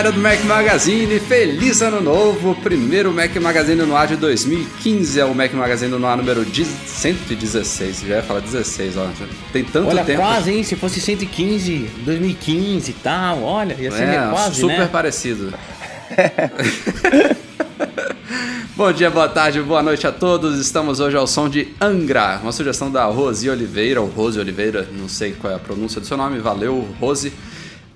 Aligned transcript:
Galera 0.00 0.12
do 0.12 0.20
Mac 0.20 0.42
Magazine, 0.44 1.20
feliz 1.20 1.82
ano 1.82 2.00
novo! 2.00 2.54
Primeiro 2.54 3.12
Mac 3.12 3.36
Magazine 3.36 3.82
no 3.82 3.94
ar 3.94 4.06
de 4.06 4.16
2015 4.16 5.20
é 5.20 5.24
o 5.26 5.34
Mac 5.34 5.52
Magazine 5.52 5.90
no 5.90 6.06
ar 6.06 6.16
número 6.16 6.42
116. 6.42 8.04
Já 8.08 8.16
ia 8.16 8.22
falar 8.22 8.40
16, 8.40 8.96
ó. 8.96 9.06
Tem 9.52 9.62
tanto 9.62 9.90
olha, 9.90 10.02
tempo. 10.02 10.20
quase, 10.20 10.52
hein? 10.52 10.62
Se 10.62 10.74
fosse 10.74 11.02
115, 11.02 11.90
2015 12.02 12.90
e 12.90 12.94
tal, 12.94 13.42
olha, 13.42 13.76
ia 13.78 13.90
ser 13.90 14.04
é, 14.04 14.26
quase, 14.30 14.60
super 14.60 14.78
né? 14.78 14.88
parecido. 14.90 15.52
Bom 18.74 18.90
dia, 18.92 19.10
boa 19.10 19.28
tarde, 19.28 19.60
boa 19.60 19.82
noite 19.82 20.06
a 20.06 20.12
todos. 20.12 20.58
Estamos 20.58 20.98
hoje 20.98 21.18
ao 21.18 21.26
som 21.26 21.46
de 21.46 21.68
Angra, 21.78 22.40
uma 22.42 22.52
sugestão 22.52 22.90
da 22.90 23.04
Rose 23.04 23.50
Oliveira, 23.50 24.00
ou 24.00 24.08
Rose 24.08 24.40
Oliveira, 24.40 24.88
não 24.98 25.10
sei 25.10 25.32
qual 25.32 25.52
é 25.52 25.56
a 25.56 25.58
pronúncia 25.58 26.00
do 26.00 26.06
seu 26.06 26.16
nome. 26.16 26.38
Valeu, 26.38 26.88
Rose. 26.98 27.30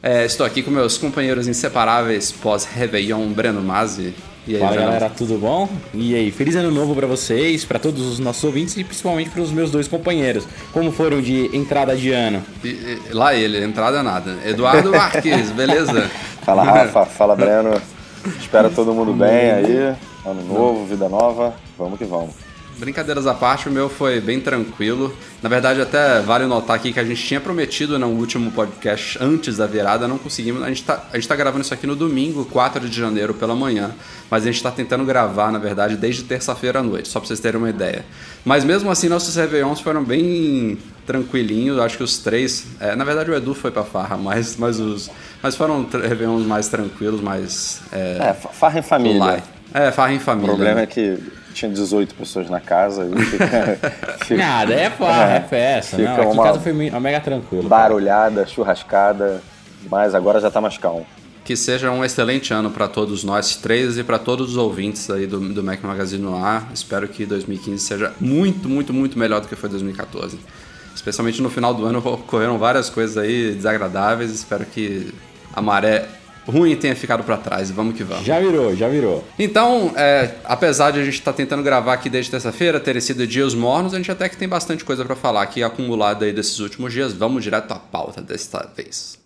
É, 0.07 0.27
estou 0.27 0.45
aqui 0.45 0.63
com 0.63 0.71
meus 0.71 0.99
companheiros 0.99 1.49
inseparáveis 1.49 2.31
pós-Réveillon, 2.31 3.27
Breno 3.33 3.63
Mazzi. 3.63 4.13
E 4.47 4.55
aí, 4.55 4.61
Fala 4.61 4.73
Breno? 4.73 4.87
galera, 4.87 5.09
tudo 5.09 5.39
bom? 5.39 5.67
E 5.95 6.15
aí, 6.15 6.31
feliz 6.31 6.55
ano 6.57 6.71
novo 6.71 6.95
para 6.95 7.07
vocês, 7.07 7.65
para 7.65 7.79
todos 7.79 8.05
os 8.05 8.19
nossos 8.19 8.45
ouvintes 8.45 8.77
e 8.77 8.85
principalmente 8.85 9.31
para 9.31 9.41
os 9.41 9.51
meus 9.51 9.71
dois 9.71 9.89
companheiros. 9.89 10.47
Como 10.75 10.93
foram 10.93 11.23
de 11.23 11.49
entrada 11.57 11.97
de 11.97 12.13
ano? 12.13 12.43
E, 12.63 12.69
e, 12.69 13.01
lá 13.13 13.35
ele, 13.35 13.65
entrada 13.65 14.03
nada. 14.03 14.37
Eduardo 14.45 14.91
Marques, 14.93 15.51
beleza? 15.53 16.11
Fala 16.43 16.65
Rafa, 16.65 17.07
fala 17.09 17.35
Breno. 17.35 17.81
Espero 18.39 18.69
todo 18.69 18.93
mundo 18.93 19.15
bem 19.15 19.53
aí. 19.53 19.97
Ano 20.27 20.45
novo, 20.47 20.85
vida 20.85 21.09
nova. 21.09 21.55
Vamos 21.79 21.99
que 21.99 22.05
vamos. 22.05 22.35
Brincadeiras 22.79 23.27
à 23.27 23.35
parte, 23.35 23.69
o 23.69 23.73
meu 23.73 23.89
foi 23.89 24.21
bem 24.21 24.41
tranquilo. 24.41 25.15
Na 25.43 25.49
verdade, 25.49 25.81
até 25.81 26.21
vale 26.21 26.47
notar 26.47 26.77
aqui 26.77 26.93
que 26.93 26.99
a 26.99 27.05
gente 27.05 27.23
tinha 27.23 27.41
prometido 27.41 27.99
no 27.99 28.09
último 28.09 28.51
podcast, 28.51 29.19
antes 29.21 29.57
da 29.57 29.67
virada, 29.67 30.09
não 30.09 30.19
conseguimos. 30.19 30.63
A 30.63 30.69
gente 30.69 30.85
tá, 30.85 31.05
gente 31.15 31.29
tá 31.29 31.37
gravando 31.37 31.63
isso 31.63 31.73
aqui 31.73 31.87
no 31.87 31.95
domingo, 31.95 32.45
4 32.47 32.89
de 32.89 32.99
janeiro 32.99 33.35
pela 33.35 33.55
manhã. 33.55 33.93
Mas 34.31 34.43
a 34.43 34.47
gente 34.47 34.63
tá 34.63 34.71
tentando 34.71 35.05
gravar, 35.05 35.53
na 35.53 35.59
verdade, 35.59 35.97
desde 35.97 36.25
terça-feira 36.25 36.81
à 36.81 36.83
noite, 36.83 37.09
só 37.09 37.21
pra 37.21 37.29
vocês 37.29 37.41
terem 37.41 37.59
uma 37.59 37.71
ideia. 37.71 38.05
Mas 38.45 38.65
mesmo 38.65 38.91
assim, 38.91 39.09
nossos 39.09 39.37
Réveillons 39.37 39.81
foram 39.81 40.03
bem 40.03 40.77
tranquilinhos. 41.07 41.79
Acho 41.79 41.99
que 41.99 42.03
os 42.03 42.19
três. 42.19 42.67
É, 42.81 42.97
na 42.97 43.05
verdade, 43.05 43.31
o 43.31 43.35
Edu 43.35 43.55
foi 43.55 43.71
pra 43.71 43.85
farra, 43.85 44.17
mas, 44.17 44.57
mas, 44.57 44.81
os, 44.81 45.11
mas 45.43 45.55
foram 45.55 45.87
Réveillons 45.91 46.45
mais 46.45 46.69
tranquilos, 46.69 47.21
mais. 47.21 47.83
É, 47.93 48.31
é 48.31 48.35
farra 48.35 48.79
em 48.79 48.83
família. 48.83 49.43
É, 49.73 49.91
farra 49.91 50.13
em 50.13 50.19
família. 50.19 50.53
O 50.53 50.57
problema 50.57 50.77
né? 50.77 50.83
é 50.83 50.87
que 50.87 51.19
tinha 51.55 51.71
18 51.71 52.15
pessoas 52.15 52.51
na 52.51 52.61
casa 52.61 53.07
e 53.07 53.25
fica, 53.25 53.79
fica, 54.27 54.37
Nada, 54.37 54.75
é 54.75 54.91
farra, 54.91 55.35
é, 55.35 55.37
é 55.37 55.41
festa. 55.41 55.97
Fica 55.97 56.17
não, 56.17 56.23
aqui 56.23 56.39
em 56.39 56.43
casa 56.43 56.61
foi 56.61 56.73
mega 56.73 57.21
tranquilo. 57.21 57.69
Barulhada, 57.69 58.43
cara. 58.43 58.47
churrascada, 58.47 59.43
mas 59.91 60.15
agora 60.15 60.41
já 60.41 60.51
tá 60.51 60.61
mais 60.61 60.77
calmo. 60.77 61.07
Que 61.45 61.57
seja 61.57 61.91
um 61.91 62.05
excelente 62.05 62.53
ano 62.53 62.71
para 62.71 62.89
todos 62.89 63.23
nós 63.23 63.57
três 63.57 63.99
e 63.99 64.03
para 64.03 64.19
todos 64.19 64.51
os 64.51 64.57
ouvintes 64.57 65.11
aí 65.11 65.27
do, 65.27 65.39
do 65.39 65.63
Mac 65.63 65.83
Magazine 65.83 66.23
no 66.23 66.37
ar. 66.37 66.71
Espero 66.73 67.07
que 67.07 67.25
2015 67.25 67.85
seja 67.85 68.13
muito, 68.21 68.69
muito, 68.69 68.93
muito 68.93 69.19
melhor 69.19 69.41
do 69.41 69.49
que 69.49 69.55
foi 69.55 69.69
2014. 69.69 70.39
Especialmente 70.95 71.43
no 71.43 71.51
final 71.51 71.75
do 71.75 71.85
ano 71.85 71.99
ocorreram 72.05 72.59
várias 72.59 72.89
coisas 72.89 73.17
aí 73.17 73.53
desagradáveis. 73.55 74.31
Espero 74.33 74.65
que 74.65 75.13
a 75.53 75.61
maré 75.61 76.09
ruim 76.47 76.75
tenha 76.77 76.95
ficado 76.95 77.25
para 77.25 77.37
trás. 77.37 77.71
Vamos 77.71 77.97
que 77.97 78.05
vamos. 78.05 78.25
Já 78.25 78.41
virou, 78.41 78.75
já 78.77 78.89
virou. 78.89 79.25
Então, 79.39 79.93
é, 79.97 80.31
apesar 80.45 80.91
de 80.91 81.01
a 81.01 81.05
gente 81.05 81.15
estar 81.15 81.33
tá 81.33 81.37
tentando 81.37 81.63
gravar 81.63 81.95
aqui 81.95 82.09
desde 82.09 82.31
terça-feira, 82.31 82.79
terem 82.79 83.01
sido 83.01 83.27
dias 83.27 83.55
mornos, 83.55 83.95
a 83.95 83.97
gente 83.97 84.11
até 84.11 84.29
que 84.29 84.37
tem 84.37 84.49
bastante 84.49 84.85
coisa 84.85 85.05
para 85.05 85.17
falar 85.17 85.43
aqui 85.43 85.63
acumulada 85.63 86.25
aí 86.25 86.33
desses 86.33 86.59
últimos 86.61 86.93
dias. 86.93 87.13
Vamos 87.13 87.43
direto 87.43 87.73
à 87.73 87.79
pauta 87.79 88.21
desta 88.21 88.69
vez. 88.77 89.19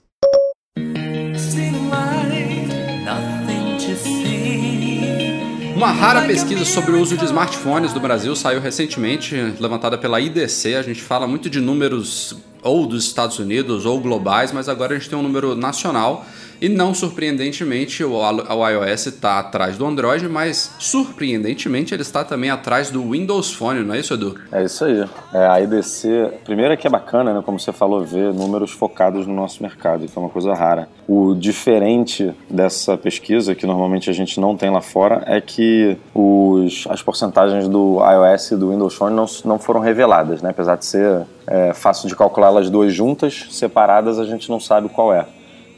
Uma 5.79 5.93
rara 5.93 6.23
pesquisa 6.23 6.65
sobre 6.65 6.91
o 6.91 7.01
uso 7.01 7.17
de 7.17 7.25
smartphones 7.25 7.95
no 7.95 8.01
Brasil 8.01 8.35
saiu 8.35 8.61
recentemente, 8.61 9.37
levantada 9.61 9.97
pela 9.97 10.21
IDC. 10.21 10.75
A 10.75 10.83
gente 10.83 11.01
fala 11.01 11.25
muito 11.25 11.49
de 11.49 11.61
números 11.61 12.37
ou 12.65 12.85
dos 12.85 13.05
Estados 13.05 13.39
Unidos 13.39 13.87
ou 13.87 14.01
globais, 14.01 14.51
mas 14.51 14.69
agora 14.69 14.97
a 14.97 14.99
gente 14.99 15.09
tem 15.09 15.17
um 15.17 15.23
número 15.23 15.55
nacional 15.55 16.27
e 16.61 16.69
não 16.69 16.95
surpreendentemente, 16.95 18.03
o, 18.03 18.15
o 18.15 18.69
iOS 18.69 19.07
está 19.07 19.39
atrás 19.39 19.77
do 19.77 19.87
Android, 19.87 20.29
mas 20.29 20.75
surpreendentemente 20.79 21.95
ele 21.95 22.03
está 22.03 22.25
também 22.25 22.51
atrás 22.51 22.91
do 22.91 23.11
Windows 23.11 23.53
Phone, 23.53 23.85
não 23.85 23.95
é 23.95 24.01
isso, 24.01 24.15
Edu? 24.15 24.39
É 24.51 24.65
isso 24.65 24.85
aí. 24.85 25.05
É, 25.33 25.47
a 25.47 25.61
IDC, 25.61 26.33
primeiro 26.45 26.73
é 26.73 26.77
que 26.77 26.87
é 26.87 26.91
bacana, 26.91 27.33
né, 27.35 27.43
como 27.45 27.59
você 27.59 27.73
falou, 27.73 28.05
ver 28.05 28.33
números 28.33 28.71
focados 28.71 29.27
no 29.27 29.35
nosso 29.35 29.63
mercado, 29.63 30.07
que 30.07 30.17
é 30.17 30.21
uma 30.21 30.31
coisa 30.31 30.55
rara. 30.55 30.89
O 31.07 31.35
diferente 31.35 32.35
dessa 32.51 32.97
pesquisa, 32.97 33.55
que 33.55 33.67
normalmente 33.67 34.11
a 34.11 34.13
gente 34.13 34.41
não 34.41 34.57
tem 34.57 34.71
lá 34.71 34.81
fora, 34.81 35.23
é 35.27 35.41
que 35.41 35.97
os, 36.15 36.87
as 36.91 37.03
porcentagens 37.03 37.69
do 37.69 37.99
iOS 38.01 38.53
e 38.53 38.57
do 38.57 38.71
Windows 38.71 38.95
Phone 38.95 39.15
não, 39.15 39.27
não 39.45 39.59
foram 39.59 39.81
reveladas, 39.81 40.43
né? 40.43 40.51
apesar 40.51 40.77
de 40.77 40.85
ser 40.85 41.23
é, 41.47 41.73
fácil 41.73 42.09
de 42.09 42.17
calcular 42.17 42.49
elas 42.49 42.69
duas 42.69 42.93
juntas, 42.93 43.47
separadas 43.51 44.19
a 44.19 44.25
gente 44.25 44.51
não 44.51 44.61
sabe 44.61 44.89
qual 44.89 45.13
é. 45.13 45.27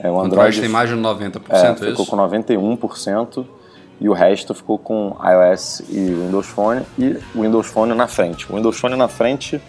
É, 0.03 0.11
o 0.11 0.19
Android, 0.19 0.59
tem 0.59 0.69
mais 0.69 0.89
de 0.89 0.97
90%, 0.97 1.41
é, 1.51 1.71
é, 1.71 1.75
ficou 1.75 2.07
com 2.07 2.17
91% 2.17 3.45
e 4.01 4.09
o 4.09 4.15
resto 4.15 4.55
ficou 4.55 4.79
com 4.79 5.15
iOS 5.23 5.81
e 5.91 6.15
Windows 6.15 6.47
Phone 6.47 6.83
e 6.99 7.19
Windows 7.35 7.67
Phone 7.67 7.95
na 7.95 8.07
frente. 8.07 8.51
O 8.51 8.57
Windows 8.57 8.79
Phone 8.79 8.97
na 8.97 9.09
frente 9.09 9.61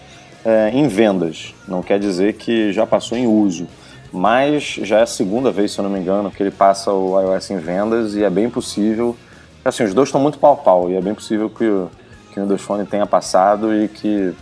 é, 0.46 0.69
em 0.69 0.88
vendas, 0.88 1.53
não 1.68 1.84
quer 1.84 2.00
dizer 2.00 2.34
que 2.34 2.72
já 2.72 2.88
passou 2.88 3.18
em 3.18 3.28
uso, 3.28 3.68
mas 4.12 4.80
já 4.81 5.00
é 5.00 5.02
a 5.02 5.06
segunda 5.06 5.52
vez, 5.52 5.74
se 5.74 5.80
eu 5.80 5.84
não 5.84 5.92
me 5.92 6.00
engano, 6.00 6.31
que 6.31 6.42
ele 6.42 6.52
passa 6.52 6.94
o 6.94 7.19
iOS 7.19 7.52
em 7.52 7.58
vendas 7.58 8.16
e 8.16 8.24
é 8.24 8.30
bem 8.30 8.50
possível, 8.50 9.18
assim, 9.66 9.84
os 9.84 9.94
dois 9.94 10.08
estão 10.08 10.22
muito 10.22 10.40
pau 10.40 10.53
a 10.53 10.58
pau 10.58 10.90
e 10.90 10.96
é 10.96 11.02
bem 11.02 11.13
possível 11.13 11.50
que 11.50 11.66
o, 11.66 11.92
que 12.31 12.40
o 12.40 12.44
Windows 12.44 12.62
Phone 12.62 12.86
tenha 12.86 13.06
passado 13.06 13.75
e 13.75 13.90
que 13.90 14.34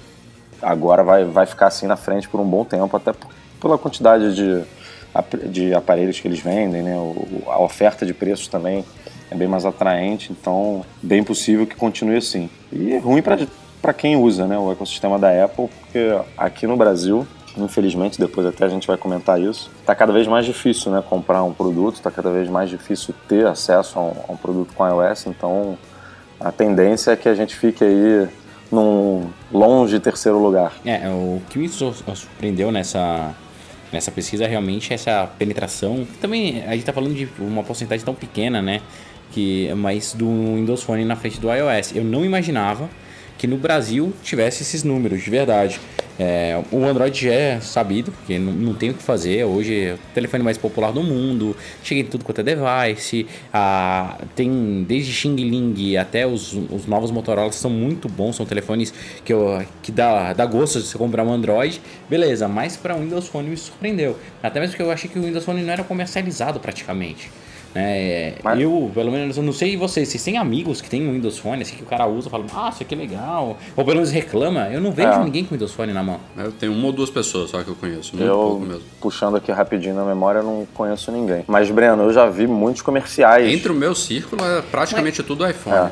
agora 0.62 1.04
vai, 1.04 1.26
vai 1.26 1.48
ficar 1.48 1.68
assim 1.68 1.88
na 1.88 1.96
frente 1.96 2.30
por 2.30 2.40
um 2.40 2.46
bom 2.46 2.64
tempo, 2.64 2.96
até 2.96 3.12
pela 3.60 3.78
quantidade 3.78 4.36
de 4.36 4.64
de 5.50 5.74
aparelhos 5.74 6.20
que 6.20 6.28
eles 6.28 6.40
vendem, 6.40 6.82
né? 6.82 6.96
a 7.48 7.62
oferta 7.62 8.06
de 8.06 8.14
preços 8.14 8.48
também 8.48 8.86
é 9.32 9.36
bem 9.36 9.48
mais 9.48 9.66
atraente, 9.66 10.32
então 10.32 10.84
bem 11.02 11.24
possível 11.24 11.66
que 11.66 11.76
continue 11.76 12.18
assim. 12.18 12.50
E 12.72 12.94
é 12.94 13.00
ruim 13.00 13.22
para 13.22 13.94
quem 13.94 14.16
usa 14.16 14.48
né, 14.48 14.58
o 14.58 14.72
ecossistema 14.72 15.20
da 15.20 15.44
Apple, 15.44 15.68
porque 15.68 16.16
aqui 16.38 16.66
no 16.66 16.76
Brasil, 16.76 17.28
infelizmente, 17.58 18.20
depois 18.20 18.46
até 18.48 18.66
a 18.66 18.70
gente 18.70 18.88
vai 18.88 18.98
comentar 18.98 19.40
isso, 19.40 19.70
está 19.82 19.94
cada 19.94 20.12
vez 20.12 20.28
mais 20.28 20.46
difícil 20.46 20.92
né, 20.92 21.04
comprar 21.08 21.44
um 21.44 21.54
produto, 21.54 21.96
está 21.96 22.10
cada 22.10 22.32
vez 22.32 22.50
mais 22.50 22.70
difícil 22.70 23.14
ter 23.28 23.46
acesso 23.46 24.00
a 24.00 24.02
um, 24.02 24.14
a 24.28 24.32
um 24.32 24.38
produto 24.38 24.74
com 24.74 24.88
iOS, 24.88 25.28
então 25.28 25.78
a 26.40 26.52
tendência 26.52 27.12
é 27.12 27.16
que 27.16 27.30
a 27.30 27.36
gente 27.36 27.56
fique 27.56 27.84
aí 27.84 28.28
num 28.72 29.30
longe 29.52 30.00
terceiro 30.00 30.40
lugar. 30.40 30.74
É, 30.86 31.08
o 31.10 31.42
que 31.50 31.58
me 31.58 31.68
surpreendeu 31.68 32.72
nessa 32.72 33.36
nessa 33.92 34.12
pesquisa 34.12 34.48
realmente 34.48 34.94
essa 34.94 35.30
penetração. 35.38 36.08
Também 36.22 36.64
a 36.64 36.72
gente 36.72 36.80
está 36.80 36.94
falando 36.94 37.16
de 37.16 37.28
uma 37.40 37.64
porcentagem 37.64 38.06
tão 38.06 38.14
pequena, 38.14 38.62
né? 38.62 38.82
Que, 39.32 39.72
mas 39.76 40.14
do 40.14 40.28
Windows 40.28 40.84
Phone 40.84 41.06
na 41.06 41.16
frente 41.16 41.40
do 41.40 41.52
iOS. 41.52 41.96
Eu 41.96 42.04
não 42.04 42.26
imaginava 42.26 42.90
que 43.38 43.48
no 43.48 43.58
Brasil 43.58 44.14
tivesse 44.24 44.64
esses 44.64 44.84
números, 44.84 45.24
de 45.24 45.30
verdade. 45.30 45.80
É, 46.20 46.62
o 46.70 46.84
Android 46.84 47.18
já 47.18 47.34
é 47.34 47.60
sabido, 47.62 48.12
porque 48.12 48.38
não, 48.38 48.52
não, 48.52 48.74
tem 48.74 48.90
o 48.90 48.94
que 48.94 49.02
fazer. 49.02 49.46
Hoje 49.46 49.86
é 49.86 49.94
o 49.94 49.98
telefone 50.14 50.44
mais 50.44 50.58
popular 50.58 50.92
do 50.92 51.02
mundo, 51.02 51.56
chega 51.82 52.02
em 52.02 52.04
tudo 52.04 52.26
quanto 52.26 52.42
é 52.42 52.44
device. 52.44 53.26
Ah, 53.54 54.18
tem 54.36 54.86
desde 54.86 55.14
Xing 55.14 55.36
Ling 55.36 55.96
até 55.96 56.28
os, 56.28 56.52
os 56.54 56.86
novos 56.86 57.10
Motorola 57.10 57.54
são 57.54 57.72
muito 57.72 58.10
bons, 58.10 58.36
são 58.36 58.46
telefones 58.46 58.94
que, 59.24 59.32
eu, 59.32 59.64
que 59.82 59.94
dá, 59.94 60.34
dá 60.34 60.46
gosto 60.46 60.82
de 60.82 60.88
você 60.88 60.98
comprar 60.98 61.24
um 61.24 61.32
Android. 61.32 61.82
Beleza, 62.10 62.50
mas 62.50 62.76
para 62.76 62.98
o 62.98 63.00
Windows 63.00 63.28
Phone 63.28 63.50
me 63.50 63.56
surpreendeu. 63.56 64.18
Até 64.44 64.60
mesmo 64.60 64.76
que 64.76 64.82
eu 64.82 64.92
achei 64.92 65.10
que 65.10 65.18
o 65.18 65.24
Windows 65.24 65.46
Phone 65.46 65.62
não 65.62 65.72
era 65.72 65.86
comercializado 65.86 66.60
praticamente. 66.60 67.32
É, 67.76 68.34
Mas- 68.44 68.60
Eu, 68.60 68.90
pelo 68.94 69.12
menos, 69.12 69.38
eu 69.38 69.44
não 69.44 69.54
sei 69.54 69.78
vocês, 69.78 70.10
vocês 70.10 70.24
têm 70.24 70.38
amigos 70.38 70.82
que 70.82 70.90
tem 70.90 71.08
um 71.08 71.14
Windows 71.14 71.38
Phone, 71.38 71.62
assim, 71.62 71.76
que 71.76 71.84
o 71.84 71.86
cara 71.86 72.08
usa, 72.08 72.30
fala, 72.30 72.46
ah, 72.56 72.70
isso 72.74 72.82
aqui 72.84 72.96
é 72.96 72.98
legal. 72.98 73.58
Ou 73.76 73.84
pelo 73.86 73.98
menos 73.98 74.12
reclama. 74.12 74.68
Eu 74.72 74.82
não 74.82 74.92
vejo 74.92 75.10
É. 75.10 75.24
ninguém 75.24 75.46
com 75.46 75.54
Windows 75.56 75.72
Phone 75.74 75.94
na 75.94 76.02
mão. 76.04 76.20
Eu 76.38 76.52
tenho 76.52 76.74
uma 76.74 76.88
ou 76.88 76.92
duas 76.92 77.10
pessoas 77.10 77.50
só 77.52 77.62
que 77.64 77.70
eu 77.70 77.76
conheço, 77.76 78.16
muito 78.16 78.30
pouco 78.32 78.64
Eu, 78.64 78.68
mesmo. 78.68 78.84
puxando 79.00 79.36
aqui 79.38 79.52
rapidinho 79.52 79.94
na 79.96 80.04
memória, 80.04 80.40
eu 80.40 80.44
não 80.44 80.68
conheço 80.74 81.12
ninguém. 81.12 81.44
Mas, 81.48 81.70
Breno, 81.70 82.04
eu 82.04 82.14
já 82.14 82.26
vi 82.28 82.48
muitos 82.48 82.82
comerciais. 82.82 83.48
Entre 83.54 83.72
o 83.72 83.76
meu 83.76 83.94
círculo 83.94 84.44
é 84.44 84.62
praticamente 84.62 85.22
tudo 85.24 85.48
iPhone. 85.48 85.76
É. 85.78 85.92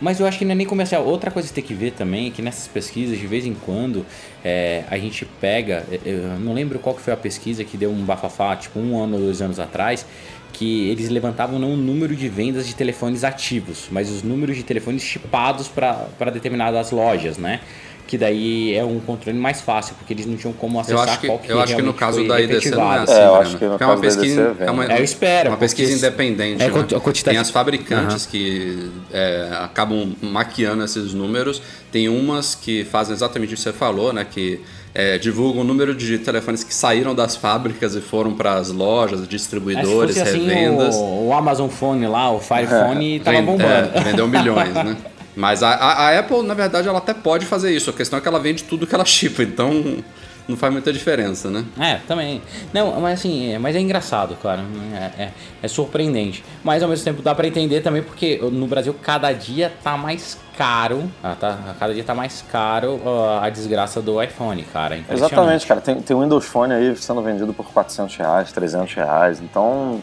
Mas 0.00 0.20
eu 0.20 0.26
acho 0.26 0.38
que 0.38 0.44
não 0.44 0.52
é 0.52 0.54
nem 0.54 0.66
comercial. 0.66 1.04
Outra 1.04 1.30
coisa 1.30 1.48
que 1.48 1.54
tem 1.54 1.64
que 1.64 1.74
ver 1.74 1.92
também 1.92 2.28
é 2.28 2.30
que 2.30 2.42
nessas 2.42 2.66
pesquisas, 2.66 3.18
de 3.18 3.26
vez 3.26 3.46
em 3.46 3.54
quando, 3.54 4.04
é, 4.44 4.84
a 4.90 4.98
gente 4.98 5.24
pega. 5.40 5.84
Eu 6.04 6.38
não 6.40 6.52
lembro 6.52 6.78
qual 6.78 6.94
que 6.94 7.00
foi 7.02 7.12
a 7.12 7.16
pesquisa 7.16 7.64
que 7.64 7.76
deu 7.76 7.90
um 7.90 8.04
bafafá, 8.04 8.56
tipo 8.56 8.78
um 8.78 9.00
ano 9.00 9.16
ou 9.16 9.22
dois 9.22 9.40
anos 9.40 9.60
atrás, 9.60 10.04
que 10.52 10.88
eles 10.88 11.08
levantavam 11.08 11.58
não 11.58 11.74
o 11.74 11.76
número 11.76 12.16
de 12.16 12.28
vendas 12.28 12.66
de 12.66 12.74
telefones 12.74 13.22
ativos, 13.22 13.88
mas 13.90 14.10
os 14.10 14.22
números 14.22 14.56
de 14.56 14.62
telefones 14.62 15.02
chipados 15.02 15.68
para 15.68 16.30
determinadas 16.32 16.90
lojas, 16.90 17.38
né? 17.38 17.60
Que 18.08 18.16
daí 18.16 18.74
é 18.74 18.82
um 18.82 18.98
controle 19.00 19.38
mais 19.38 19.60
fácil, 19.60 19.94
porque 19.98 20.14
eles 20.14 20.24
não 20.24 20.34
tinham 20.34 20.54
como 20.54 20.78
Eu 20.78 20.80
acessar 20.80 21.08
acho 21.10 21.20
que, 21.20 21.26
qual 21.26 21.38
que 21.38 21.52
eu 21.52 21.60
acho 21.60 21.76
que 21.76 21.82
no 21.82 21.92
caso 21.92 22.26
da 22.26 22.40
IDC 22.40 22.70
não 22.70 22.90
é 22.90 22.98
assim, 23.00 23.12
É, 23.12 23.16
eu 23.16 23.20
Breno. 23.20 23.36
acho 23.42 23.56
que 23.58 23.64
no 23.66 23.70
é 23.70 23.74
uma 23.74 23.78
caso 23.78 23.94
da 23.94 24.00
pesquisa, 24.00 24.40
IDC 24.50 24.64
é 24.64 24.70
uma, 24.70 24.84
É, 24.86 24.98
eu 24.98 25.04
espero, 25.04 25.50
uma 25.50 25.56
pesquisa 25.58 25.92
independente. 25.92 26.62
É, 26.62 26.68
né? 26.68 26.72
quantidade- 27.00 27.24
Tem 27.24 27.36
as 27.36 27.50
fabricantes 27.50 28.24
que 28.24 28.90
é, 29.12 29.50
acabam 29.62 30.16
maquiando 30.22 30.82
esses 30.84 31.12
números. 31.12 31.60
Tem 31.92 32.08
umas 32.08 32.54
que 32.54 32.82
fazem 32.86 33.14
exatamente 33.14 33.52
o 33.52 33.56
que 33.56 33.62
você 33.62 33.74
falou, 33.74 34.10
né? 34.10 34.24
Que 34.28 34.60
é, 34.94 35.18
divulgam 35.18 35.60
o 35.60 35.64
número 35.64 35.94
de 35.94 36.18
telefones 36.18 36.64
que 36.64 36.74
saíram 36.74 37.14
das 37.14 37.36
fábricas 37.36 37.94
e 37.94 38.00
foram 38.00 38.32
para 38.32 38.54
as 38.54 38.70
lojas, 38.70 39.20
É, 39.20 39.22
se 39.24 39.28
distribuidores, 39.28 40.16
fosse 40.16 40.28
assim, 40.30 40.48
revendas. 40.48 40.94
o, 40.96 41.26
o 41.28 41.32
Amazon 41.34 41.68
Phone 41.68 42.06
lá, 42.06 42.32
o 42.32 42.40
Fire 42.40 42.66
Phone, 42.66 43.20
tava 43.20 43.36
Vend- 43.36 43.46
bombando. 43.46 43.90
é, 43.94 44.00
vendeu 44.00 44.26
milhões, 44.26 44.72
né? 44.72 44.96
Mas 45.38 45.62
a, 45.62 45.70
a- 45.70 46.08
a 46.08 46.18
Apple, 46.18 46.42
na 46.42 46.52
verdade, 46.54 46.88
ela 46.88 46.98
até 46.98 47.14
pode 47.14 47.46
fazer 47.46 47.70
isso. 47.70 47.88
A 47.90 47.92
questão 47.92 48.18
é 48.18 48.22
que 48.22 48.26
ela 48.26 48.40
vende 48.40 48.64
tudo 48.64 48.86
que 48.86 48.94
ela 48.94 49.04
chipa, 49.06 49.42
então 49.44 50.02
não 50.48 50.56
faz 50.56 50.72
muita 50.72 50.92
diferença, 50.92 51.48
né? 51.50 51.64
É, 51.78 52.00
também. 52.08 52.42
Não, 52.72 52.98
mas 53.00 53.20
assim, 53.20 53.52
é, 53.52 53.58
mas 53.58 53.76
é 53.76 53.80
engraçado, 53.80 54.36
claro. 54.42 54.62
É, 54.94 55.22
é, 55.24 55.30
é 55.62 55.68
surpreendente. 55.68 56.42
Mas 56.64 56.82
ao 56.82 56.88
mesmo 56.88 57.04
tempo 57.04 57.22
dá 57.22 57.34
pra 57.34 57.46
entender 57.46 57.82
também 57.82 58.02
porque 58.02 58.38
no 58.50 58.66
Brasil 58.66 58.92
cada 59.00 59.30
dia 59.32 59.72
tá 59.84 59.96
mais 59.96 60.36
caro. 60.56 61.08
ah, 61.22 61.36
tá, 61.38 61.56
cada 61.78 61.94
dia 61.94 62.02
tá 62.02 62.14
mais 62.16 62.42
caro 62.50 63.00
ó, 63.04 63.38
a 63.40 63.48
desgraça 63.48 64.00
do 64.02 64.20
iPhone, 64.20 64.62
cara. 64.72 64.96
É. 64.96 65.14
Exatamente, 65.14 65.66
cara. 65.66 65.80
Tem, 65.80 66.00
tem 66.00 66.18
Windows 66.18 66.46
Phone 66.46 66.72
aí 66.72 66.96
sendo 66.96 67.22
vendido 67.22 67.52
por 67.54 67.66
400 67.66 68.16
reais, 68.16 68.50
300 68.50 68.92
reais. 68.94 69.40
Então, 69.40 70.02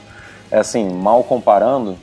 é 0.52 0.60
assim, 0.60 0.88
mal 0.94 1.24
comparando, 1.24 1.98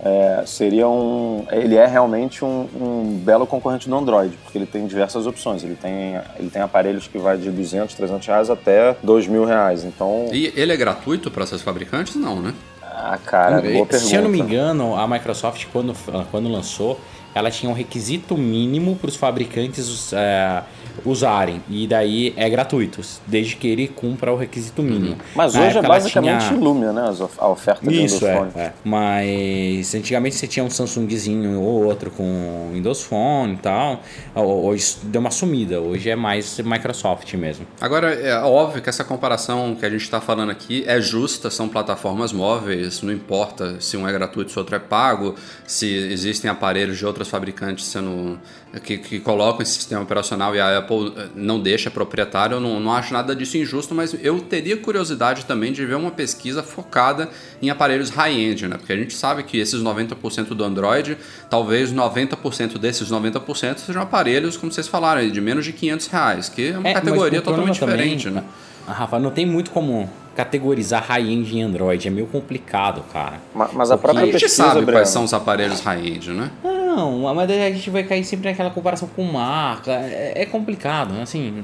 é, 0.00 0.42
seria 0.46 0.88
um... 0.88 1.44
Ele 1.50 1.76
é 1.76 1.86
realmente 1.86 2.44
um, 2.44 2.68
um 2.74 3.20
belo 3.24 3.46
concorrente 3.46 3.88
do 3.88 3.96
Android, 3.96 4.36
porque 4.42 4.58
ele 4.58 4.66
tem 4.66 4.86
diversas 4.86 5.26
opções. 5.26 5.64
Ele 5.64 5.74
tem, 5.74 6.20
ele 6.38 6.50
tem 6.50 6.62
aparelhos 6.62 7.06
que 7.06 7.18
vai 7.18 7.36
de 7.36 7.50
200, 7.50 7.94
300 7.94 8.26
reais 8.26 8.50
até 8.50 8.96
2 9.02 9.26
mil 9.26 9.44
reais. 9.44 9.84
Então, 9.84 10.26
E 10.32 10.52
ele 10.56 10.72
é 10.72 10.76
gratuito 10.76 11.30
para 11.30 11.42
essas 11.44 11.62
fabricantes? 11.62 12.14
Não, 12.14 12.40
né? 12.40 12.54
ah, 12.98 13.18
cara, 13.24 13.50
boa 13.60 13.62
pergunta. 13.62 13.98
Se 13.98 14.14
eu 14.14 14.22
não 14.22 14.28
me 14.28 14.40
engano, 14.40 14.96
a 14.96 15.06
Microsoft, 15.06 15.66
quando, 15.72 15.94
quando 16.30 16.48
lançou, 16.48 16.98
ela 17.34 17.50
tinha 17.50 17.70
um 17.70 17.74
requisito 17.74 18.36
mínimo 18.36 18.96
para 18.96 19.08
os 19.08 19.16
fabricantes 19.16 20.12
é, 20.12 20.62
usarem. 21.04 21.62
E 21.68 21.86
daí 21.86 22.32
é 22.36 22.48
gratuito, 22.48 23.00
desde 23.26 23.56
que 23.56 23.66
ele 23.68 23.88
cumpra 23.88 24.32
o 24.32 24.36
requisito 24.36 24.82
mínimo. 24.82 25.16
Mas 25.34 25.54
Na 25.54 25.66
hoje 25.66 25.78
é 25.78 25.82
basicamente 25.82 26.46
tinha- 26.48 26.58
Lumia, 26.60 26.92
né? 26.92 27.02
A 27.38 27.48
oferta 27.48 27.86
de 27.88 28.04
Isso, 28.04 28.16
Windows 28.16 28.22
é, 28.22 28.36
Phone. 28.36 28.50
é. 28.56 28.72
Mas 28.84 29.94
antigamente 29.94 30.34
você 30.36 30.46
tinha 30.46 30.64
um 30.64 30.70
Samsungzinho 30.70 31.60
ou 31.60 31.84
outro 31.84 32.10
com 32.10 32.70
Windows 32.72 33.02
Phone 33.02 33.54
e 33.54 33.58
tal. 33.58 34.02
Hoje 34.34 34.96
deu 35.04 35.20
uma 35.20 35.30
sumida. 35.30 35.80
Hoje 35.80 36.10
é 36.10 36.16
mais 36.16 36.58
Microsoft 36.60 37.32
mesmo. 37.34 37.66
Agora, 37.80 38.12
é 38.12 38.36
óbvio 38.40 38.82
que 38.82 38.88
essa 38.88 39.04
comparação 39.04 39.74
que 39.74 39.84
a 39.86 39.90
gente 39.90 40.02
está 40.02 40.20
falando 40.20 40.50
aqui 40.50 40.84
é 40.86 41.00
justa, 41.00 41.50
são 41.50 41.68
plataformas 41.68 42.32
móveis, 42.32 43.02
não 43.02 43.12
importa 43.12 43.80
se 43.80 43.96
um 43.96 44.06
é 44.08 44.12
gratuito 44.12 44.50
se 44.52 44.58
outro 44.58 44.76
é 44.76 44.78
pago, 44.78 45.34
se 45.66 45.86
existem 45.86 46.50
aparelhos 46.50 46.98
de 46.98 47.06
outras 47.06 47.28
fabricantes 47.28 47.86
sendo 47.86 48.38
que, 48.84 48.98
que 48.98 49.18
colocam 49.20 49.62
esse 49.62 49.72
sistema 49.72 50.02
operacional 50.02 50.54
e 50.54 50.60
a 50.60 50.78
Apple 50.78 51.12
eh, 51.16 51.28
não 51.34 51.58
deixa 51.58 51.90
proprietário, 51.90 52.56
eu 52.56 52.60
não, 52.60 52.78
não 52.78 52.92
acho 52.92 53.12
nada 53.14 53.34
disso 53.34 53.56
injusto, 53.56 53.94
mas 53.94 54.14
eu 54.22 54.40
teria 54.40 54.76
curiosidade 54.76 55.46
também 55.46 55.72
de 55.72 55.84
ver 55.86 55.94
uma 55.96 56.10
pesquisa 56.10 56.62
focada 56.62 57.30
em 57.62 57.70
aparelhos 57.70 58.10
high-end, 58.10 58.68
né? 58.68 58.76
Porque 58.76 58.92
a 58.92 58.96
gente 58.96 59.14
sabe 59.14 59.42
que 59.42 59.58
esses 59.58 59.80
90% 59.82 60.48
do 60.48 60.62
Android, 60.64 61.16
talvez 61.48 61.92
90% 61.92 62.76
desses 62.78 63.10
90% 63.10 63.78
sejam 63.78 64.02
aparelhos, 64.02 64.56
como 64.56 64.70
vocês 64.70 64.86
falaram 64.86 65.20
aí, 65.22 65.30
de 65.30 65.40
menos 65.40 65.64
de 65.64 65.72
500 65.72 66.06
reais, 66.08 66.48
que 66.48 66.68
é 66.68 66.78
uma 66.78 66.88
É, 66.88 66.92
mas 66.92 67.02
categoria 67.04 67.40
totalmente 67.40 67.72
diferente, 67.80 68.24
também, 68.28 68.42
né? 68.42 68.48
ah, 68.86 68.92
Rafa, 68.92 69.18
não 69.18 69.30
tem 69.30 69.46
muito 69.46 69.70
como 69.70 70.10
categorizar 70.36 71.02
high-end 71.04 71.56
em 71.56 71.62
Android. 71.62 72.06
É 72.06 72.10
meio 72.10 72.26
complicado, 72.28 73.02
cara. 73.12 73.40
Ma- 73.54 73.68
Mas 73.72 73.90
a 73.90 73.96
Porque 73.96 74.02
própria 74.12 74.22
A 74.22 74.24
gente 74.26 74.40
pesquisa, 74.40 74.54
sabe 74.68 74.82
Breno, 74.82 74.92
quais 74.92 75.08
são 75.08 75.24
os 75.24 75.34
aparelhos 75.34 75.80
high-end, 75.80 76.30
né? 76.30 76.50
Não, 76.98 77.32
mas 77.34 77.50
a 77.50 77.70
gente 77.70 77.90
vai 77.90 78.02
cair 78.02 78.24
sempre 78.24 78.50
naquela 78.50 78.70
comparação 78.70 79.08
com 79.14 79.22
marca. 79.22 79.92
É, 79.92 80.32
é 80.42 80.46
complicado, 80.46 81.14
assim. 81.20 81.62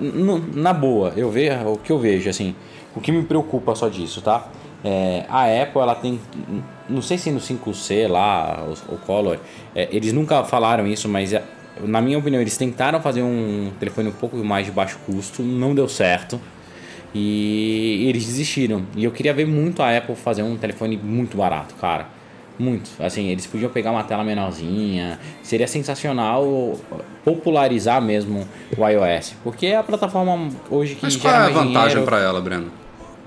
no- 0.00 0.38
Na 0.54 0.72
boa, 0.72 1.12
eu 1.16 1.30
vejo 1.30 1.54
o 1.68 1.76
que 1.78 1.92
eu 1.92 1.98
vejo, 1.98 2.28
assim. 2.28 2.54
O 2.96 3.00
que 3.00 3.12
me 3.12 3.22
preocupa 3.24 3.74
só 3.74 3.88
disso, 3.88 4.20
tá? 4.20 4.48
É, 4.84 5.24
a 5.28 5.44
Apple, 5.62 5.80
ela 5.80 5.94
tem. 5.94 6.20
Não 6.88 7.00
sei 7.00 7.16
se 7.18 7.30
no 7.30 7.40
5C 7.40 8.06
lá, 8.08 8.64
o, 8.90 8.94
o 8.94 8.98
Color, 8.98 9.38
é, 9.74 9.88
eles 9.90 10.12
nunca 10.12 10.44
falaram 10.44 10.86
isso, 10.86 11.08
mas 11.08 11.32
é, 11.32 11.42
na 11.82 12.00
minha 12.00 12.18
opinião, 12.18 12.40
eles 12.40 12.56
tentaram 12.56 13.00
fazer 13.00 13.22
um 13.22 13.70
telefone 13.80 14.08
um 14.08 14.12
pouco 14.12 14.36
mais 14.38 14.66
de 14.66 14.72
baixo 14.72 14.98
custo, 15.06 15.42
não 15.42 15.74
deu 15.74 15.88
certo. 15.88 16.40
E 17.14 18.06
eles 18.08 18.24
desistiram. 18.26 18.84
E 18.96 19.04
eu 19.04 19.12
queria 19.12 19.32
ver 19.32 19.46
muito 19.46 19.82
a 19.82 19.96
Apple 19.96 20.16
fazer 20.16 20.42
um 20.42 20.56
telefone 20.56 20.96
muito 20.96 21.36
barato, 21.36 21.74
cara. 21.76 22.06
Muito. 22.58 22.90
Assim, 23.00 23.28
eles 23.28 23.46
podiam 23.46 23.70
pegar 23.70 23.90
uma 23.90 24.04
tela 24.04 24.22
menorzinha. 24.22 25.18
Seria 25.42 25.66
sensacional 25.66 26.78
popularizar 27.24 28.00
mesmo 28.00 28.46
o 28.76 28.88
iOS. 28.88 29.34
Porque 29.42 29.66
é 29.66 29.76
a 29.76 29.82
plataforma 29.82 30.50
hoje 30.70 30.94
que 30.94 31.02
Mas 31.02 31.16
qual 31.16 31.34
é 31.34 31.36
a 31.36 31.48
vantagem 31.48 32.04
para 32.04 32.20
ela, 32.20 32.40
Breno? 32.40 32.70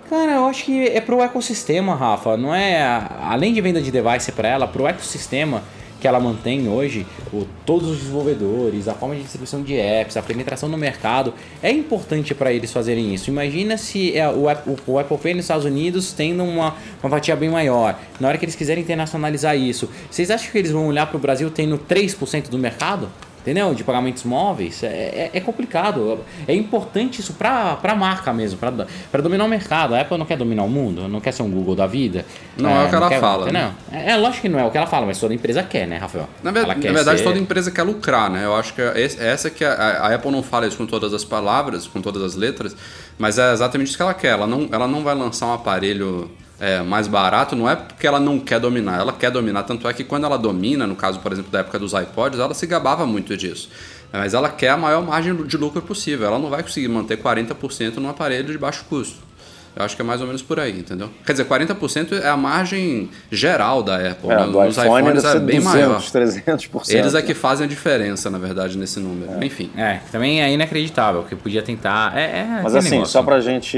Cara, 0.10 0.34
eu 0.34 0.46
acho 0.46 0.64
que 0.64 0.88
é 0.88 1.02
pro 1.02 1.22
ecossistema, 1.22 1.94
Rafa. 1.94 2.38
Não 2.38 2.56
é. 2.56 3.06
Além 3.22 3.54
de 3.54 3.60
venda 3.60 3.82
de 3.82 3.92
device 3.92 4.32
para 4.32 4.48
ela, 4.48 4.66
pro 4.66 4.88
ecossistema 4.88 5.62
que 6.00 6.08
ela 6.08 6.20
mantém 6.20 6.68
hoje, 6.68 7.06
o, 7.34 7.46
todos 7.66 7.90
os 7.90 7.98
desenvolvedores, 8.00 8.88
a 8.88 8.94
forma 8.94 9.16
de 9.16 9.22
distribuição 9.22 9.62
de 9.62 9.76
apps, 9.76 10.18
a 10.18 10.22
penetração 10.22 10.70
no 10.70 10.78
mercado, 10.78 11.34
é 11.62 11.72
importante 11.72 12.34
para 12.34 12.52
eles 12.52 12.72
fazerem 12.72 13.14
isso. 13.14 13.30
Imagina 13.30 13.78
se 13.78 14.18
é, 14.18 14.28
o, 14.30 14.46
o 14.86 15.00
Apple 15.00 15.18
Pay 15.18 15.34
nos 15.34 15.46
Estados 15.46 15.66
Unidos 15.66 16.14
tendo 16.14 16.44
uma, 16.44 16.76
uma 17.02 17.10
fatia 17.10 17.36
bem 17.36 17.50
maior. 17.50 18.00
Na 18.20 18.28
hora 18.28 18.38
que 18.38 18.46
eles 18.46 18.56
quiserem 18.56 18.84
internacionalizar 18.84 19.58
isso, 19.58 19.90
vocês 20.10 20.30
acham 20.32 20.52
que 20.52 20.58
eles 20.58 20.72
vão 20.72 20.88
olhar 20.88 21.08
para 21.08 21.18
o 21.18 21.20
Brasil 21.20 21.50
tendo 21.50 21.78
3% 21.78 22.50
do 22.50 22.58
mercado? 22.58 23.10
Entendeu? 23.48 23.74
De 23.74 23.82
pagamentos 23.82 24.26
móveis. 24.26 24.84
É, 24.84 24.88
é, 24.88 25.30
é 25.36 25.40
complicado. 25.40 26.20
É 26.46 26.54
importante 26.54 27.22
isso 27.22 27.32
para 27.32 27.80
a 27.82 27.96
marca 27.96 28.34
mesmo, 28.34 28.60
para 28.60 29.22
dominar 29.22 29.46
o 29.46 29.48
mercado. 29.48 29.96
A 29.96 30.02
Apple 30.02 30.18
não 30.18 30.26
quer 30.26 30.36
dominar 30.36 30.64
o 30.64 30.70
mundo, 30.70 31.08
não 31.08 31.22
quer 31.22 31.32
ser 31.32 31.44
um 31.44 31.50
Google 31.50 31.74
da 31.74 31.88
vida. 31.88 32.26
Não 32.58 32.70
é 32.70 32.86
o 32.86 32.90
que 32.90 32.96
ela 32.96 33.10
fala, 33.12 33.44
Entendeu? 33.44 33.70
É, 33.90 34.12
é 34.12 34.18
lógico 34.18 34.42
que 34.42 34.50
não 34.50 34.60
é 34.60 34.66
o 34.66 34.70
que 34.70 34.78
ela 34.78 34.86
fala, 34.86 35.06
mas 35.06 35.18
toda 35.18 35.34
empresa 35.34 35.64
quer, 35.64 35.88
né, 35.88 35.96
Rafael? 35.96 36.28
Na, 36.44 36.50
Ela 36.50 36.68
na 36.68 36.76
quer 36.76 36.92
verdade, 36.92 37.20
ser- 37.20 37.24
toda 37.24 37.40
empresa 37.40 37.72
quer 37.72 37.84
lucrar, 37.84 38.30
né? 38.30 38.44
Eu 38.44 38.54
acho 38.54 38.74
que 38.74 38.82
é 38.82 39.08
essa 39.18 39.50
que 39.50 39.64
a, 39.64 39.72
a 39.72 40.14
Apple 40.14 40.30
não 40.30 40.44
fala 40.44 40.68
isso 40.68 40.76
com 40.76 40.86
todas 40.86 41.14
as 41.14 41.24
palavras, 41.24 41.88
com 41.88 42.02
todas 42.02 42.22
as 42.22 42.36
letras, 42.36 42.76
mas 43.18 43.40
é 43.40 43.54
exatamente 43.54 43.88
isso 43.88 43.96
que 43.96 44.04
ela 44.04 44.14
quer. 44.14 44.34
Ela 44.34 44.46
não, 44.46 44.68
ela 44.70 44.90
não 44.90 45.06
vai 45.06 45.16
lançar 45.16 45.48
um 45.48 45.54
aparelho 45.54 46.30
é, 46.60 46.82
mais 46.82 47.08
barato, 47.08 47.56
não 47.56 47.70
é 47.70 47.76
porque 47.76 48.08
ela 48.08 48.20
não 48.20 48.40
quer 48.40 48.60
dominar, 48.60 49.00
ela 49.00 49.14
quer 49.14 49.32
dominar. 49.32 49.64
Tanto 49.64 49.88
é 49.88 49.94
que 49.94 50.04
quando 50.04 50.26
ela 50.26 50.38
domina, 50.38 50.88
no 50.88 50.96
caso, 50.96 51.20
por 51.20 51.32
exemplo, 51.32 51.52
da 51.52 51.60
época 51.60 51.78
dos 51.78 51.94
iPods, 51.94 52.40
ela 52.40 52.54
se 52.54 52.66
gabava 52.66 53.06
muito 53.06 53.38
disso. 53.38 53.70
Mas 54.12 54.34
ela 54.34 54.50
quer 54.50 54.70
a 54.70 54.78
maior 54.78 55.04
margem 55.04 55.36
de 55.36 55.58
lucro 55.58 55.82
possível. 55.82 56.28
Ela 56.28 56.40
não 56.40 56.50
vai 56.50 56.64
conseguir 56.64 56.88
manter 56.88 57.22
40% 57.22 57.98
num 57.98 58.10
aparelho 58.10 58.52
de 58.52 58.58
baixo 58.58 58.86
custo. 58.90 59.28
Eu 59.76 59.86
acho 59.86 59.96
que 59.96 60.02
é 60.02 60.06
mais 60.06 60.20
ou 60.22 60.26
menos 60.26 60.42
por 60.42 60.60
aí, 60.60 60.80
entendeu? 60.80 61.08
Quer 61.24 61.34
dizer, 61.34 61.46
40% 61.46 62.20
é 62.20 62.28
a 62.28 62.36
margem 62.36 63.12
geral 63.32 63.84
da 63.84 63.96
Apple. 63.98 64.32
É, 64.32 64.38
né? 64.38 64.46
do 64.46 64.64
Nos 64.64 64.76
iPhone 64.76 65.02
iPhones 65.02 65.24
é 65.24 65.40
bem 65.40 65.60
200, 65.60 65.64
maior. 65.64 66.02
300%. 66.02 66.90
Eles 66.90 67.14
é 67.14 67.22
que 67.22 67.36
fazem 67.36 67.68
a 67.68 67.70
diferença, 67.70 68.28
na 68.32 68.40
verdade, 68.40 68.76
nesse 68.76 69.00
número. 69.00 69.44
Enfim. 69.44 69.70
É, 69.78 70.00
também 70.12 70.42
é 70.42 70.52
inacreditável, 70.52 71.24
que 71.26 71.36
podia 71.36 71.62
tentar. 71.62 72.18
É, 72.18 72.40
é 72.40 72.62
Mas 72.64 72.74
assim, 72.74 72.90
negócio. 72.90 73.12
só 73.12 73.22
pra 73.22 73.40
gente 73.40 73.78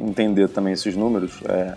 entender 0.00 0.48
também 0.48 0.72
esses 0.72 0.96
números, 0.96 1.40
é, 1.48 1.74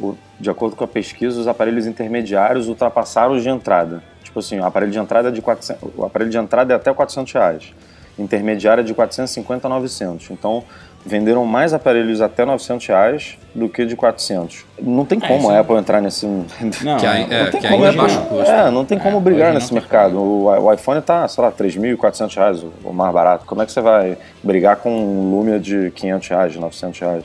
o- 0.00 0.14
de 0.38 0.48
acordo 0.50 0.76
com 0.76 0.84
a 0.84 0.88
pesquisa, 0.88 1.40
os 1.40 1.46
aparelhos 1.48 1.86
intermediários 1.86 2.68
ultrapassaram 2.68 3.34
os 3.34 3.42
de 3.42 3.48
entrada. 3.48 4.02
Tipo 4.22 4.40
assim, 4.40 4.58
o 4.60 4.64
aparelho 4.64 4.92
de 4.92 4.98
entrada 4.98 5.28
é 5.28 5.30
de 5.30 5.40
400, 5.42 5.90
o 5.96 6.04
aparelho 6.04 6.30
de 6.30 6.38
entrada 6.38 6.72
é 6.72 6.76
até 6.76 6.92
400 6.92 7.32
reais. 7.32 7.72
intermediária 8.18 8.82
de 8.82 8.92
450 8.92 9.68
a 9.68 9.70
900. 9.70 10.28
Então, 10.32 10.64
venderam 11.06 11.44
mais 11.46 11.72
aparelhos 11.72 12.20
até 12.20 12.44
900 12.44 12.86
reais 12.86 13.38
do 13.54 13.68
que 13.68 13.86
de 13.86 13.96
400. 13.96 14.64
Não 14.80 15.04
tem 15.04 15.18
como 15.18 15.48
a 15.50 15.60
Apple 15.60 15.76
entrar 15.76 16.00
nesse... 16.02 16.26
Não, 16.26 16.96
Que 16.98 17.06
aí- 17.06 17.26
não 17.26 17.36
é, 17.36 17.44
não 17.44 17.50
tem 17.50 17.60
que 17.60 17.68
como, 17.68 17.84
é 17.84 17.88
Apple- 17.88 18.00
baixo 18.02 18.20
custo. 18.22 18.50
é, 18.50 18.70
não 18.70 18.84
tem 18.84 18.98
como 18.98 19.16
É, 19.16 19.20
brigar 19.20 19.54
nesse 19.54 19.72
mercado. 19.72 20.18
O, 20.18 20.44
o 20.46 20.72
iPhone 20.72 21.00
tá, 21.00 21.26
sei 21.28 21.42
lá, 21.42 21.50
3.400 21.50 22.34
reais, 22.36 22.62
o- 22.62 22.72
o 22.84 22.92
mais 22.92 23.12
barato. 23.14 23.44
Como 23.46 23.62
é 23.62 23.66
que 23.66 23.72
você 23.72 23.80
vai 23.80 24.18
brigar 24.42 24.76
com 24.76 24.90
um 24.90 25.30
Lumia 25.30 25.58
de 25.58 25.90
500 25.92 26.28
reais, 26.28 26.52
de 26.52 26.58
900 26.58 27.00
reais? 27.00 27.24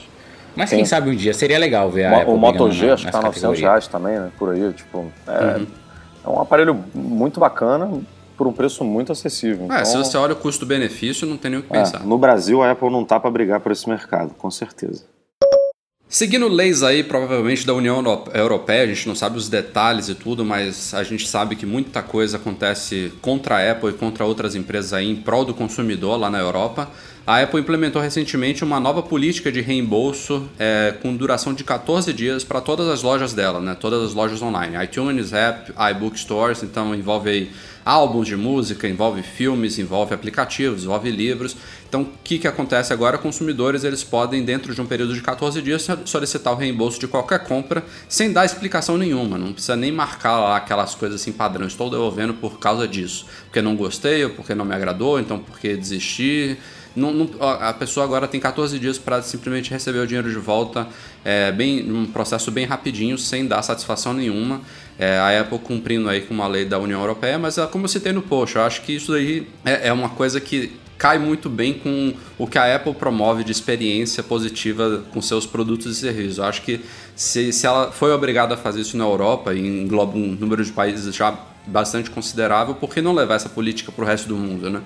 Mas 0.56 0.70
Tem- 0.70 0.78
quem 0.80 0.86
sabe 0.86 1.10
um 1.10 1.16
dia 1.16 1.34
seria 1.34 1.58
legal 1.58 1.90
ver 1.90 2.06
a 2.06 2.12
O- 2.12 2.16
Apple 2.22 2.34
o 2.34 2.38
Moto 2.38 2.72
G 2.72 2.88
na- 2.88 2.94
acho 2.94 3.06
que 3.06 3.12
tá 3.12 3.18
nessa 3.18 3.28
900 3.28 3.42
categoria. 3.42 3.68
reais 3.70 3.88
também, 3.88 4.20
né? 4.20 4.30
Por 4.38 4.54
aí, 4.54 4.72
tipo... 4.74 5.06
É, 5.28 5.58
Uhum. 5.58 5.68
é 6.26 6.30
um 6.30 6.40
aparelho 6.42 6.80
muito 6.94 7.40
bacana 7.40 7.90
por 8.44 8.48
um 8.50 8.54
preço 8.54 8.84
muito 8.84 9.12
acessível. 9.12 9.72
É, 9.72 9.86
se 9.86 9.92
Então, 9.92 10.04
você 10.04 10.18
olha 10.18 10.34
o 10.34 10.36
custo-benefício, 10.36 11.26
não 11.26 11.38
tem 11.38 11.52
nem 11.52 11.60
o 11.62 11.64
que 11.64 11.74
é, 11.74 11.80
pensar. 11.80 12.06
no 12.06 12.18
Brasil, 12.18 12.62
a 12.62 12.72
Apple 12.72 12.90
não 12.90 13.06
tá 13.06 13.18
para 13.20 13.32
brigar 13.32 13.62
por 13.62 13.72
esse 13.72 13.88
mercado, 13.88 14.34
com 14.38 14.52
certeza. 14.52 15.06
Seguindo 16.10 16.48
leis 16.48 16.84
aí, 16.84 17.04
provavelmente 17.04 17.66
da 17.66 17.74
União 17.74 17.96
Euro- 17.96 18.26
Europeia, 18.34 18.84
a 18.84 18.86
gente 18.88 19.08
não 19.08 19.16
sabe 19.16 19.38
os 19.38 19.50
detalhes 19.50 20.10
e 20.10 20.16
tudo, 20.16 20.44
mas 20.46 20.94
a 20.94 21.04
gente 21.04 21.28
sabe 21.28 21.56
que 21.56 21.66
muita 21.66 22.04
coisa 22.04 22.38
acontece 22.38 23.12
contra 23.22 23.56
a 23.58 23.72
Apple 23.72 23.90
e 23.90 23.94
contra 23.94 24.24
outras 24.26 24.54
empresas 24.54 24.94
aí 24.94 25.10
em 25.10 25.16
prol 25.16 25.44
do 25.46 25.54
consumidor 25.56 26.20
lá 26.20 26.30
na 26.30 26.38
Europa. 26.40 26.90
A 27.26 27.42
Apple 27.42 27.62
implementou 27.62 28.02
recentemente 28.02 28.66
uma 28.66 28.82
nova 28.82 29.02
política 29.02 29.50
de 29.50 29.62
reembolso 29.62 30.46
é, 30.60 30.94
com 31.02 31.16
duração 31.16 31.54
de 31.54 31.64
14 31.64 32.12
dias 32.12 32.44
para 32.44 32.60
todas 32.60 32.90
as 32.90 33.02
lojas 33.02 33.34
dela, 33.34 33.62
né? 33.62 33.78
Todas 33.80 34.04
as 34.04 34.14
lojas 34.14 34.42
online. 34.42 34.76
iTunes, 34.84 35.32
App, 35.32 35.72
iBook 35.92 36.20
Stores, 36.20 36.64
então 36.64 36.94
envolve 36.94 37.50
álbuns 37.86 38.28
de 38.28 38.36
música, 38.36 38.90
envolve 38.90 39.24
filmes, 39.24 39.80
envolve 39.80 40.14
aplicativos, 40.14 40.84
envolve 40.84 41.10
livros. 41.10 41.56
Então, 41.88 42.02
o 42.02 42.10
que, 42.26 42.40
que 42.40 42.48
acontece 42.48 42.92
agora? 42.92 43.18
Consumidores 43.18 43.86
eles 43.86 44.04
podem, 44.04 44.44
dentro 44.44 44.76
de 44.76 44.82
um 44.82 44.86
período 44.86 45.14
de 45.14 45.22
14 45.22 45.62
dias, 45.62 45.88
solicitar 46.04 46.52
o 46.52 46.58
reembolso 46.58 47.00
de 47.00 47.08
qualquer 47.08 47.46
compra 47.46 47.86
sem 48.10 48.34
dar 48.34 48.44
explicação 48.44 48.98
nenhuma. 48.98 49.38
Não 49.38 49.54
precisa 49.54 49.78
nem 49.78 49.94
marcar 49.94 50.42
lá 50.42 50.58
aquelas 50.58 50.94
coisas 50.94 51.22
assim 51.22 51.32
padrão. 51.32 51.68
Estou 51.68 51.90
devolvendo 51.90 52.34
por 52.34 52.60
causa 52.60 52.86
disso. 52.86 53.26
Porque 53.46 53.62
não 53.62 53.78
gostei, 53.78 54.26
ou 54.26 54.32
porque 54.32 54.54
não 54.54 54.66
me 54.66 54.76
agradou, 54.76 55.22
então 55.22 55.40
porque 55.40 55.78
desisti. 55.78 56.58
Não, 56.96 57.12
não- 57.14 57.30
a 57.40 57.74
pessoa 57.74 58.04
agora 58.06 58.28
tem 58.28 58.40
14 58.40 58.78
dias 58.78 58.98
para 58.98 59.22
simplesmente 59.22 59.72
receber 59.72 60.00
o 60.00 60.08
dinheiro 60.08 60.30
de 60.30 60.38
volta, 60.38 60.88
é, 61.26 61.52
bem, 61.52 61.92
um 61.92 62.06
processo 62.06 62.52
bem 62.52 62.66
rapidinho, 62.66 63.18
sem 63.18 63.48
dar 63.48 63.62
satisfação 63.64 64.14
nenhuma. 64.14 64.62
É, 64.98 65.18
a 65.18 65.42
Apple 65.42 65.58
cumprindo 65.60 66.08
aí 66.08 66.22
com 66.22 66.34
uma 66.34 66.48
lei 66.48 66.66
da 66.66 66.78
União 66.78 67.00
Europeia, 67.02 67.40
mas 67.40 67.58
é, 67.58 67.66
como 67.66 67.86
eu 67.86 67.90
citei 67.90 68.12
no 68.12 68.22
post, 68.22 68.56
eu 68.56 68.62
acho 68.62 68.82
que 68.84 68.94
isso 68.94 69.14
aí 69.14 69.48
é, 69.66 69.88
é 69.88 69.94
uma 69.94 70.10
coisa 70.10 70.40
que 70.40 70.72
cai 70.98 71.18
muito 71.18 71.50
bem 71.50 71.74
com 71.74 72.14
o 72.38 72.48
que 72.48 72.58
a 72.58 72.76
Apple 72.76 72.94
promove 72.94 73.44
de 73.44 73.52
experiência 73.52 74.22
positiva 74.24 75.04
com 75.12 75.22
seus 75.22 75.46
produtos 75.46 75.98
e 75.98 76.00
serviços. 76.00 76.38
Eu 76.38 76.46
acho 76.46 76.62
que 76.62 76.80
se, 77.16 77.52
se 77.52 77.66
ela 77.66 77.92
foi 77.92 78.12
obrigada 78.14 78.54
a 78.54 78.58
fazer 78.58 78.82
isso 78.82 78.96
na 78.96 79.04
Europa 79.04 79.54
e 79.54 79.60
engloba 79.60 80.16
um 80.18 80.38
número 80.40 80.64
de 80.64 80.72
países 80.72 81.14
já 81.14 81.38
bastante 81.66 82.10
considerável, 82.10 82.76
por 82.76 82.90
que 82.94 83.02
não 83.02 83.14
levar 83.14 83.36
essa 83.36 83.50
política 83.50 83.92
para 83.92 84.04
o 84.04 84.08
resto 84.08 84.28
do 84.28 84.36
mundo, 84.36 84.70
né? 84.70 84.82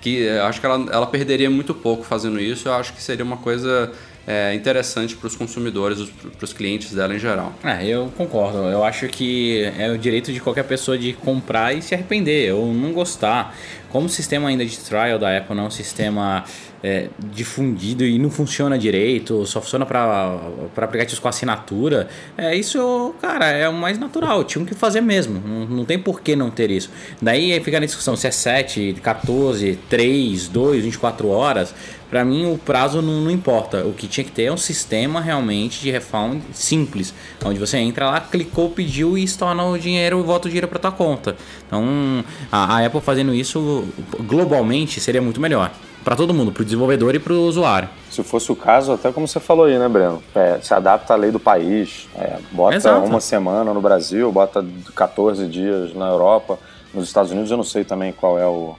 Que 0.00 0.18
eu 0.18 0.44
acho 0.44 0.60
que 0.60 0.66
ela, 0.66 0.86
ela 0.90 1.06
perderia 1.06 1.50
muito 1.50 1.74
pouco 1.74 2.04
fazendo 2.04 2.40
isso. 2.40 2.68
Eu 2.68 2.74
acho 2.74 2.92
que 2.92 3.02
seria 3.02 3.24
uma 3.24 3.36
coisa 3.36 3.92
é, 4.26 4.54
interessante 4.54 5.16
para 5.16 5.26
os 5.26 5.36
consumidores, 5.36 6.08
para 6.36 6.44
os 6.44 6.52
clientes 6.52 6.92
dela 6.92 7.14
em 7.14 7.18
geral. 7.18 7.52
É, 7.64 7.84
eu 7.86 8.12
concordo. 8.16 8.58
Eu 8.58 8.84
acho 8.84 9.08
que 9.08 9.64
é 9.78 9.90
o 9.90 9.98
direito 9.98 10.32
de 10.32 10.40
qualquer 10.40 10.64
pessoa 10.64 10.98
de 10.98 11.12
comprar 11.12 11.74
e 11.74 11.82
se 11.82 11.94
arrepender 11.94 12.52
ou 12.54 12.72
não 12.72 12.92
gostar. 12.92 13.56
Como 13.90 14.06
o 14.06 14.08
sistema 14.08 14.48
ainda 14.48 14.64
de 14.64 14.78
trial 14.78 15.18
da 15.18 15.36
Apple 15.36 15.56
não 15.56 15.64
é 15.64 15.66
um 15.66 15.70
sistema 15.70 16.44
é, 16.82 17.08
difundido 17.18 18.04
e 18.04 18.18
não 18.18 18.30
funciona 18.30 18.78
direito, 18.78 19.44
só 19.46 19.60
funciona 19.60 19.84
para 19.84 20.38
aplicativos 20.76 21.18
com 21.18 21.28
assinatura, 21.28 22.08
é 22.38 22.54
isso, 22.54 23.14
cara, 23.20 23.46
é 23.46 23.68
o 23.68 23.72
mais 23.72 23.98
natural. 23.98 24.44
Tinham 24.44 24.64
que 24.64 24.74
fazer 24.74 25.00
mesmo. 25.00 25.40
Não, 25.44 25.66
não 25.66 25.84
tem 25.84 25.98
por 25.98 26.20
que 26.20 26.36
não 26.36 26.50
ter 26.50 26.70
isso. 26.70 26.90
Daí 27.20 27.58
fica 27.60 27.80
na 27.80 27.86
discussão 27.86 28.16
se 28.16 28.26
é 28.26 28.30
7, 28.30 28.96
14, 29.02 29.78
3, 29.88 30.48
2, 30.48 30.84
24 30.84 31.28
horas. 31.28 31.74
Para 32.10 32.24
mim, 32.24 32.52
o 32.52 32.58
prazo 32.58 33.00
não, 33.00 33.20
não 33.20 33.30
importa. 33.30 33.86
O 33.86 33.92
que 33.92 34.08
tinha 34.08 34.24
que 34.24 34.32
ter 34.32 34.44
é 34.44 34.52
um 34.52 34.56
sistema 34.56 35.20
realmente 35.20 35.80
de 35.80 35.90
refund 35.90 36.42
simples, 36.52 37.14
onde 37.44 37.58
você 37.58 37.78
entra 37.78 38.10
lá, 38.10 38.20
clicou, 38.20 38.68
pediu 38.70 39.16
e 39.16 39.22
estorna 39.22 39.64
o 39.64 39.78
dinheiro 39.78 40.18
e 40.18 40.22
volta 40.22 40.48
o 40.48 40.50
dinheiro 40.50 40.66
para 40.66 40.78
tua 40.78 40.92
conta. 40.92 41.36
Então, 41.66 42.24
a, 42.50 42.78
a 42.78 42.86
Apple 42.86 43.00
fazendo 43.00 43.32
isso 43.32 43.86
globalmente 44.26 45.00
seria 45.00 45.22
muito 45.22 45.40
melhor 45.40 45.70
para 46.04 46.16
todo 46.16 46.32
mundo, 46.32 46.50
para 46.50 46.62
o 46.62 46.64
desenvolvedor 46.64 47.14
e 47.14 47.18
para 47.18 47.32
o 47.32 47.42
usuário. 47.42 47.88
Se 48.10 48.22
fosse 48.22 48.50
o 48.50 48.56
caso, 48.56 48.92
até 48.92 49.12
como 49.12 49.28
você 49.28 49.38
falou 49.38 49.66
aí, 49.66 49.78
né, 49.78 49.88
Breno? 49.88 50.22
É, 50.34 50.58
se 50.62 50.72
adapta 50.72 51.12
à 51.14 51.16
lei 51.16 51.30
do 51.30 51.38
país, 51.38 52.08
é, 52.16 52.38
bota 52.50 52.76
Exato. 52.76 53.06
uma 53.06 53.20
semana 53.20 53.72
no 53.72 53.80
Brasil, 53.80 54.30
bota 54.32 54.64
14 54.94 55.46
dias 55.46 55.94
na 55.94 56.08
Europa. 56.08 56.58
Nos 56.92 57.06
Estados 57.06 57.30
Unidos 57.30 57.50
eu 57.50 57.56
não 57.56 57.64
sei 57.64 57.84
também 57.84 58.12
qual 58.12 58.38
é 58.38 58.46
o. 58.46 58.74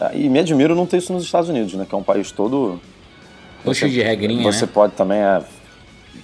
É, 0.00 0.16
e 0.16 0.28
me 0.28 0.38
admiro 0.38 0.74
não 0.74 0.86
ter 0.86 0.98
isso 0.98 1.12
nos 1.12 1.24
Estados 1.24 1.48
Unidos, 1.48 1.74
né? 1.74 1.86
Que 1.88 1.94
é 1.94 1.98
um 1.98 2.02
país 2.02 2.30
todo. 2.30 2.80
Cheio 3.74 3.90
de 3.90 4.02
regrinha, 4.02 4.42
Você 4.50 4.64
né? 4.64 4.70
pode 4.72 4.94
também. 4.94 5.18
É, 5.18 5.42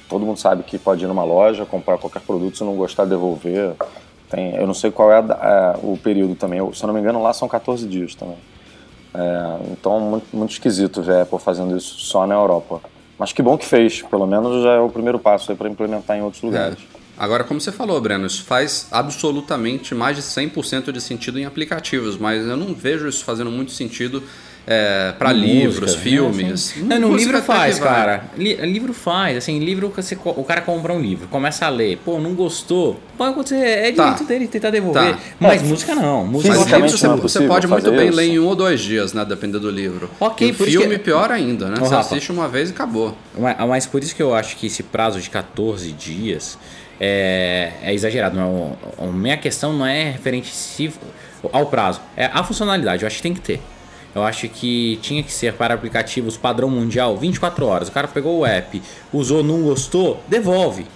todo 0.09 0.25
mundo 0.25 0.39
sabe 0.39 0.63
que 0.63 0.79
pode 0.79 1.05
ir 1.05 1.09
numa 1.09 1.25
loja, 1.25 1.67
comprar 1.67 1.99
qualquer 1.99 2.23
produto, 2.23 2.57
se 2.57 2.65
não 2.65 2.77
gostar, 2.77 3.05
devolver. 3.05 3.75
Tem, 4.31 4.55
eu 4.55 4.67
não 4.67 4.75
sei 4.75 4.91
qual 4.91 5.13
é, 5.13 5.19
a 5.19 5.75
é, 5.77 5.87
o 5.87 5.97
período 5.97 6.35
também. 6.35 6.59
Eu, 6.59 6.73
se 6.73 6.83
eu 6.83 6.87
não 6.87 6.95
me 6.95 7.01
engano, 7.01 7.23
lá 7.23 7.33
são 7.33 7.49
14 7.49 7.87
dias 7.87 8.15
também. 8.15 8.37
É, 9.15 9.59
então, 9.73 10.01
muito, 10.01 10.27
muito 10.37 10.51
esquisito 10.51 11.03
ver 11.03 11.17
a 11.17 11.23
Apple 11.23 11.39
fazendo 11.39 11.77
isso 11.77 12.01
só 12.01 12.27
na 12.27 12.35
Europa. 12.35 12.81
Mas 13.19 13.33
que 13.33 13.43
bom 13.43 13.57
que 13.57 13.67
fez. 13.67 14.03
Pelo 14.03 14.27
menos 14.27 14.63
já 14.63 14.73
é 14.75 14.81
o 14.81 14.89
primeiro 14.89 15.19
passo 15.19 15.55
para 15.55 15.69
implementar 15.69 16.17
em 16.17 16.23
outros 16.23 16.43
lugares. 16.43 16.79
Agora, 17.17 17.45
como 17.45 17.61
você 17.61 17.71
falou, 17.73 18.01
Breno, 18.01 18.27
isso 18.27 18.43
faz 18.45 18.89
absolutamente 18.91 19.95
mais 19.95 20.17
de 20.17 20.23
100% 20.23 20.91
de 20.93 21.01
sentido 21.01 21.39
em 21.39 21.45
aplicativos, 21.45 22.17
mas 22.19 22.47
eu 22.47 22.57
não 22.57 22.75
vejo 22.75 23.07
isso 23.09 23.25
fazendo 23.25 23.51
muito 23.51 23.73
sentido 23.73 24.23
para 25.19 25.33
Em 25.35 25.41
livros, 25.41 25.81
música, 25.93 26.01
filmes. 26.03 26.75
Não, 26.79 26.99
no 26.99 27.09
Música 27.11 27.33
livro 27.33 27.43
faz, 27.47 27.79
cara. 27.79 28.31
Li- 28.35 28.55
livro 28.65 28.95
faz. 28.95 29.37
Assim, 29.37 29.59
livro, 29.59 29.93
você 29.95 30.17
o 30.25 30.43
cara 30.43 30.63
compra 30.63 30.91
um 30.95 31.01
livro, 31.03 31.29
começa 31.29 31.67
a 31.67 31.69
ler. 31.69 31.99
Pô, 32.03 32.19
não 32.19 32.33
gostou. 32.35 32.99
Pode 33.19 33.33
acontecer, 33.33 33.57
é 33.57 33.93
Tá. 33.93 34.05
direito 34.05 34.25
dele 34.27 34.49
tentar 34.49 34.71
devolver. 34.71 35.13
Tá. 35.17 35.19
Mas 35.39 35.61
É, 35.63 35.67
música 35.67 35.95
não. 35.95 36.27
Música 36.27 36.55
Mas 36.55 36.65
livro 36.73 36.89
você, 36.89 37.07
não 37.07 37.15
é 37.15 37.21
você 37.21 37.47
pode 37.47 37.67
muito 37.67 37.91
bem 37.93 38.09
isso. 38.09 38.17
ler 38.17 38.25
em 38.29 38.39
um 38.39 38.47
ou 38.47 38.57
dois 38.57 38.81
dias, 38.81 39.13
né? 39.13 39.23
Dependendo 39.23 39.61
do 39.61 39.71
livro. 39.71 40.09
Ok, 40.19 40.49
e 40.49 40.53
por 40.55 40.67
filme 40.67 40.97
que- 40.97 41.05
pior 41.05 41.31
ainda, 41.31 41.69
né? 41.69 41.75
Ô, 41.79 41.85
você 41.85 41.95
Rafa. 41.95 42.15
assiste 42.15 42.33
uma 42.33 42.49
vez 42.49 42.71
e 42.71 42.73
acabou. 42.73 43.15
Mas, 43.39 43.57
mas 43.69 43.87
por 43.87 44.03
isso 44.03 44.17
que 44.17 44.23
eu 44.23 44.35
acho 44.35 44.57
que 44.57 44.67
esse 44.69 44.83
prazo 44.83 45.21
de 45.21 45.29
14 45.29 45.93
dias 45.93 46.59
é, 47.01 47.73
é 47.83 47.93
exagerado. 47.95 48.37
Não, 48.37 48.77
a 48.99 49.07
minha 49.07 49.37
questão 49.37 49.73
não 49.73 49.87
é 49.87 50.11
referente 50.11 50.49
se- 50.55 50.93
ao 51.53 51.67
prazo, 51.67 52.01
é 52.17 52.27
a 52.27 52.43
funcionalidade. 52.45 53.03
Eu 53.03 53.07
acho 53.07 53.17
que 53.17 53.23
tem 53.23 53.35
que 53.35 53.41
ter. 53.41 53.61
Eu 54.15 54.23
acho 54.23 54.49
que 54.49 54.97
tinha 55.03 55.23
que 55.23 55.33
ser 55.33 55.55
para 55.55 55.75
aplicativos 55.75 56.37
padrão 56.37 56.71
mundial 56.71 57.17
24 57.17 57.67
horas. 57.67 57.89
O 57.89 57.93
cara 57.93 58.07
pegou 58.07 58.39
o 58.39 58.47
app, 58.47 58.81
usou, 59.13 59.43
não 59.43 59.63
gostou, 59.63 60.23
devolve. 60.29 60.87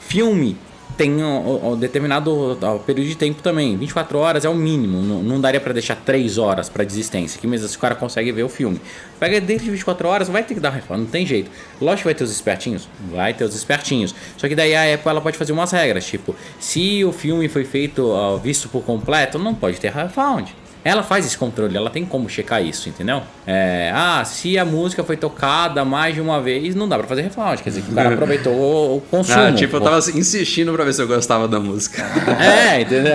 Filme 0.00 0.56
tem 0.96 1.22
um, 1.22 1.72
um 1.72 1.76
determinado 1.76 2.52
uh, 2.52 2.78
período 2.80 3.08
de 3.08 3.16
tempo 3.16 3.42
também. 3.42 3.76
24 3.76 4.18
horas 4.18 4.44
é 4.44 4.48
o 4.48 4.54
mínimo. 4.54 5.02
Não, 5.02 5.22
não 5.22 5.40
daria 5.40 5.60
para 5.60 5.72
deixar 5.72 5.96
3 5.96 6.38
horas 6.38 6.68
para 6.68 6.84
desistência. 6.84 7.40
Que 7.40 7.46
mesmo 7.46 7.68
se 7.68 7.76
o 7.76 7.80
cara 7.80 7.94
consegue 7.94 8.30
ver 8.32 8.42
o 8.42 8.48
filme. 8.48 8.80
Pega 9.18 9.40
dentro 9.40 9.64
de 9.64 9.70
24 9.70 10.08
horas, 10.08 10.28
vai 10.28 10.42
ter 10.42 10.54
que 10.54 10.60
dar 10.60 10.70
refund. 10.70 11.00
Não 11.00 11.06
tem 11.06 11.26
jeito. 11.26 11.50
Lógico 11.80 12.02
que 12.02 12.04
vai 12.04 12.14
ter 12.14 12.24
os 12.24 12.30
espertinhos. 12.30 12.88
Vai 13.12 13.34
ter 13.34 13.44
os 13.44 13.54
espertinhos. 13.54 14.14
Só 14.36 14.48
que 14.48 14.54
daí 14.54 14.74
a 14.74 14.94
Apple 14.94 15.10
ela 15.10 15.20
pode 15.20 15.36
fazer 15.36 15.52
umas 15.52 15.70
regras. 15.70 16.06
Tipo, 16.06 16.34
se 16.58 17.04
o 17.04 17.12
filme 17.12 17.48
foi 17.48 17.64
feito, 17.64 18.02
uh, 18.02 18.38
visto 18.38 18.68
por 18.68 18.82
completo, 18.82 19.38
não 19.38 19.54
pode 19.54 19.78
ter 19.78 19.92
refund. 19.92 20.48
Ela 20.84 21.02
faz 21.02 21.24
esse 21.24 21.38
controle, 21.38 21.74
ela 21.76 21.88
tem 21.88 22.04
como 22.04 22.28
checar 22.28 22.62
isso, 22.62 22.90
entendeu? 22.90 23.22
É, 23.46 23.90
ah, 23.94 24.22
se 24.24 24.58
a 24.58 24.64
música 24.66 25.02
foi 25.02 25.16
tocada 25.16 25.82
mais 25.84 26.14
de 26.14 26.20
uma 26.20 26.42
vez, 26.42 26.74
não 26.74 26.86
dá 26.86 26.98
pra 26.98 27.06
fazer 27.06 27.22
refund. 27.22 27.58
Quer 27.62 27.70
dizer, 27.70 27.82
que 27.82 27.90
o 27.90 27.94
cara 27.94 28.12
aproveitou 28.14 28.52
o, 28.52 28.96
o 28.98 29.00
consumo. 29.00 29.40
Ah, 29.40 29.52
tipo, 29.52 29.76
eu 29.76 29.80
tava 29.80 29.98
insistindo 30.14 30.72
pra 30.74 30.84
ver 30.84 30.92
se 30.92 31.00
eu 31.00 31.06
gostava 31.08 31.48
da 31.48 31.58
música. 31.58 32.04
É, 32.38 32.80
entendeu? 32.82 33.14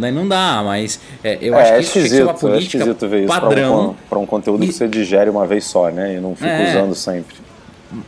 Daí 0.00 0.12
não 0.12 0.28
dá, 0.28 0.62
mas 0.64 1.00
é, 1.22 1.38
eu 1.40 1.54
é, 1.54 1.62
acho 1.62 1.72
é 1.72 1.74
que 1.76 1.82
isso 1.82 1.92
tinha 1.92 2.04
que 2.04 2.10
ser 2.10 2.22
uma 2.22 2.30
é 2.32 2.34
política 2.34 2.78
esquisito 2.78 3.08
ver 3.08 3.18
isso 3.24 3.28
para 3.28 3.40
padrão. 3.40 3.90
um, 3.90 3.94
pra 4.08 4.18
um 4.18 4.26
conteúdo 4.26 4.62
E- 4.64 4.68
que 4.68 4.72
você 4.72 4.86
digere 4.88 5.30
uma 5.30 5.46
vez 5.46 5.64
só, 5.64 5.90
né? 5.90 6.14
E 6.14 6.20
não 6.20 6.34
fica 6.34 6.48
É. 6.50 6.70
usando 6.70 6.94
sempre. 6.94 7.34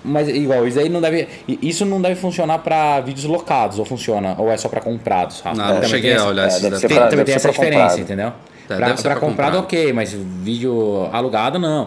Mas 0.05 0.29
igual, 0.29 0.67
isso 0.67 0.79
aí 0.79 0.89
não 0.89 1.01
deve. 1.01 1.29
Isso 1.47 1.85
não 1.85 2.01
deve 2.01 2.15
funcionar 2.17 2.59
pra 2.59 3.01
vídeos 3.01 3.25
locados, 3.25 3.79
ou 3.79 3.85
funciona? 3.85 4.35
Ou 4.39 4.51
é 4.51 4.57
só 4.57 4.69
pra 4.69 4.81
comprados, 4.81 5.41
Rafa? 5.41 5.57
Não, 5.57 5.65
não 5.67 5.75
Também 5.77 5.89
cheguei 5.91 6.11
tem 6.11 6.13
a 6.13 6.17
essa- 6.17 6.29
olhar 6.29 6.49
é, 6.49 6.61
deve 6.61 6.77
ser 6.79 6.89
Tem, 6.89 6.97
pra- 6.97 7.07
também 7.09 7.25
tem 7.25 7.35
essa 7.35 7.51
diferença, 7.51 7.81
comprado. 7.83 8.01
entendeu? 8.01 8.33
É, 8.69 8.75
pra, 8.75 8.77
pra 8.79 8.87
pra 8.87 8.95
comprado, 8.95 9.21
comprado. 9.21 9.59
ok, 9.59 9.93
mas 9.93 10.13
vídeo 10.13 11.09
alugado 11.13 11.57
não. 11.57 11.87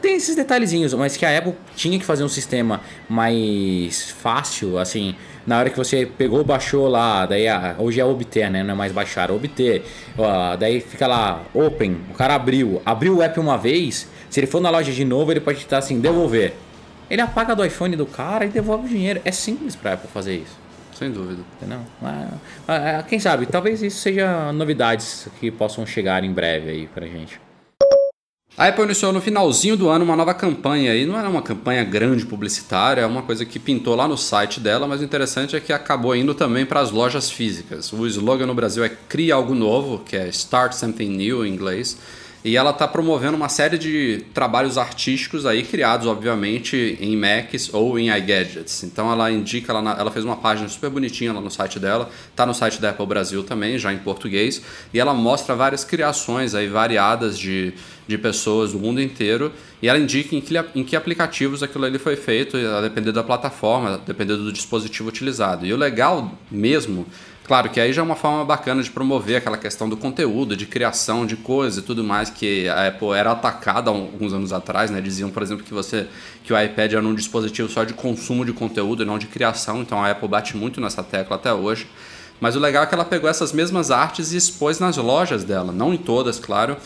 Tem 0.00 0.16
esses 0.16 0.34
detalhezinhos, 0.34 0.92
mas 0.94 1.16
que 1.16 1.24
a 1.24 1.38
Apple 1.38 1.54
tinha 1.76 1.96
que 1.96 2.04
fazer 2.04 2.24
um 2.24 2.28
sistema 2.28 2.80
mais 3.08 4.10
fácil, 4.10 4.78
assim. 4.78 5.14
Na 5.46 5.58
hora 5.58 5.70
que 5.70 5.76
você 5.76 6.06
pegou, 6.06 6.44
baixou 6.44 6.88
lá, 6.88 7.26
daí 7.26 7.46
ah, 7.48 7.74
hoje 7.78 8.00
é 8.00 8.04
obter, 8.04 8.50
né? 8.50 8.62
Não 8.62 8.74
é 8.74 8.76
mais 8.76 8.92
baixar, 8.92 9.30
é 9.30 9.32
obter. 9.32 9.84
Daí 10.58 10.80
fica 10.80 11.06
lá, 11.06 11.40
open, 11.54 11.98
o 12.10 12.14
cara 12.14 12.34
abriu. 12.34 12.80
Abriu 12.84 13.16
o 13.18 13.22
app 13.22 13.38
uma 13.38 13.56
vez, 13.58 14.08
se 14.30 14.40
ele 14.40 14.46
for 14.46 14.60
na 14.60 14.70
loja 14.70 14.90
de 14.92 15.04
novo, 15.04 15.32
ele 15.32 15.40
pode 15.40 15.58
estar 15.58 15.78
assim, 15.78 16.00
devolver. 16.00 16.52
Ele 17.12 17.20
apaga 17.20 17.54
do 17.54 17.62
iPhone 17.62 17.94
do 17.94 18.06
cara 18.06 18.46
e 18.46 18.48
devolve 18.48 18.86
o 18.86 18.88
dinheiro. 18.88 19.20
É 19.22 19.30
simples 19.30 19.76
pra 19.76 19.92
Apple 19.92 20.08
fazer 20.10 20.34
isso. 20.34 20.56
Sem 20.94 21.10
dúvida. 21.10 21.42
Entendeu? 21.58 21.80
Mas, 22.00 22.30
ah, 22.66 23.04
Quem 23.06 23.20
sabe, 23.20 23.44
talvez 23.44 23.82
isso 23.82 23.98
seja 23.98 24.50
novidades 24.50 25.28
que 25.38 25.50
possam 25.50 25.84
chegar 25.84 26.24
em 26.24 26.32
breve 26.32 26.70
aí 26.70 26.86
pra 26.86 27.06
gente. 27.06 27.38
A 28.56 28.68
Apple 28.68 28.84
iniciou 28.84 29.12
no 29.12 29.20
finalzinho 29.20 29.76
do 29.76 29.90
ano 29.90 30.06
uma 30.06 30.16
nova 30.16 30.32
campanha 30.32 30.94
e 30.94 31.04
não 31.04 31.18
era 31.18 31.28
uma 31.28 31.42
campanha 31.42 31.84
grande 31.84 32.24
publicitária, 32.24 33.02
é 33.02 33.06
uma 33.06 33.22
coisa 33.22 33.44
que 33.44 33.58
pintou 33.58 33.94
lá 33.94 34.08
no 34.08 34.16
site 34.16 34.58
dela, 34.58 34.86
mas 34.86 35.02
o 35.02 35.04
interessante 35.04 35.54
é 35.54 35.60
que 35.60 35.72
acabou 35.72 36.16
indo 36.16 36.34
também 36.34 36.64
para 36.64 36.80
as 36.80 36.90
lojas 36.90 37.30
físicas. 37.30 37.92
O 37.92 38.06
slogan 38.06 38.46
no 38.46 38.54
Brasil 38.54 38.82
é 38.84 38.88
Cria 38.88 39.34
Algo 39.34 39.54
Novo, 39.54 39.98
que 39.98 40.16
é 40.16 40.28
Start 40.28 40.72
Something 40.72 41.10
New 41.10 41.44
em 41.44 41.52
inglês. 41.52 41.98
E 42.44 42.56
ela 42.56 42.70
está 42.70 42.88
promovendo 42.88 43.36
uma 43.36 43.48
série 43.48 43.78
de 43.78 44.24
trabalhos 44.34 44.76
artísticos 44.76 45.46
aí, 45.46 45.62
criados, 45.62 46.08
obviamente, 46.08 46.98
em 47.00 47.16
Macs 47.16 47.72
ou 47.72 47.96
em 47.96 48.10
iGadgets. 48.10 48.82
Então 48.82 49.12
ela 49.12 49.30
indica, 49.30 49.72
ela, 49.72 49.96
ela 49.96 50.10
fez 50.10 50.24
uma 50.24 50.34
página 50.34 50.68
super 50.68 50.90
bonitinha 50.90 51.32
lá 51.32 51.40
no 51.40 51.50
site 51.50 51.78
dela, 51.78 52.10
tá 52.34 52.44
no 52.44 52.52
site 52.52 52.80
da 52.80 52.90
Apple 52.90 53.06
Brasil 53.06 53.44
também, 53.44 53.78
já 53.78 53.92
em 53.92 53.98
português, 53.98 54.60
e 54.92 54.98
ela 54.98 55.14
mostra 55.14 55.54
várias 55.54 55.84
criações 55.84 56.52
aí 56.52 56.66
variadas 56.66 57.38
de, 57.38 57.74
de 58.08 58.18
pessoas 58.18 58.72
do 58.72 58.80
mundo 58.80 59.00
inteiro, 59.00 59.52
e 59.80 59.88
ela 59.88 59.98
indica 59.98 60.34
em 60.34 60.40
que, 60.40 60.54
em 60.74 60.82
que 60.82 60.96
aplicativos 60.96 61.62
aquilo 61.62 61.84
ali 61.84 61.98
foi 61.98 62.16
feito, 62.16 62.56
a 62.56 62.80
depender 62.80 63.12
da 63.12 63.22
plataforma, 63.22 64.00
dependendo 64.04 64.42
do 64.42 64.52
dispositivo 64.52 65.08
utilizado. 65.08 65.64
E 65.64 65.72
o 65.72 65.76
legal 65.76 66.36
mesmo 66.50 67.06
Claro 67.44 67.70
que 67.70 67.80
aí 67.80 67.92
já 67.92 68.00
é 68.00 68.04
uma 68.04 68.14
forma 68.14 68.44
bacana 68.44 68.82
de 68.82 68.90
promover 68.90 69.36
aquela 69.36 69.58
questão 69.58 69.88
do 69.88 69.96
conteúdo, 69.96 70.56
de 70.56 70.64
criação 70.64 71.26
de 71.26 71.36
coisas 71.36 71.82
e 71.82 71.82
tudo 71.82 72.04
mais 72.04 72.30
que 72.30 72.68
a 72.68 72.86
Apple 72.86 73.10
era 73.10 73.32
atacada 73.32 73.90
há 73.90 73.94
alguns 73.94 74.32
anos 74.32 74.52
atrás, 74.52 74.90
né? 74.92 75.00
Diziam, 75.00 75.28
por 75.28 75.42
exemplo, 75.42 75.64
que 75.64 75.74
você 75.74 76.06
que 76.44 76.52
o 76.52 76.60
iPad 76.60 76.92
era 76.92 77.02
um 77.02 77.14
dispositivo 77.14 77.68
só 77.68 77.82
de 77.82 77.94
consumo 77.94 78.44
de 78.44 78.52
conteúdo 78.52 79.02
e 79.02 79.06
não 79.06 79.18
de 79.18 79.26
criação, 79.26 79.82
então 79.82 80.02
a 80.02 80.10
Apple 80.10 80.28
bate 80.28 80.56
muito 80.56 80.80
nessa 80.80 81.02
tecla 81.02 81.36
até 81.36 81.52
hoje. 81.52 81.88
Mas 82.40 82.56
o 82.56 82.60
legal 82.60 82.84
é 82.84 82.86
que 82.86 82.94
ela 82.94 83.04
pegou 83.04 83.28
essas 83.28 83.52
mesmas 83.52 83.90
artes 83.90 84.32
e 84.32 84.36
expôs 84.36 84.78
nas 84.78 84.96
lojas 84.96 85.44
dela, 85.44 85.72
não 85.72 85.92
em 85.92 85.98
todas, 85.98 86.38
claro. 86.38 86.76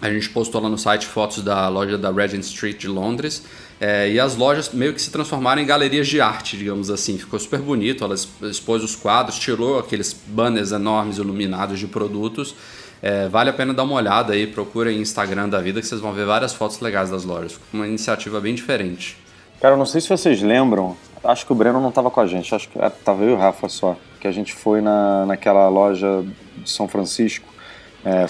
A 0.00 0.10
gente 0.10 0.28
postou 0.30 0.60
lá 0.60 0.68
no 0.68 0.76
site 0.76 1.06
fotos 1.06 1.42
da 1.42 1.68
loja 1.68 1.96
da 1.96 2.10
Regent 2.12 2.42
Street 2.42 2.76
de 2.78 2.88
Londres. 2.88 3.42
é, 3.80 4.10
e 4.10 4.18
as 4.20 4.36
lojas 4.36 4.70
meio 4.72 4.92
que 4.94 5.00
se 5.00 5.10
transformaram 5.10 5.60
em 5.60 5.66
galerias 5.66 6.06
de 6.08 6.20
arte, 6.20 6.56
digamos 6.56 6.90
assim. 6.90 7.16
Ficou 7.18 7.38
super 7.38 7.60
bonito. 7.60 8.04
Ela 8.04 8.14
exp- 8.14 8.42
expôs 8.42 8.82
os 8.82 8.94
quadros, 8.94 9.38
tirou 9.38 9.78
aqueles 9.78 10.14
banners 10.26 10.72
enormes 10.72 11.18
iluminados 11.18 11.78
de 11.78 11.86
produtos. 11.86 12.54
É, 13.02 13.28
vale 13.28 13.50
a 13.50 13.52
pena 13.52 13.72
dar 13.74 13.84
uma 13.84 13.94
olhada 13.94 14.32
aí, 14.32 14.46
procurem 14.46 14.98
Instagram 15.00 15.48
da 15.48 15.60
vida 15.60 15.80
que 15.80 15.86
vocês 15.86 16.00
vão 16.00 16.12
ver 16.12 16.24
várias 16.26 16.52
fotos 16.54 16.80
legais 16.80 17.10
das 17.10 17.24
lojas. 17.24 17.52
Ficou 17.52 17.66
uma 17.74 17.86
iniciativa 17.86 18.40
bem 18.40 18.54
diferente. 18.54 19.16
Cara, 19.60 19.76
não 19.76 19.86
sei 19.86 20.00
se 20.00 20.08
vocês 20.08 20.42
lembram, 20.42 20.96
acho 21.24 21.44
que 21.46 21.52
o 21.52 21.54
Breno 21.54 21.80
não 21.80 21.88
estava 21.90 22.10
com 22.10 22.20
a 22.20 22.26
gente, 22.26 22.54
acho 22.54 22.68
que 22.68 22.78
é, 22.78 22.88
tava 22.90 23.22
eu 23.24 23.30
e 23.30 23.32
o 23.32 23.36
Rafa 23.36 23.68
só, 23.68 23.96
que 24.20 24.26
a 24.26 24.32
gente 24.32 24.52
foi 24.54 24.80
na, 24.82 25.24
naquela 25.26 25.68
loja 25.68 26.24
de 26.58 26.70
São 26.70 26.86
Francisco, 26.88 27.46
é, 28.04 28.26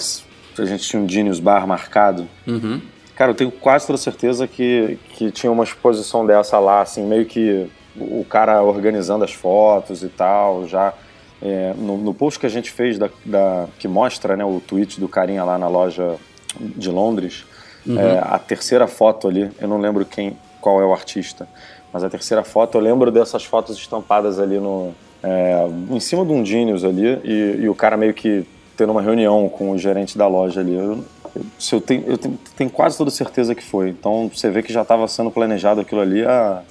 a 0.61 0.65
gente 0.65 0.83
tinha 0.87 1.01
um 1.01 1.07
Genius 1.07 1.39
Bar 1.39 1.65
marcado. 1.67 2.27
Uhum. 2.45 2.81
Cara, 3.15 3.31
eu 3.31 3.35
tenho 3.35 3.51
quase 3.51 3.87
toda 3.87 3.97
certeza 3.97 4.47
que, 4.47 4.97
que 5.09 5.31
tinha 5.31 5.51
uma 5.51 5.63
exposição 5.63 6.25
dessa 6.25 6.59
lá, 6.59 6.81
assim, 6.81 7.03
meio 7.05 7.25
que 7.25 7.67
o 7.95 8.23
cara 8.29 8.61
organizando 8.61 9.23
as 9.23 9.33
fotos 9.33 10.03
e 10.03 10.07
tal, 10.09 10.67
já... 10.67 10.93
é, 11.41 11.73
no, 11.75 11.97
no 11.97 12.13
post 12.13 12.39
que 12.39 12.45
a 12.45 12.49
gente 12.49 12.69
fez, 12.71 12.99
da, 12.99 13.09
da- 13.25 13.67
que 13.79 13.87
mostra 13.87 14.37
né, 14.37 14.45
o 14.45 14.59
tweet 14.59 14.99
do 14.99 15.07
carinha 15.07 15.43
lá 15.43 15.57
na 15.57 15.67
loja 15.67 16.15
de 16.59 16.89
Londres, 16.91 17.45
é, 17.89 18.19
a 18.21 18.37
terceira 18.37 18.85
foto 18.87 19.27
ali, 19.27 19.49
eu 19.61 19.67
não 19.67 19.79
lembro 19.79 20.05
quem, 20.05 20.37
qual 20.61 20.81
é 20.81 20.85
o 20.85 20.91
artista, 20.93 21.47
mas 21.93 22.03
a 22.03 22.09
terceira 22.09 22.43
foto, 22.43 22.77
eu 22.77 22.81
lembro 22.81 23.09
dessas 23.11 23.45
fotos 23.45 23.77
estampadas 23.77 24.39
ali 24.39 24.59
no, 24.59 24.93
é, 25.23 25.65
em 25.89 25.99
cima 25.99 26.25
de 26.25 26.33
um 26.33 26.45
Genius 26.45 26.83
ali 26.83 27.19
e, 27.23 27.57
e 27.61 27.69
o 27.69 27.73
cara 27.73 27.95
meio 27.95 28.13
que 28.13 28.45
tendo 28.77 28.91
uma 28.91 29.01
reunião 29.01 29.49
com 29.49 29.71
o 29.71 29.77
gerente 29.77 30.17
da 30.17 30.27
loja 30.27 30.61
ali. 30.61 30.75
Eu, 30.75 31.03
eu, 31.35 31.45
se 31.59 31.73
eu, 31.73 31.81
tenho, 31.81 32.03
eu 32.05 32.17
tenho, 32.17 32.39
tenho 32.55 32.69
quase 32.69 32.97
toda 32.97 33.09
certeza 33.09 33.55
que 33.55 33.63
foi. 33.63 33.89
Então 33.89 34.29
você 34.33 34.49
vê 34.49 34.61
que 34.61 34.71
já 34.71 34.83
estava 34.83 35.07
sendo 35.07 35.31
planejado 35.31 35.81
aquilo 35.81 35.99
ali 35.99 36.23
há, 36.23 36.61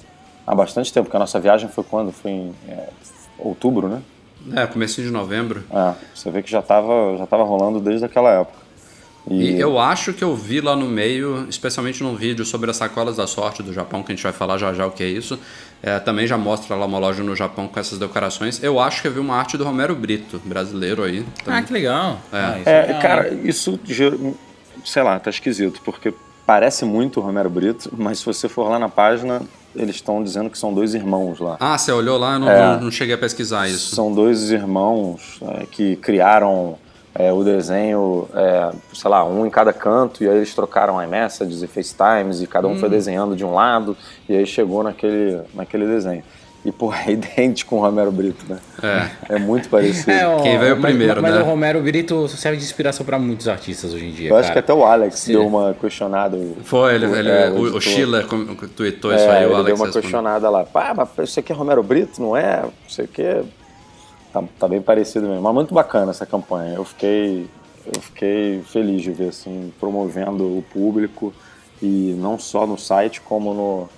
há 0.45 0.55
bastante 0.55 0.91
tempo, 0.91 1.05
porque 1.05 1.17
a 1.17 1.19
nossa 1.19 1.39
viagem 1.39 1.69
foi 1.69 1.83
quando? 1.83 2.11
Foi 2.11 2.31
em 2.31 2.55
é, 2.67 2.89
outubro, 3.37 3.89
né? 3.89 4.01
É, 4.55 4.65
comecinho 4.65 5.05
de 5.05 5.13
novembro. 5.13 5.63
É, 5.69 5.93
você 6.15 6.31
vê 6.31 6.41
que 6.41 6.49
já 6.49 6.59
estava 6.59 7.17
já 7.17 7.27
tava 7.27 7.43
rolando 7.43 7.81
desde 7.81 8.05
aquela 8.05 8.31
época. 8.31 8.66
E 9.29 9.59
eu 9.59 9.77
acho 9.79 10.13
que 10.13 10.23
eu 10.23 10.35
vi 10.35 10.61
lá 10.61 10.75
no 10.75 10.85
meio, 10.87 11.45
especialmente 11.49 12.01
num 12.01 12.15
vídeo 12.15 12.45
sobre 12.45 12.69
as 12.71 12.77
sacolas 12.77 13.17
da 13.17 13.27
sorte 13.27 13.61
do 13.61 13.73
Japão, 13.73 14.01
que 14.03 14.11
a 14.11 14.15
gente 14.15 14.23
vai 14.23 14.31
falar 14.31 14.57
já 14.57 14.73
já 14.73 14.85
o 14.87 14.91
que 14.91 15.03
é 15.03 15.07
isso. 15.07 15.37
É, 15.83 15.99
também 15.99 16.25
já 16.25 16.37
mostra 16.37 16.75
lá 16.75 16.85
uma 16.85 16.97
loja 16.97 17.21
no 17.23 17.35
Japão 17.35 17.67
com 17.67 17.79
essas 17.79 17.99
decorações. 17.99 18.63
Eu 18.63 18.79
acho 18.79 19.01
que 19.01 19.07
eu 19.07 19.11
vi 19.11 19.19
uma 19.19 19.35
arte 19.35 19.57
do 19.57 19.63
Romero 19.63 19.93
Brito, 19.95 20.41
brasileiro 20.45 21.03
aí. 21.03 21.25
Ah, 21.45 21.61
que 21.61 21.71
legal. 21.73 22.19
Ah, 22.31 22.57
isso 22.59 22.69
É, 22.69 22.81
legal, 22.87 23.01
cara, 23.01 23.33
isso, 23.43 23.79
sei 24.85 25.03
lá, 25.03 25.19
tá 25.19 25.29
esquisito, 25.29 25.81
porque 25.83 26.13
parece 26.45 26.85
muito 26.85 27.19
o 27.19 27.23
Romero 27.23 27.49
Brito, 27.49 27.91
mas 27.97 28.19
se 28.19 28.25
você 28.25 28.47
for 28.47 28.69
lá 28.69 28.79
na 28.79 28.87
página, 28.89 29.41
eles 29.75 29.95
estão 29.97 30.23
dizendo 30.23 30.49
que 30.49 30.57
são 30.57 30.73
dois 30.73 30.95
irmãos 30.95 31.39
lá. 31.39 31.57
Ah, 31.59 31.77
você 31.77 31.91
olhou 31.91 32.17
lá? 32.17 32.33
Eu 32.35 32.39
não, 32.39 32.49
É. 32.49 32.59
não, 32.75 32.81
não 32.85 32.91
cheguei 32.91 33.13
a 33.15 33.17
pesquisar 33.17 33.67
isso. 33.67 33.93
São 33.93 34.13
dois 34.13 34.49
irmãos 34.49 35.37
é, 35.41 35.65
que 35.69 35.95
criaram 35.97 36.77
é, 37.19 37.31
o 37.33 37.43
desenho, 37.43 38.27
é, 38.35 38.69
sei 38.93 39.09
lá, 39.09 39.25
um 39.25 39.45
em 39.45 39.49
cada 39.49 39.73
canto, 39.73 40.23
e 40.23 40.29
aí 40.29 40.37
eles 40.37 40.53
trocaram 40.53 41.01
iMessages 41.03 41.63
e 41.63 41.67
FaceTimes, 41.67 42.41
e 42.41 42.47
cada 42.47 42.67
um 42.67 42.73
Hum. 42.73 42.77
foi 42.79 42.89
desenhando 42.89 43.35
de 43.35 43.43
um 43.43 43.53
lado, 43.53 43.97
e 44.29 44.35
aí 44.35 44.45
chegou 44.45 44.83
naquele, 44.83 45.41
naquele 45.53 45.85
desenho. 45.87 46.23
E, 46.65 46.71
pô, 46.71 46.91
é 46.93 47.11
idêntico 47.13 47.69
com 47.69 47.77
o 47.77 47.81
Romero 47.81 48.11
Brito, 48.11 48.43
né? 48.49 48.57
É. 48.83 49.35
É 49.35 49.39
muito 49.39 49.69
parecido. 49.69 50.11
É, 50.11 50.27
ó, 50.27 50.41
Quem 50.41 50.59
veio 50.59 50.75
mas- 50.75 50.91
primeiro, 50.91 51.21
mas, 51.21 51.33
né? 51.33 51.41
o 51.41 51.45
Romero 51.45 51.81
Brito 51.81 52.27
serve 52.27 52.57
de 52.57 52.63
inspiração 52.65 53.05
pra 53.05 53.17
muitos 53.17 53.47
artistas 53.47 53.93
hoje 53.93 54.05
em 54.05 54.11
dia. 54.11 54.29
Eu 54.31 54.35
acho 54.35 54.49
que 54.49 54.53
cara. 54.55 54.59
até 54.59 54.73
o 54.73 54.83
Alex 54.83 55.19
Sim. 55.19 55.33
deu 55.33 55.47
uma 55.47 55.73
questionada. 55.79 56.37
Foi, 56.63 56.95
ele, 56.95 57.05
o- 57.05 57.15
ele- 57.15 57.29
é, 57.29 57.49
o, 57.49 57.77
o. 57.77 57.79
Schiller 57.81 58.25
tweetou 58.75 59.13
É, 59.13 59.15
isso 59.15 59.29
aí, 59.29 59.45
o 59.45 59.47
ele 59.47 59.55
Alex 59.55 59.65
deu 59.65 59.75
uma 59.85 59.93
questionada 59.93 60.49
lá. 60.49 60.63
Pá, 60.65 60.93
mas 60.95 61.29
isso 61.29 61.39
aqui 61.39 61.53
é 61.53 61.55
Romero 61.55 61.81
Brito, 61.81 62.21
não 62.21 62.35
é? 62.35 62.61
Não 62.63 62.71
sei 62.89 63.05
o 63.05 63.07
quê. 63.07 63.43
Tá, 64.33 64.43
tá 64.59 64.67
bem 64.67 64.81
parecido 64.81 65.27
mesmo. 65.27 65.41
Mas 65.41 65.53
muito 65.53 65.73
bacana 65.73 66.11
essa 66.11 66.25
campanha. 66.25 66.73
Eu 66.75 66.83
fiquei, 66.85 67.47
eu 67.93 68.01
fiquei 68.01 68.61
feliz 68.63 69.01
de 69.01 69.11
ver, 69.11 69.29
assim, 69.29 69.71
promovendo 69.79 70.43
o 70.43 70.63
público 70.71 71.33
e 71.81 72.15
não 72.17 72.37
só 72.37 72.65
no 72.67 72.77
site, 72.77 73.21
como 73.21 73.53
no, 73.53 73.89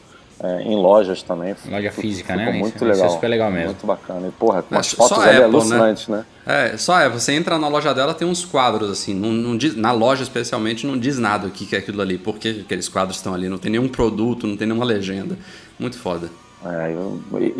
é, 0.47 0.61
em 0.61 0.75
lojas 0.75 1.23
também. 1.23 1.55
Loja 1.69 1.89
Ficou- 1.89 2.01
física, 2.03 2.33
ficou 2.37 2.53
né? 2.53 2.59
muito 2.59 2.75
Isso- 2.75 2.85
isso 2.85 2.85
é 2.85 2.93
legal. 2.93 3.09
super 3.09 3.27
legal 3.27 3.51
mesmo. 3.51 3.65
Muito 3.67 3.87
bacana. 3.87 4.27
E, 4.27 4.31
porra, 4.31 4.61
com 4.61 4.75
É, 4.75 4.79
as 4.79 4.87
só 4.87 5.07
fotos 5.07 5.17
ali 5.23 5.29
Apple, 5.37 5.43
alucinantes, 5.43 6.07
né? 6.07 6.25
É, 6.45 6.77
só 6.77 6.99
é, 6.99 7.09
você 7.09 7.33
entra 7.33 7.57
na 7.57 7.67
loja 7.67 7.93
dela, 7.93 8.13
tem 8.13 8.27
uns 8.27 8.43
quadros 8.45 8.89
assim, 8.89 9.13
não, 9.13 9.31
não 9.31 9.57
diz, 9.57 9.75
na 9.75 9.91
loja 9.91 10.23
especialmente 10.23 10.85
não 10.87 10.97
diz 10.97 11.17
nada 11.19 11.47
o 11.47 11.51
que 11.51 11.65
que 11.65 11.75
é 11.75 11.79
aquilo 11.79 12.01
ali, 12.01 12.17
por 12.17 12.37
que 12.37 12.61
aqueles 12.65 12.87
quadros 12.89 13.17
estão 13.17 13.33
ali, 13.33 13.47
não 13.49 13.57
tem 13.57 13.71
nenhum 13.71 13.87
produto, 13.87 14.45
não 14.47 14.57
tem 14.57 14.67
nenhuma 14.67 14.85
legenda. 14.85 15.37
Muito 15.79 15.97
foda. 15.97 16.29
É, 16.65 16.93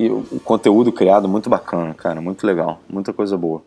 o 0.10 0.40
conteúdo 0.44 0.92
criado 0.92 1.28
muito 1.28 1.50
bacana, 1.50 1.94
cara. 1.94 2.22
Muito 2.22 2.46
legal. 2.46 2.82
Muita 2.90 3.14
coisa 3.14 3.38
boa. 3.38 3.64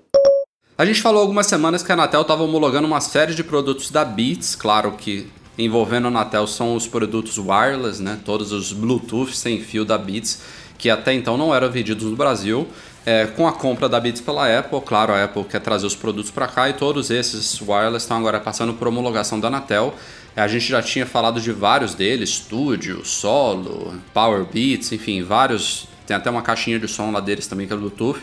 A 0.77 0.85
gente 0.85 1.01
falou 1.01 1.21
algumas 1.21 1.47
semanas 1.47 1.83
que 1.83 1.93
a 1.93 1.95
Anatel 1.95 2.23
estava 2.23 2.43
homologando 2.43 2.87
uma 2.87 3.01
série 3.01 3.35
de 3.35 3.45
produtos 3.45 3.91
da 3.91 4.05
Beats, 4.05 4.57
claro 4.57 4.93
que 4.93 5.31
envolvendo 5.59 6.07
a 6.07 6.09
Anatel 6.09 6.47
são 6.47 6.75
os 6.75 6.87
produtos 6.87 7.39
wireless, 7.39 8.03
né? 8.03 8.19
Todos 8.25 8.53
os 8.53 8.73
Bluetooth 8.73 9.37
sem 9.37 9.61
fio 9.61 9.85
da 9.85 9.99
Beats, 9.99 10.43
que 10.79 10.91
até 10.91 11.13
então 11.13 11.37
não 11.37 11.55
eram 11.55 11.71
vendidos 11.71 12.05
no 12.05 12.17
Brasil. 12.17 12.67
É, 13.05 13.27
com 13.27 13.49
a 13.49 13.53
compra 13.53 13.89
da 13.89 13.99
Beats 13.99 14.21
pela 14.21 14.59
Apple, 14.59 14.81
claro, 14.81 15.13
a 15.13 15.25
Apple 15.25 15.45
quer 15.45 15.61
trazer 15.61 15.87
os 15.87 15.97
produtos 15.97 16.31
para 16.31 16.47
cá 16.47 16.69
e 16.69 16.73
todos 16.73 17.11
esses 17.11 17.61
wireless 17.61 18.05
estão 18.05 18.17
agora 18.17 18.39
passando 18.39 18.75
por 18.75 18.87
homologação 18.87 19.41
da 19.41 19.49
Anatel. 19.49 19.95
A 20.37 20.47
gente 20.47 20.67
já 20.67 20.81
tinha 20.81 21.05
falado 21.05 21.41
de 21.41 21.51
vários 21.51 21.95
deles, 21.95 22.31
Studio, 22.31 23.05
Solo, 23.05 23.95
Power 24.15 24.45
Beats, 24.45 24.93
enfim, 24.93 25.23
vários. 25.23 25.89
Tem 26.07 26.17
até 26.17 26.31
uma 26.31 26.43
caixinha 26.43 26.79
de 26.79 26.87
som 26.87 27.11
lá 27.11 27.21
deles 27.21 27.47
também 27.47 27.67
que 27.67 27.73
é 27.73 27.77
Bluetooth. 27.77 28.21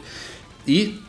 E 0.66 1.00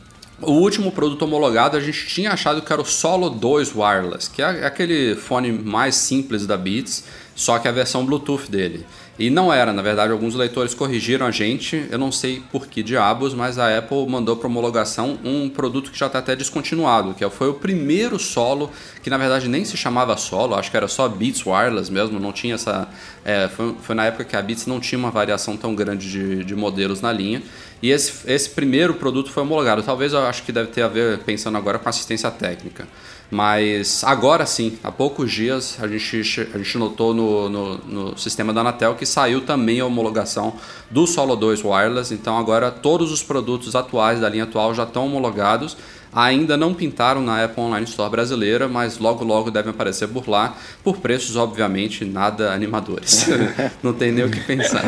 o 0.41 0.51
último 0.51 0.91
produto 0.91 1.21
homologado 1.21 1.77
a 1.77 1.79
gente 1.79 2.07
tinha 2.07 2.31
achado 2.31 2.61
que 2.61 2.73
era 2.73 2.81
o 2.81 2.85
Solo 2.85 3.29
2 3.29 3.73
Wireless, 3.75 4.29
que 4.29 4.41
é 4.41 4.65
aquele 4.65 5.15
fone 5.15 5.51
mais 5.51 5.95
simples 5.95 6.45
da 6.45 6.57
Beats, 6.57 7.05
só 7.35 7.57
que 7.57 7.67
a 7.67 7.71
versão 7.71 8.05
Bluetooth 8.05 8.49
dele. 8.49 8.85
E 9.19 9.29
não 9.29 9.53
era, 9.53 9.73
na 9.73 9.81
verdade, 9.81 10.11
alguns 10.11 10.33
leitores 10.33 10.73
corrigiram 10.73 11.25
a 11.25 11.31
gente, 11.31 11.85
eu 11.91 11.97
não 11.97 12.11
sei 12.11 12.41
por 12.51 12.65
que 12.65 12.81
diabos, 12.81 13.33
mas 13.33 13.59
a 13.59 13.77
Apple 13.77 14.07
mandou 14.07 14.37
para 14.37 14.47
homologação 14.47 15.19
um 15.23 15.49
produto 15.49 15.91
que 15.91 15.99
já 15.99 16.07
está 16.07 16.19
até 16.19 16.35
descontinuado, 16.35 17.13
que 17.13 17.29
foi 17.29 17.49
o 17.49 17.53
primeiro 17.53 18.17
solo, 18.17 18.71
que 19.03 19.09
na 19.09 19.17
verdade 19.17 19.47
nem 19.47 19.65
se 19.65 19.75
chamava 19.75 20.15
solo, 20.17 20.55
acho 20.55 20.71
que 20.71 20.77
era 20.77 20.87
só 20.87 21.07
Beats 21.07 21.45
Wireless 21.45 21.91
mesmo, 21.91 22.19
não 22.19 22.31
tinha 22.31 22.55
essa. 22.55 22.87
É, 23.23 23.47
foi, 23.49 23.75
foi, 23.81 23.95
na 23.95 24.05
época 24.05 24.23
que 24.23 24.35
a 24.35 24.41
Beats 24.41 24.65
não 24.65 24.79
tinha 24.79 24.97
uma 24.97 25.11
variação 25.11 25.55
tão 25.55 25.75
grande 25.75 26.09
de, 26.09 26.43
de 26.43 26.55
modelos 26.55 27.01
na 27.01 27.11
linha. 27.11 27.43
E 27.81 27.89
esse, 27.89 28.13
esse 28.31 28.49
primeiro 28.49 28.93
produto 28.95 29.31
foi 29.31 29.43
homologado. 29.43 29.83
Talvez 29.83 30.13
eu 30.13 30.25
acho 30.25 30.43
que 30.43 30.51
deve 30.51 30.69
ter 30.69 30.83
a 30.83 30.87
ver, 30.87 31.19
pensando 31.19 31.57
agora, 31.57 31.77
com 31.77 31.89
assistência 31.89 32.29
técnica. 32.31 32.87
Mas 33.31 34.03
agora 34.03 34.45
sim, 34.45 34.77
há 34.83 34.91
poucos 34.91 35.31
dias 35.31 35.77
a 35.81 35.87
gente, 35.87 36.49
a 36.53 36.57
gente 36.57 36.77
notou 36.77 37.13
no, 37.13 37.47
no, 37.47 37.77
no, 37.77 38.17
sistema 38.17 38.51
da 38.51 38.59
Anatel 38.59 38.93
que 38.95 39.05
saiu 39.05 39.39
também 39.39 39.79
a 39.79 39.85
homologação 39.85 40.53
do 40.89 41.07
Solo 41.07 41.37
2 41.37 41.63
Wireless. 41.63 42.13
Então 42.13 42.37
agora 42.37 42.69
todos 42.69 43.09
os 43.09 43.23
produtos 43.23 43.73
atuais 43.73 44.19
da 44.19 44.27
linha 44.27 44.43
atual 44.43 44.75
já 44.75 44.83
estão 44.83 45.05
homologados. 45.05 45.77
Ainda 46.13 46.57
não 46.57 46.73
pintaram 46.73 47.21
na 47.21 47.41
Apple 47.45 47.63
Online 47.63 47.85
Store 47.85 48.11
brasileira, 48.11 48.67
mas 48.67 48.97
logo 48.97 49.23
logo 49.23 49.49
devem 49.49 49.71
aparecer 49.71 50.09
por 50.09 50.27
lá, 50.27 50.57
por 50.83 50.97
preços 50.97 51.37
obviamente 51.37 52.03
nada 52.03 52.51
animadores. 52.51 53.27
não 53.81 53.93
tem 53.93 54.11
nem 54.11 54.25
o 54.25 54.29
que 54.29 54.41
pensar. 54.41 54.83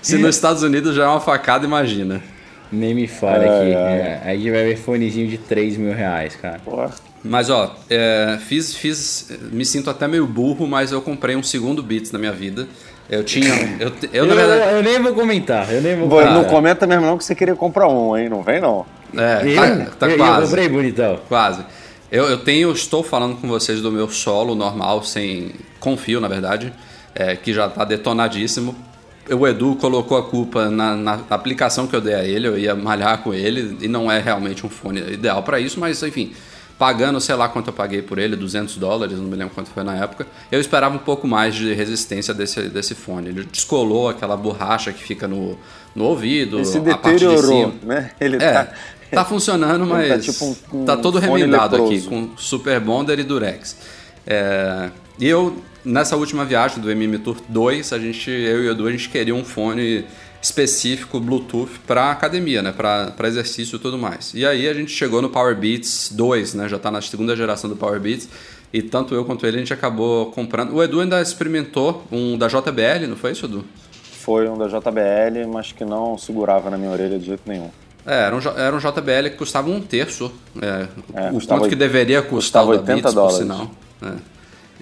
Se 0.00 0.16
nos 0.16 0.36
Estados 0.36 0.62
Unidos 0.62 0.96
já 0.96 1.04
é 1.04 1.08
uma 1.08 1.20
facada, 1.20 1.66
imagina. 1.66 2.22
Nem 2.74 2.94
me 2.94 3.06
fale 3.06 3.44
aqui. 3.44 3.72
É, 3.72 4.20
aí 4.24 4.50
vai 4.50 4.64
ver 4.64 4.76
fonezinho 4.76 5.28
de 5.28 5.38
3 5.38 5.76
mil 5.76 5.94
reais, 5.94 6.34
cara. 6.36 6.58
Porra. 6.64 6.90
Mas 7.22 7.48
ó, 7.48 7.74
é, 7.88 8.38
fiz, 8.46 8.74
fiz. 8.74 9.30
Me 9.50 9.64
sinto 9.64 9.88
até 9.88 10.06
meio 10.06 10.26
burro, 10.26 10.66
mas 10.66 10.92
eu 10.92 11.00
comprei 11.00 11.36
um 11.36 11.42
segundo 11.42 11.82
Beats 11.82 12.12
na 12.12 12.18
minha 12.18 12.32
vida. 12.32 12.68
Eu 13.08 13.22
tinha. 13.22 13.48
Eu, 13.78 13.92
eu, 14.12 14.26
verdade... 14.26 14.74
eu, 14.74 14.82
nem 14.82 15.00
vou 15.00 15.14
comentar. 15.14 15.72
Eu 15.72 15.80
nem 15.80 15.96
vou 15.96 16.08
comentar. 16.08 16.34
Não 16.34 16.44
comenta 16.44 16.86
mesmo 16.86 17.06
não 17.06 17.16
que 17.16 17.24
você 17.24 17.34
queria 17.34 17.54
comprar 17.54 17.88
um, 17.88 18.16
hein? 18.16 18.28
Não 18.28 18.42
vem 18.42 18.60
não. 18.60 18.84
É, 19.16 19.54
tá, 19.54 19.90
tá 20.00 20.08
eu, 20.08 20.16
quase. 20.16 20.42
Eu 20.42 20.48
comprei 20.48 20.68
bonitão. 20.68 21.20
Quase. 21.28 21.64
Eu, 22.10 22.24
eu 22.24 22.38
tenho, 22.38 22.70
estou 22.72 23.02
falando 23.02 23.36
com 23.36 23.48
vocês 23.48 23.80
do 23.80 23.90
meu 23.90 24.08
solo 24.10 24.54
normal, 24.54 25.02
sem. 25.02 25.52
confio, 25.80 26.20
na 26.20 26.28
verdade, 26.28 26.72
é, 27.14 27.36
que 27.36 27.52
já 27.52 27.68
tá 27.68 27.84
detonadíssimo 27.84 28.74
o 29.30 29.46
Edu 29.46 29.76
colocou 29.76 30.18
a 30.18 30.22
culpa 30.22 30.68
na, 30.68 30.94
na, 30.94 31.20
aplicação 31.30 31.86
que 31.86 31.96
eu 31.96 32.00
dei 32.00 32.14
a 32.14 32.24
ele, 32.24 32.46
eu 32.46 32.58
ia 32.58 32.74
malhar 32.74 33.18
com 33.18 33.32
ele, 33.32 33.78
e 33.80 33.88
não 33.88 34.10
é 34.10 34.20
realmente 34.20 34.66
um 34.66 34.68
fone 34.68 35.00
ideal 35.12 35.42
para 35.42 35.58
isso, 35.58 35.80
mas 35.80 36.02
enfim, 36.02 36.32
pagando, 36.78 37.20
sei 37.20 37.34
lá 37.34 37.48
quanto 37.48 37.68
eu 37.68 37.72
paguei 37.72 38.02
por 38.02 38.18
ele, 38.18 38.36
200 38.36 38.76
dólares, 38.76 39.16
não 39.18 39.24
me 39.24 39.36
lembro 39.36 39.54
quanto 39.54 39.70
foi 39.70 39.82
na 39.82 39.94
época, 39.96 40.26
eu 40.50 40.60
esperava 40.60 40.94
um 40.94 40.98
pouco 40.98 41.26
mais 41.26 41.54
de 41.54 41.72
resistência 41.72 42.34
desse, 42.34 42.62
desse 42.68 42.94
fone. 42.94 43.28
Ele 43.28 43.44
descolou 43.44 44.08
aquela 44.08 44.36
borracha 44.36 44.92
que 44.92 45.02
fica 45.02 45.26
no, 45.28 45.58
no 45.94 46.04
ouvido, 46.04 46.60
Esse 46.60 46.78
a 46.78 46.98
parte 46.98 47.26
de 47.26 47.38
cima. 47.38 47.74
né? 47.82 48.10
Ele 48.20 48.36
é, 48.36 48.52
tá... 48.52 48.72
tá 49.10 49.24
funcionando, 49.24 49.86
mas 49.88 50.08
tá, 50.08 50.18
tipo 50.18 50.44
um, 50.44 50.82
um 50.82 50.84
tá 50.84 50.96
todo 50.96 51.18
remendado 51.18 51.82
aqui, 51.82 52.02
com 52.02 52.30
Super 52.36 52.80
Bonder 52.80 53.18
e 53.18 53.22
Durex. 53.22 53.76
É, 54.26 54.90
e 55.18 55.26
eu 55.26 55.62
nessa 55.84 56.16
última 56.16 56.44
viagem 56.44 56.80
do 56.80 56.90
MM 56.90 57.18
Tour 57.18 57.36
2, 57.48 57.92
a 57.92 57.98
gente, 57.98 58.30
eu 58.30 58.64
e 58.64 58.68
o 58.68 58.72
Edu, 58.72 58.86
a 58.86 58.90
gente 58.90 59.08
queria 59.08 59.34
um 59.34 59.44
fone 59.44 60.04
específico 60.40 61.18
Bluetooth 61.20 61.78
para 61.86 62.10
academia, 62.10 62.62
né, 62.62 62.72
para 62.72 63.28
exercício 63.28 63.76
e 63.76 63.78
tudo 63.78 63.98
mais. 63.98 64.32
E 64.34 64.44
aí 64.44 64.68
a 64.68 64.74
gente 64.74 64.90
chegou 64.90 65.22
no 65.22 65.30
Power 65.30 65.56
Beats 65.56 66.10
2, 66.12 66.54
né, 66.54 66.68
já 66.68 66.76
está 66.76 66.90
na 66.90 67.00
segunda 67.00 67.34
geração 67.34 67.68
do 67.68 67.76
Power 67.76 67.98
Beats, 68.00 68.28
e 68.72 68.82
tanto 68.82 69.14
eu 69.14 69.24
quanto 69.24 69.46
ele 69.46 69.56
a 69.56 69.60
gente 69.60 69.72
acabou 69.72 70.26
comprando. 70.32 70.74
O 70.74 70.82
Edu 70.82 71.00
ainda 71.00 71.20
experimentou 71.20 72.04
um 72.10 72.36
da 72.36 72.48
JBL, 72.48 73.06
não 73.08 73.16
foi 73.16 73.32
isso, 73.32 73.46
Edu? 73.46 73.64
Foi 74.20 74.48
um 74.48 74.58
da 74.58 74.66
JBL, 74.66 75.46
mas 75.52 75.72
que 75.72 75.84
não 75.84 76.18
segurava 76.18 76.70
na 76.70 76.76
minha 76.76 76.90
orelha 76.90 77.18
de 77.18 77.26
jeito 77.26 77.42
nenhum. 77.46 77.70
É, 78.06 78.24
era 78.26 78.36
um, 78.36 78.40
era 78.40 78.76
um 78.76 78.78
JBL 78.78 79.30
que 79.30 79.36
custava 79.36 79.70
um 79.70 79.80
terço, 79.80 80.30
é, 80.60 80.88
é, 81.14 81.30
o 81.30 81.46
quanto 81.46 81.68
que 81.68 81.76
deveria 81.76 82.20
custar 82.20 82.64
o 82.64 82.66
da 82.66 82.80
80 82.80 82.94
Beats, 82.94 83.14
dólares. 83.14 83.38
por 83.38 83.42
sinal. 83.42 83.70
É 84.02 84.33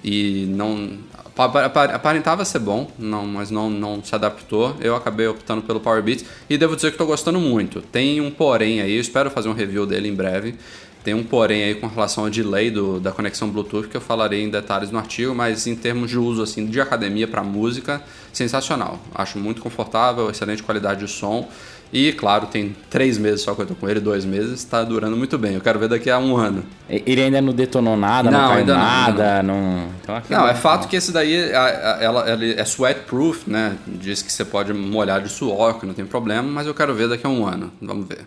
e 0.03 0.45
não 0.49 0.97
aparentava 1.35 2.45
ser 2.45 2.59
bom, 2.59 2.91
não, 2.99 3.25
mas 3.25 3.49
não, 3.49 3.69
não 3.69 4.03
se 4.03 4.13
adaptou. 4.13 4.75
Eu 4.79 4.95
acabei 4.95 5.27
optando 5.27 5.61
pelo 5.61 5.79
Power 5.79 6.03
Beats 6.03 6.25
e 6.49 6.57
devo 6.57 6.75
dizer 6.75 6.89
que 6.89 6.95
estou 6.95 7.07
gostando 7.07 7.39
muito. 7.39 7.81
Tem 7.81 8.21
um 8.21 8.29
porém 8.29 8.81
aí, 8.81 8.99
espero 8.99 9.31
fazer 9.31 9.49
um 9.49 9.53
review 9.53 9.85
dele 9.85 10.09
em 10.09 10.13
breve. 10.13 10.55
Tem 11.03 11.13
um 11.13 11.23
porém 11.23 11.63
aí 11.65 11.75
com 11.75 11.87
relação 11.87 12.23
ao 12.23 12.29
delay 12.29 12.71
do, 12.71 12.97
da 12.97 13.11
conexão 13.11 13.49
Bluetooth 13.49 13.89
que 13.89 13.97
eu 13.97 14.01
falarei 14.01 14.41
em 14.41 14.49
detalhes 14.49 14.89
no 14.89 14.97
artigo, 14.97 15.35
mas 15.35 15.67
em 15.67 15.75
termos 15.75 16.09
de 16.09 16.17
uso 16.17 16.41
assim 16.41 16.65
de 16.65 16.79
academia 16.79 17.27
para 17.27 17.43
música, 17.43 18.01
sensacional. 18.31 18.97
Acho 19.13 19.37
muito 19.37 19.61
confortável, 19.61 20.29
excelente 20.29 20.63
qualidade 20.63 21.05
de 21.05 21.11
som. 21.11 21.49
E, 21.93 22.11
claro, 22.11 22.47
tem 22.47 22.75
três 22.89 23.19
meses 23.19 23.41
só 23.41 23.53
que 23.53 23.61
eu 23.61 23.67
tô 23.67 23.75
com 23.75 23.87
ele, 23.87 23.99
dois 23.99 24.25
meses, 24.25 24.53
está 24.53 24.83
durando 24.83 25.15
muito 25.15 25.37
bem. 25.37 25.53
Eu 25.53 25.61
quero 25.61 25.77
ver 25.77 25.87
daqui 25.87 26.09
a 26.09 26.17
um 26.17 26.35
ano. 26.35 26.63
Ele 26.89 27.21
ainda 27.21 27.39
não 27.39 27.53
detonou 27.53 27.95
nada, 27.95 28.31
não, 28.31 28.39
não 28.39 28.47
caiu 28.47 28.59
ainda 28.59 28.75
nada, 28.75 29.43
não. 29.43 29.53
Não, 29.53 29.89
então, 30.03 30.21
não 30.29 30.47
é 30.47 30.55
fato 30.55 30.87
que 30.87 30.95
esse 30.95 31.11
daí 31.11 31.51
ela, 31.51 32.01
ela 32.01 32.43
é 32.43 32.65
sweatproof, 32.65 33.47
né? 33.47 33.77
Diz 33.85 34.23
que 34.23 34.33
você 34.33 34.43
pode 34.43 34.73
molhar 34.73 35.21
de 35.21 35.29
suor, 35.29 35.79
que 35.79 35.85
não 35.85 35.93
tem 35.93 36.05
problema, 36.05 36.41
mas 36.41 36.65
eu 36.65 36.73
quero 36.73 36.95
ver 36.95 37.07
daqui 37.07 37.27
a 37.27 37.29
um 37.29 37.45
ano. 37.45 37.71
Vamos 37.79 38.07
ver. 38.07 38.25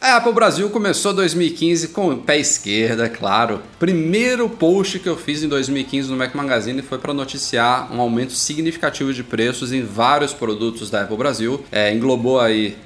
A 0.00 0.16
Apple 0.16 0.32
Brasil 0.32 0.70
começou 0.70 1.12
2015 1.12 1.88
com 1.88 2.10
o 2.10 2.16
pé 2.18 2.38
esquerdo, 2.38 3.02
é 3.02 3.08
claro. 3.08 3.60
Primeiro 3.80 4.48
post 4.48 5.00
que 5.00 5.08
eu 5.08 5.16
fiz 5.16 5.42
em 5.42 5.48
2015 5.48 6.08
no 6.08 6.16
Mac 6.16 6.36
Magazine 6.36 6.80
foi 6.82 6.98
para 6.98 7.12
noticiar 7.12 7.92
um 7.92 8.00
aumento 8.00 8.32
significativo 8.32 9.12
de 9.12 9.24
preços 9.24 9.72
em 9.72 9.82
vários 9.82 10.32
produtos 10.32 10.88
da 10.88 11.02
Apple 11.02 11.16
Brasil. 11.16 11.64
É, 11.72 11.92
englobou 11.92 12.38
aí 12.38 12.78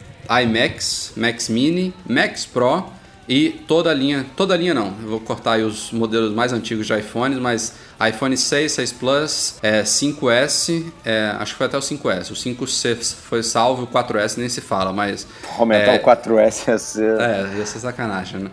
iMacs, 0.43 1.13
Max 1.15 1.51
Mini, 1.51 1.93
Max 2.09 2.47
Pro 2.47 2.83
e 3.35 3.49
toda 3.67 3.91
a 3.91 3.95
linha, 3.95 4.27
toda 4.37 4.53
a 4.53 4.57
linha 4.59 4.75
não, 4.75 4.89
eu 5.03 5.09
vou 5.09 5.21
cortar 5.21 5.53
aí 5.53 5.63
os 5.63 5.91
modelos 5.91 6.35
mais 6.35 6.53
antigos 6.53 6.87
de 6.87 6.93
iPhones, 6.93 7.39
mas 7.39 7.73
iPhone 8.07 8.37
6, 8.37 8.71
6 8.71 8.93
Plus, 8.93 9.55
é, 9.63 9.85
5S, 9.85 10.93
é, 11.03 11.35
acho 11.39 11.53
que 11.53 11.57
foi 11.57 11.67
até 11.67 11.79
o 11.79 11.81
5S. 11.81 12.31
O 12.31 12.35
5C 12.35 12.95
foi 13.03 13.43
salvo, 13.43 13.85
o 13.85 13.87
4S 13.87 14.37
nem 14.37 14.51
se 14.51 14.61
fala, 14.61 14.93
mas. 14.93 15.27
Aumentar 15.59 15.95
é, 15.95 15.97
o 15.97 16.03
4S 16.03 16.69
ia 16.69 16.77
ser. 16.77 17.21
É, 17.23 17.57
ia 17.57 17.65
ser 17.65 17.79
sacanagem, 17.79 18.39
né? 18.39 18.51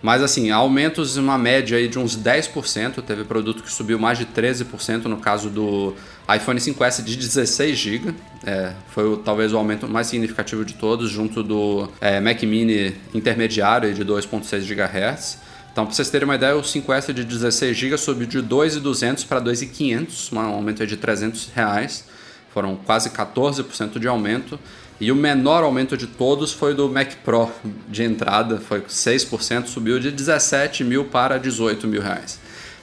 Mas 0.00 0.22
assim, 0.22 0.50
aumentos 0.50 1.16
em 1.16 1.20
uma 1.20 1.36
média 1.36 1.76
aí 1.76 1.88
de 1.88 1.98
uns 1.98 2.16
10%. 2.16 3.02
Teve 3.02 3.24
produto 3.24 3.62
que 3.62 3.72
subiu 3.72 3.98
mais 3.98 4.18
de 4.18 4.26
13% 4.26 5.04
no 5.04 5.16
caso 5.16 5.50
do 5.50 5.94
iPhone 6.34 6.60
5S 6.60 7.02
de 7.02 7.16
16 7.16 7.76
GB. 7.76 8.14
É, 8.44 8.72
foi 8.90 9.20
talvez 9.24 9.52
o 9.52 9.58
aumento 9.58 9.88
mais 9.88 10.06
significativo 10.06 10.64
de 10.64 10.74
todos, 10.74 11.10
junto 11.10 11.42
do 11.42 11.88
é, 12.00 12.20
Mac 12.20 12.42
Mini 12.42 12.94
intermediário 13.12 13.92
de 13.92 14.04
2.6 14.04 14.60
GHz. 14.60 15.38
Então, 15.72 15.86
para 15.86 15.94
vocês 15.94 16.10
terem 16.10 16.24
uma 16.26 16.34
ideia, 16.34 16.56
o 16.56 16.62
5S 16.62 17.12
de 17.12 17.24
16 17.24 17.76
GB 17.76 17.96
subiu 17.98 18.26
de 18.26 18.42
2.200 18.42 19.26
para 19.26 19.40
2.500, 19.40 20.32
um 20.32 20.40
aumento 20.40 20.86
de 20.86 20.96
300 20.96 21.50
reais. 21.54 22.04
Foram 22.52 22.74
quase 22.76 23.10
14% 23.10 23.98
de 23.98 24.08
aumento. 24.08 24.58
E 25.00 25.12
o 25.12 25.16
menor 25.16 25.62
aumento 25.62 25.96
de 25.96 26.06
todos 26.06 26.52
foi 26.52 26.74
do 26.74 26.88
Mac 26.88 27.12
Pro 27.24 27.48
de 27.88 28.02
entrada, 28.02 28.58
foi 28.58 28.80
6%, 28.80 29.66
subiu 29.66 30.00
de 30.00 30.10
17 30.10 30.82
mil 30.82 31.04
para 31.04 31.38
18 31.38 31.86
mil 31.86 32.02
reais. 32.02 32.40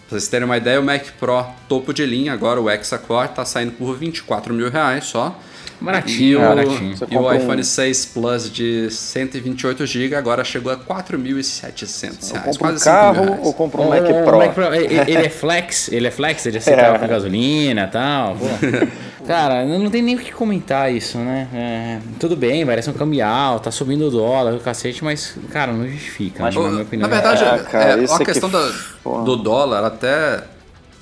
Pra 0.08 0.18
vocês 0.18 0.30
terem 0.30 0.46
uma 0.46 0.56
ideia, 0.56 0.80
o 0.80 0.84
Mac 0.84 1.04
Pro 1.20 1.46
topo 1.68 1.94
de 1.94 2.06
linha, 2.06 2.32
agora 2.32 2.62
o 2.62 2.70
Hexa-Core, 2.70 3.30
está 3.30 3.44
saindo 3.44 3.74
por 3.74 3.98
24 3.98 4.54
mil 4.54 4.70
reais 4.70 5.06
só. 5.06 5.38
Baratinho, 5.82 6.22
e 6.22 6.36
o, 6.36 6.40
baratinho. 6.40 6.96
E 7.10 7.18
o 7.18 7.34
iPhone 7.34 7.64
6 7.64 8.06
Plus 8.06 8.50
de 8.50 8.90
128 8.90 9.86
GB 9.86 10.16
agora 10.16 10.44
chegou 10.44 10.72
a 10.72 10.78
4.700 10.78 12.32
reais. 12.32 12.58
Quase 12.58 12.78
um 12.78 12.84
carro 12.84 13.40
ou 13.42 13.54
compro 13.54 13.82
um, 13.82 13.90
Mac 13.90 14.04
Pro? 14.04 14.38
Mac 14.38 14.54
Pro? 14.54 14.74
Ele 14.74 15.26
é 15.26 15.30
flex, 15.30 15.90
ele 15.92 16.08
é 16.08 16.12
flex, 16.12 16.46
ele 16.46 16.58
aceita 16.60 16.82
é. 16.82 16.98
com 16.98 17.08
gasolina 17.08 17.84
e 17.84 17.88
tal. 17.88 18.38
Cara, 19.28 19.66
não 19.66 19.90
tem 19.90 20.02
nem 20.02 20.16
o 20.16 20.20
que 20.20 20.32
comentar 20.32 20.94
isso, 20.94 21.18
né? 21.18 21.48
É, 21.54 22.00
tudo 22.20 22.36
bem, 22.36 22.64
variação 22.64 22.94
cambial, 22.94 23.60
tá 23.60 23.72
subindo 23.72 24.08
o 24.08 24.12
dólar, 24.12 24.54
o 24.54 24.60
cacete, 24.60 25.04
mas, 25.04 25.36
cara, 25.52 25.74
não 25.74 25.88
justifica, 25.88 26.44
mas, 26.44 26.56
né, 26.56 26.62
na 26.62 26.70
minha 26.70 26.84
opinião. 26.84 27.10
Na 27.10 27.16
verdade, 27.16 27.44
é, 27.44 27.64
cara, 27.64 28.02
é, 28.02 28.06
a 28.06 28.26
questão 28.26 28.50
que... 28.50 28.56
da, 28.56 29.22
do 29.24 29.36
dólar 29.38 29.84
até 29.84 30.44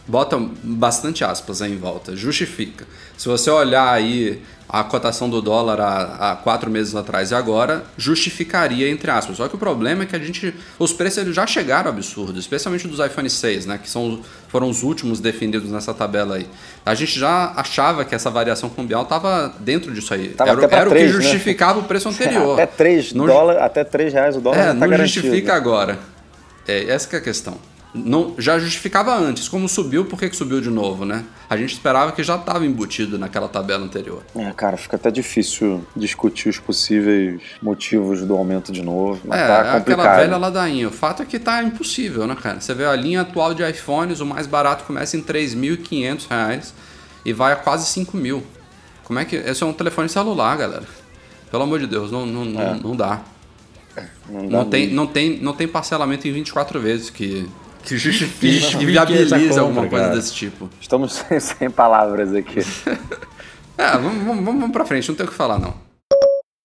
bota 0.08 0.40
bastante 0.64 1.24
aspas 1.24 1.62
aí 1.62 1.74
em 1.74 1.78
volta, 1.78 2.16
justifica. 2.16 2.86
Se 3.18 3.28
você 3.28 3.50
olhar 3.50 3.92
aí 3.92 4.42
a 4.68 4.84
cotação 4.84 5.30
do 5.30 5.40
dólar 5.40 5.80
há, 5.80 6.32
há, 6.32 6.36
quatro 6.36 6.70
meses 6.70 6.96
atrás 6.96 7.30
e 7.30 7.36
agora, 7.36 7.84
justificaria, 7.96 8.90
entre 8.90 9.12
aspas. 9.12 9.38
Só 9.38 9.48
que 9.48 9.56
o 9.56 9.58
problema 9.58 10.04
é 10.04 10.06
que 10.06 10.16
a 10.16 10.20
gente. 10.20 10.54
Os 10.80 10.92
preços 10.92 11.20
eles 11.20 11.36
já 11.36 11.46
chegaram 11.46 11.90
absurdos, 11.90 12.40
especialmente 12.40 12.88
dos 12.88 13.00
iPhone 13.00 13.30
6, 13.30 13.68
né? 13.68 13.78
Que 13.78 13.88
são, 13.88 14.22
foram 14.48 14.68
os 14.70 14.82
últimos 14.82 15.20
definidos 15.20 15.70
nessa 15.70 15.94
tabela 15.94 16.38
aí. 16.38 16.48
A 16.84 16.96
gente 16.96 17.20
já 17.20 17.54
achava 17.56 18.04
que 18.04 18.16
essa 18.16 18.32
variação 18.32 18.68
cambial 18.68 19.04
estava 19.04 19.54
dentro 19.60 19.94
disso 19.94 20.14
aí. 20.14 20.30
Tava 20.30 20.52
era, 20.52 20.64
era 20.64 20.90
3, 20.90 20.90
o 20.90 20.90
que 20.90 21.18
né? 21.18 21.22
justificava 21.22 21.76
né? 21.76 21.86
o 21.86 21.88
preço 21.88 22.10
anterior. 22.10 22.60
até 22.60 22.66
3 22.66 23.14
não, 23.14 23.28
dólar, 23.28 23.58
até 23.58 23.84
3 23.84 24.12
reais 24.14 24.36
o 24.36 24.42
dólar. 24.42 24.58
É, 24.58 24.74
tá 24.74 24.88
não 24.88 24.98
justifica 24.98 25.54
agora. 25.54 26.00
É, 26.68 26.90
essa 26.90 27.16
é 27.16 27.20
a 27.20 27.22
questão. 27.22 27.58
Não, 27.94 28.34
já 28.40 28.58
justificava 28.58 29.16
antes. 29.16 29.48
Como 29.48 29.70
subiu, 29.70 30.06
por 30.06 30.18
que, 30.18 30.30
que 30.30 30.36
subiu 30.36 30.60
de 30.60 30.70
novo, 30.70 31.06
né? 31.06 31.24
A 31.50 31.56
gente 31.56 31.74
esperava 31.74 32.12
que 32.12 32.24
já 32.24 32.36
estava 32.36 32.66
embutido 32.66 33.20
naquela 33.20 33.48
tabela 33.48 33.86
anterior. 33.86 34.24
É, 34.36 34.52
cara, 34.52 34.78
fica 34.78 34.96
até 34.96 35.12
difícil 35.12 35.86
discutir 35.96 36.50
os 36.50 36.58
possíveis 36.60 37.40
motivos 37.62 38.22
do 38.24 38.34
aumento 38.36 38.72
de 38.72 38.82
novo. 38.82 39.22
Mas 39.26 39.40
é, 39.40 39.48
tá 39.48 39.54
é 39.54 39.72
complicado. 39.80 40.00
aquela 40.00 40.18
velha 40.18 40.38
ladainha. 40.38 40.88
O 40.88 40.92
fato 40.92 41.22
é 41.22 41.26
que 41.26 41.38
tá 41.38 41.62
impossível, 41.62 42.26
né, 42.26 42.36
cara? 42.36 42.60
Você 42.60 42.74
vê 42.74 42.86
a 42.86 42.96
linha 42.96 43.22
atual 43.22 43.54
de 43.54 43.64
iPhones, 43.70 44.20
o 44.20 44.26
mais 44.26 44.48
barato 44.48 44.86
começa 44.86 45.16
em 45.16 45.22
3.500 45.22 46.28
reais 46.28 46.74
e 47.24 47.32
vai 47.32 47.54
a 47.54 47.56
quase 47.56 47.86
5 47.88 48.18
mil. 48.18 48.44
Como 49.04 49.20
é 49.20 49.26
que. 49.26 49.36
Esse 49.36 49.62
é 49.62 49.66
um 49.66 49.74
telefone 49.74 50.10
celular, 50.10 50.58
galera. 50.58 50.86
Pelo 51.52 51.62
amor 51.64 51.80
de 51.80 51.86
Deus, 51.86 52.12
não, 52.12 52.26
não, 52.26 52.46
não, 52.46 52.62
É. 52.62 52.80
não 52.82 52.96
dá. 52.96 53.22
Não, 54.28 54.48
dá 54.48 54.58
Não 54.58 54.66
tem, 54.66 54.88
não, 54.90 55.06
tem, 55.06 55.38
não 55.40 55.54
tem 55.54 55.68
parcelamento 55.68 56.28
em 56.28 56.32
24 56.32 56.80
vezes 56.80 57.12
que, 57.12 57.48
que 57.84 57.98
justifique, 57.98 58.40
que 58.40 58.60
Justifique 58.60 58.86
viabilize 58.86 59.34
essa 59.34 59.46
compra, 59.46 59.62
alguma 59.62 59.88
coisa 59.88 60.06
cara. 60.06 60.16
desse 60.16 60.34
tipo. 60.34 60.70
Estamos 60.80 61.14
sem, 61.28 61.40
sem 61.40 61.70
palavras 61.70 62.34
aqui. 62.34 62.62
É, 63.76 63.94
vamos, 63.94 64.24
vamos, 64.24 64.46
vamos 64.46 64.72
pra 64.72 64.86
frente, 64.86 65.10
não 65.10 65.16
tem 65.16 65.26
o 65.26 65.30
que 65.30 65.36
falar 65.36 65.58
não. 65.58 65.74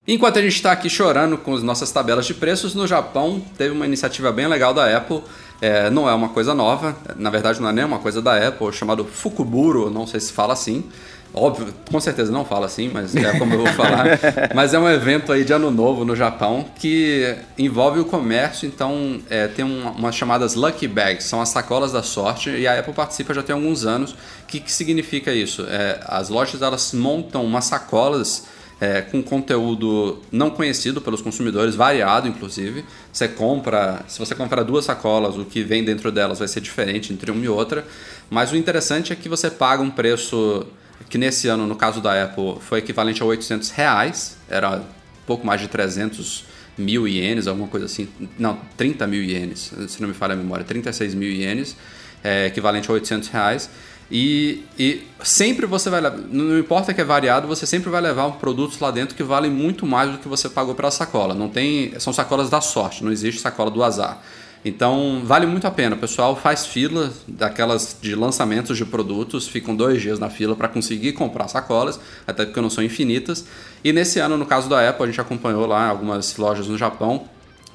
Enquanto 0.07 0.38
a 0.38 0.42
gente 0.42 0.57
está 0.57 0.72
aqui 0.72 0.90
chorando 0.90 1.38
com 1.38 1.54
as 1.54 1.62
nossas 1.62 1.90
tabelas 1.90 2.26
de 2.26 2.35
preços, 2.35 2.74
no 2.74 2.87
Japão 2.87 3.42
teve 3.57 3.74
uma 3.74 3.87
iniciativa 3.87 4.31
bem 4.31 4.46
legal 4.46 4.74
da 4.74 4.94
Apple. 4.94 5.22
É, 5.59 5.88
não 5.88 6.07
é 6.07 6.12
uma 6.12 6.28
coisa 6.28 6.54
nova, 6.54 6.94
na 7.16 7.31
verdade 7.31 7.62
não 7.62 7.68
é 7.70 7.72
nem 7.72 7.85
uma 7.85 7.98
coisa 7.98 8.20
da 8.20 8.37
Apple, 8.46 8.72
chamado 8.74 9.07
Fukuburo, 9.07 9.88
não 9.88 10.07
sei 10.07 10.20
se 10.20 10.33
fala 10.33 10.52
assim. 10.52 10.85
Óbvio, 11.33 11.75
com 11.91 12.01
certeza 12.01 12.33
não 12.33 12.45
fala 12.45 12.67
assim, 12.67 12.91
mas 12.93 13.14
é 13.14 13.38
como 13.38 13.55
eu 13.55 13.59
vou 13.59 13.73
falar. 13.75 14.19
mas 14.55 14.73
é 14.73 14.79
um 14.79 14.88
evento 14.88 15.33
aí 15.33 15.45
de 15.45 15.53
ano 15.53 15.71
novo 15.71 16.05
no 16.05 16.17
Japão 16.17 16.67
que 16.77 17.37
envolve 17.59 18.01
o 18.01 18.05
comércio, 18.05 18.67
então 18.67 19.21
é, 19.29 19.47
tem 19.47 19.64
um, 19.64 19.91
umas 19.91 20.14
chamadas 20.14 20.55
Lucky 20.55 20.88
Bags, 20.88 21.25
são 21.25 21.41
as 21.41 21.51
sacolas 21.51 21.93
da 21.93 22.03
sorte, 22.03 22.51
e 22.51 22.67
a 22.67 22.79
Apple 22.79 22.95
participa 22.95 23.35
já 23.35 23.43
tem 23.43 23.55
alguns 23.55 23.85
anos. 23.85 24.12
O 24.12 24.17
que, 24.47 24.59
que 24.59 24.73
significa 24.73 25.33
isso? 25.33 25.67
É, 25.69 26.01
as 26.07 26.29
lojas 26.29 26.62
elas 26.62 26.93
montam 26.95 27.45
umas 27.45 27.67
sacolas 27.67 28.47
é, 28.81 29.03
com 29.03 29.23
conteúdo 29.23 30.23
não 30.31 30.51
conhecido 30.51 31.01
pelos 31.01 31.21
consumidores, 31.21 31.75
variado 31.75 32.29
inclusive. 32.29 32.85
Você 33.12 33.29
compra, 33.29 34.03
se 34.07 34.19
você 34.19 34.35
comprar 34.35 34.62
duas 34.62 34.85
sacolas, 34.85 35.37
o 35.37 35.45
que 35.45 35.62
vem 35.62 35.85
dentro 35.85 36.12
delas 36.12 36.38
vai 36.38 36.49
ser 36.49 36.61
diferente 36.61 37.12
entre 37.12 37.31
uma 37.31 37.45
e 37.45 37.49
outra. 37.49 37.85
Mas 38.31 38.53
o 38.53 38.57
interessante 38.57 39.12
é 39.12 39.17
que 39.17 39.29
você 39.29 39.51
paga 39.51 39.83
um 39.83 39.91
preço 39.91 40.67
que 41.09 41.19
nesse 41.19 41.49
ano, 41.49 41.67
no 41.67 41.77
caso 41.77 42.01
da 42.01 42.25
Apple, 42.25 42.57
foi 42.61 42.81
equivalente 42.81 43.23
a 43.23 43.25
800 43.25 43.71
reais, 43.71 44.37
era 44.49 44.83
pouco 45.27 45.47
mais 45.47 45.61
de 45.61 45.69
300 45.69 46.45
mil 46.77 47.07
ienes, 47.09 47.47
alguma 47.47 47.69
coisa 47.69 47.87
assim. 47.87 48.09
Não, 48.39 48.59
30 48.77 49.07
mil 49.07 49.23
ienes, 49.23 49.73
se 49.89 50.01
não 50.01 50.09
me 50.09 50.15
falha 50.15 50.35
a 50.35 50.37
memória, 50.37 50.65
36 50.65 51.15
mil 51.15 51.31
ienes, 51.31 51.77
é, 52.23 52.47
equivalente 52.47 52.91
a 52.91 52.95
800 52.95 53.29
reais. 53.29 53.71
E, 54.11 54.65
e 54.79 55.07
sempre 55.23 55.67
você 55.67 55.91
vai 55.91 56.01
não 56.01 56.59
importa 56.59 56.95
que 56.95 57.01
é 57.01 57.05
variado, 57.05 57.47
você 57.47 57.67
sempre 57.67 57.91
vai 57.91 58.01
levar 58.01 58.31
produtos 58.33 58.79
lá 58.79 58.91
dentro 58.91 59.15
que 59.15 59.23
valem 59.23 59.51
muito 59.51 59.85
mais 59.85 60.11
do 60.11 60.19
que 60.19 60.27
você 60.27 60.49
pagou 60.49 60.75
pela 60.75 60.91
sacola. 60.91 61.35
Não 61.35 61.49
tem, 61.49 61.93
são 61.99 62.13
sacolas 62.13 62.49
da 62.49 62.61
sorte, 62.61 63.05
não 63.05 63.13
existe 63.13 63.41
sacola 63.41 63.71
do 63.71 63.83
azar. 63.83 64.23
Então 64.64 65.23
vale 65.25 65.47
muito 65.47 65.66
a 65.66 65.71
pena. 65.71 65.97
O 65.97 65.99
pessoal 65.99 66.35
faz 66.37 66.66
fila 66.66 67.12
daquelas 67.27 67.97
de 68.01 68.14
lançamentos 68.14 68.77
de 68.77 68.85
produtos, 68.85 69.47
ficam 69.47 69.75
dois 69.75 70.03
dias 70.03 70.18
na 70.18 70.29
fila 70.29 70.57
para 70.57 70.68
conseguir 70.68 71.12
comprar 71.12 71.49
sacolas, 71.49 72.01
até 72.27 72.44
porque 72.44 72.61
não 72.61 72.71
são 72.71 72.83
infinitas. 72.83 73.47
E 73.85 73.92
nesse 73.92 74.18
ano, 74.18 74.37
no 74.37 74.47
caso 74.47 74.68
da 74.68 74.88
Apple, 74.88 75.05
a 75.05 75.07
gente 75.07 75.21
acompanhou 75.21 75.66
lá 75.66 75.87
algumas 75.88 76.37
lojas 76.37 76.66
no 76.66 76.77
Japão 76.77 77.29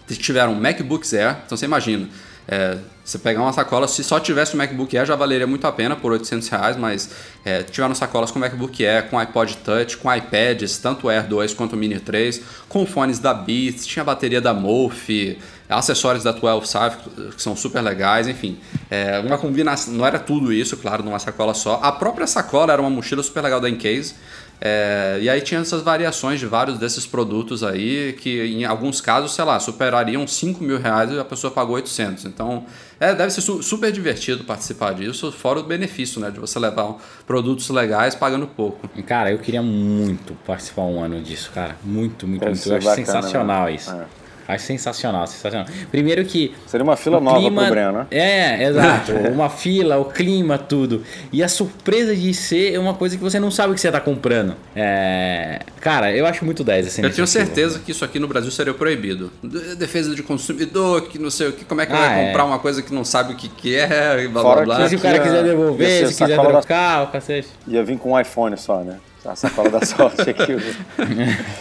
que 0.08 0.16
tiveram 0.16 0.54
MacBooks 0.56 1.14
Air. 1.14 1.38
Então 1.46 1.58
você 1.58 1.66
imagina, 1.66 2.10
é, 2.48 2.78
você 3.04 3.18
pegar 3.18 3.42
uma 3.42 3.52
sacola, 3.52 3.88
se 3.88 4.04
só 4.04 4.20
tivesse 4.20 4.54
o 4.54 4.58
MacBook 4.58 4.98
Air 4.98 5.06
já 5.06 5.16
valeria 5.16 5.46
muito 5.46 5.68
a 5.68 5.72
pena 5.72 5.96
por 5.96 6.12
800 6.14 6.48
reais, 6.48 6.78
mas 6.78 7.10
é, 7.44 7.62
tiveram 7.64 7.94
sacolas 7.94 8.32
com 8.32 8.40
MacBook 8.40 8.86
Air, 8.86 9.10
com 9.10 9.20
iPod 9.20 9.58
Touch, 9.58 9.98
com 9.98 10.14
iPads, 10.14 10.78
tanto 10.78 11.08
o 11.08 11.10
Air 11.10 11.28
2 11.28 11.54
quanto 11.54 11.74
o 11.74 11.78
Mini 11.78 12.00
3, 12.00 12.42
com 12.70 12.86
fones 12.86 13.20
da 13.20 13.34
Beats, 13.34 13.86
tinha 13.86 14.06
bateria 14.06 14.40
da 14.40 14.54
Mofi, 14.54 15.38
acessórios 15.70 16.24
da 16.24 16.32
12 16.32 16.68
Safe, 16.68 16.98
que 17.36 17.42
são 17.42 17.56
super 17.56 17.82
legais, 17.82 18.28
enfim. 18.28 18.58
É, 18.90 19.20
uma 19.20 19.38
combinação, 19.38 19.94
não 19.94 20.06
era 20.06 20.20
tudo 20.20 20.54
isso, 20.54 20.78
claro, 20.78 21.04
numa 21.04 21.20
sacola 21.20 21.54
só. 21.54 21.80
A 21.82 21.92
própria 21.92 22.28
sacola 22.28 22.72
era 22.72 22.82
uma 22.82 22.90
mochila 22.90 23.24
super 23.24 23.42
legal 23.42 23.60
da 23.60 23.70
Encase, 23.70 24.16
é, 24.66 25.18
e 25.22 25.30
aí 25.30 25.42
tinha 25.42 25.60
essas 25.60 25.82
variações 25.82 26.40
de 26.40 26.46
vários 26.46 26.78
desses 26.78 27.06
produtos 27.06 27.66
aí, 27.66 28.14
que 28.14 28.42
em 28.46 28.64
alguns 28.64 29.02
casos, 29.02 29.36
sei 29.36 29.44
lá, 29.44 29.60
superariam 29.60 30.26
5 30.26 30.64
mil 30.64 30.80
reais 30.80 31.12
e 31.12 31.20
a 31.20 31.26
pessoa 31.26 31.52
pagou 31.52 31.76
800. 31.76 32.24
Então, 32.24 32.66
é, 32.98 33.14
deve 33.14 33.30
ser 33.32 33.42
su 33.42 33.62
super 33.62 33.92
divertido 33.92 34.46
participar 34.46 34.94
disso, 34.94 35.34
fora 35.34 35.60
o 35.60 35.64
benefício, 35.64 36.22
né, 36.22 36.32
de 36.32 36.40
você 36.40 36.58
levar 36.60 36.96
produtos 37.28 37.70
legais 37.70 38.16
pagando 38.16 38.48
pouco. 38.48 38.88
Cara, 39.06 39.34
eu 39.34 39.40
queria 39.40 39.62
muito 39.62 40.34
participar 40.46 40.84
um 40.84 41.04
ano 41.04 41.22
disso, 41.22 41.52
cara. 41.54 41.76
Muito, 41.84 42.26
muito, 42.26 42.40
Deve 42.40 42.52
muito. 42.54 42.70
Eu 42.70 42.78
acho 42.78 42.86
bacana, 42.86 43.06
sensacional 43.06 43.66
né? 43.66 43.76
isso. 43.76 43.92
É. 43.92 44.23
Acho 44.48 44.66
sensacional, 44.66 45.26
sensacional. 45.28 45.68
Primeiro 45.92 46.24
que. 46.26 46.54
Seria 46.68 46.84
uma 46.84 46.96
fila 46.98 47.20
nova 47.20 47.40
clima- 47.40 47.62
pro 47.64 47.72
Breno, 47.72 47.92
né? 47.94 48.08
É, 48.12 48.64
exato. 48.64 49.12
uma 49.34 49.50
fila, 49.50 49.98
o 49.98 50.06
clima, 50.06 50.58
tudo. 50.58 51.04
E 51.32 51.42
a 51.42 51.48
surpresa 51.48 52.16
de 52.16 52.34
ser 52.34 52.78
uma 52.80 52.94
coisa 52.94 53.16
que 53.18 53.24
você 53.24 53.40
não 53.40 53.50
sabe 53.52 53.72
o 53.72 53.76
que 53.76 53.82
você 53.82 53.92
tá 53.92 54.02
comprando. 54.02 54.56
É... 54.76 55.60
Cara, 55.80 56.12
eu 56.16 56.26
acho 56.26 56.44
muito 56.46 56.64
10 56.64 56.88
essa 56.88 57.02
Eu 57.02 57.14
tenho 57.14 57.28
certeza 57.28 57.80
que 57.80 57.92
isso 57.92 58.04
aqui 58.06 58.20
no 58.20 58.28
Brasil 58.28 58.52
seria 58.52 58.74
proibido. 58.74 59.32
De- 59.44 59.76
Defesa 59.76 60.14
de 60.16 60.24
consumidor, 60.24 61.04
que 61.08 61.18
não 61.20 61.30
sei 61.30 61.48
o 61.50 61.54
que, 61.54 61.66
como 61.66 61.82
é 61.82 61.86
que 61.86 61.94
Ah, 61.94 61.98
vai 61.98 62.24
é. 62.24 62.28
comprar 62.28 62.46
uma 62.46 62.60
coisa 62.60 62.82
que 62.82 62.94
não 62.94 63.04
sabe 63.04 63.34
o 63.34 63.36
que, 63.36 63.48
que 63.50 63.76
é, 63.76 64.24
e 64.24 64.28
blá 64.28 64.42
Fora 64.42 64.66
blá 64.66 64.76
blá. 64.78 64.90
Se 64.90 64.96
o 64.96 65.00
cara 65.00 65.20
quiser 65.20 65.44
devolver, 65.44 66.08
se 66.08 66.14
quiser 66.14 66.28
sacola 66.36 66.54
da- 66.54 66.60
trocar, 66.60 67.04
o 67.04 67.08
cacete. 67.08 67.48
Ia 67.68 67.84
vir 67.84 67.98
com 67.98 68.12
um 68.14 68.20
iPhone 68.20 68.58
só, 68.58 68.80
né? 68.84 68.98
A 69.26 69.36
sacola 69.36 69.70
da 69.70 69.84
sorte 69.86 70.30
aqui. 70.30 70.58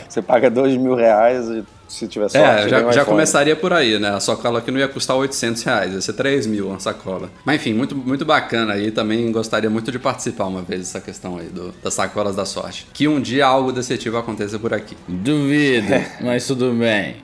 Você 0.08 0.20
paga 0.20 0.50
dois 0.50 0.76
mil 0.76 0.94
reais 0.94 1.46
se 1.88 2.08
tiver 2.08 2.28
sorte. 2.28 2.46
É, 2.46 2.68
já, 2.68 2.86
um 2.86 2.92
já 2.92 3.04
começaria 3.04 3.54
por 3.54 3.72
aí, 3.72 3.98
né? 3.98 4.10
A 4.10 4.20
sacola 4.20 4.58
aqui 4.58 4.70
não 4.70 4.78
ia 4.78 4.88
custar 4.88 5.16
800 5.16 5.62
reais, 5.62 5.94
ia 5.94 6.00
ser 6.00 6.14
3 6.14 6.46
mil 6.46 6.68
uma 6.68 6.80
sacola. 6.80 7.30
Mas 7.44 7.56
enfim, 7.56 7.74
muito, 7.74 7.94
muito 7.94 8.24
bacana 8.24 8.72
aí. 8.74 8.90
Também 8.90 9.30
gostaria 9.30 9.70
muito 9.70 9.92
de 9.92 9.98
participar 9.98 10.46
uma 10.46 10.62
vez 10.62 10.80
dessa 10.80 11.00
questão 11.00 11.38
aí 11.38 11.46
do, 11.46 11.72
das 11.82 11.94
sacolas 11.94 12.34
da 12.34 12.44
sorte. 12.44 12.86
Que 12.92 13.06
um 13.06 13.20
dia 13.20 13.46
algo 13.46 13.72
desse 13.72 13.96
tipo 13.98 14.16
aconteça 14.16 14.58
por 14.58 14.72
aqui. 14.72 14.96
Duvido, 15.06 15.92
mas 16.20 16.46
tudo 16.46 16.72
bem. 16.72 17.16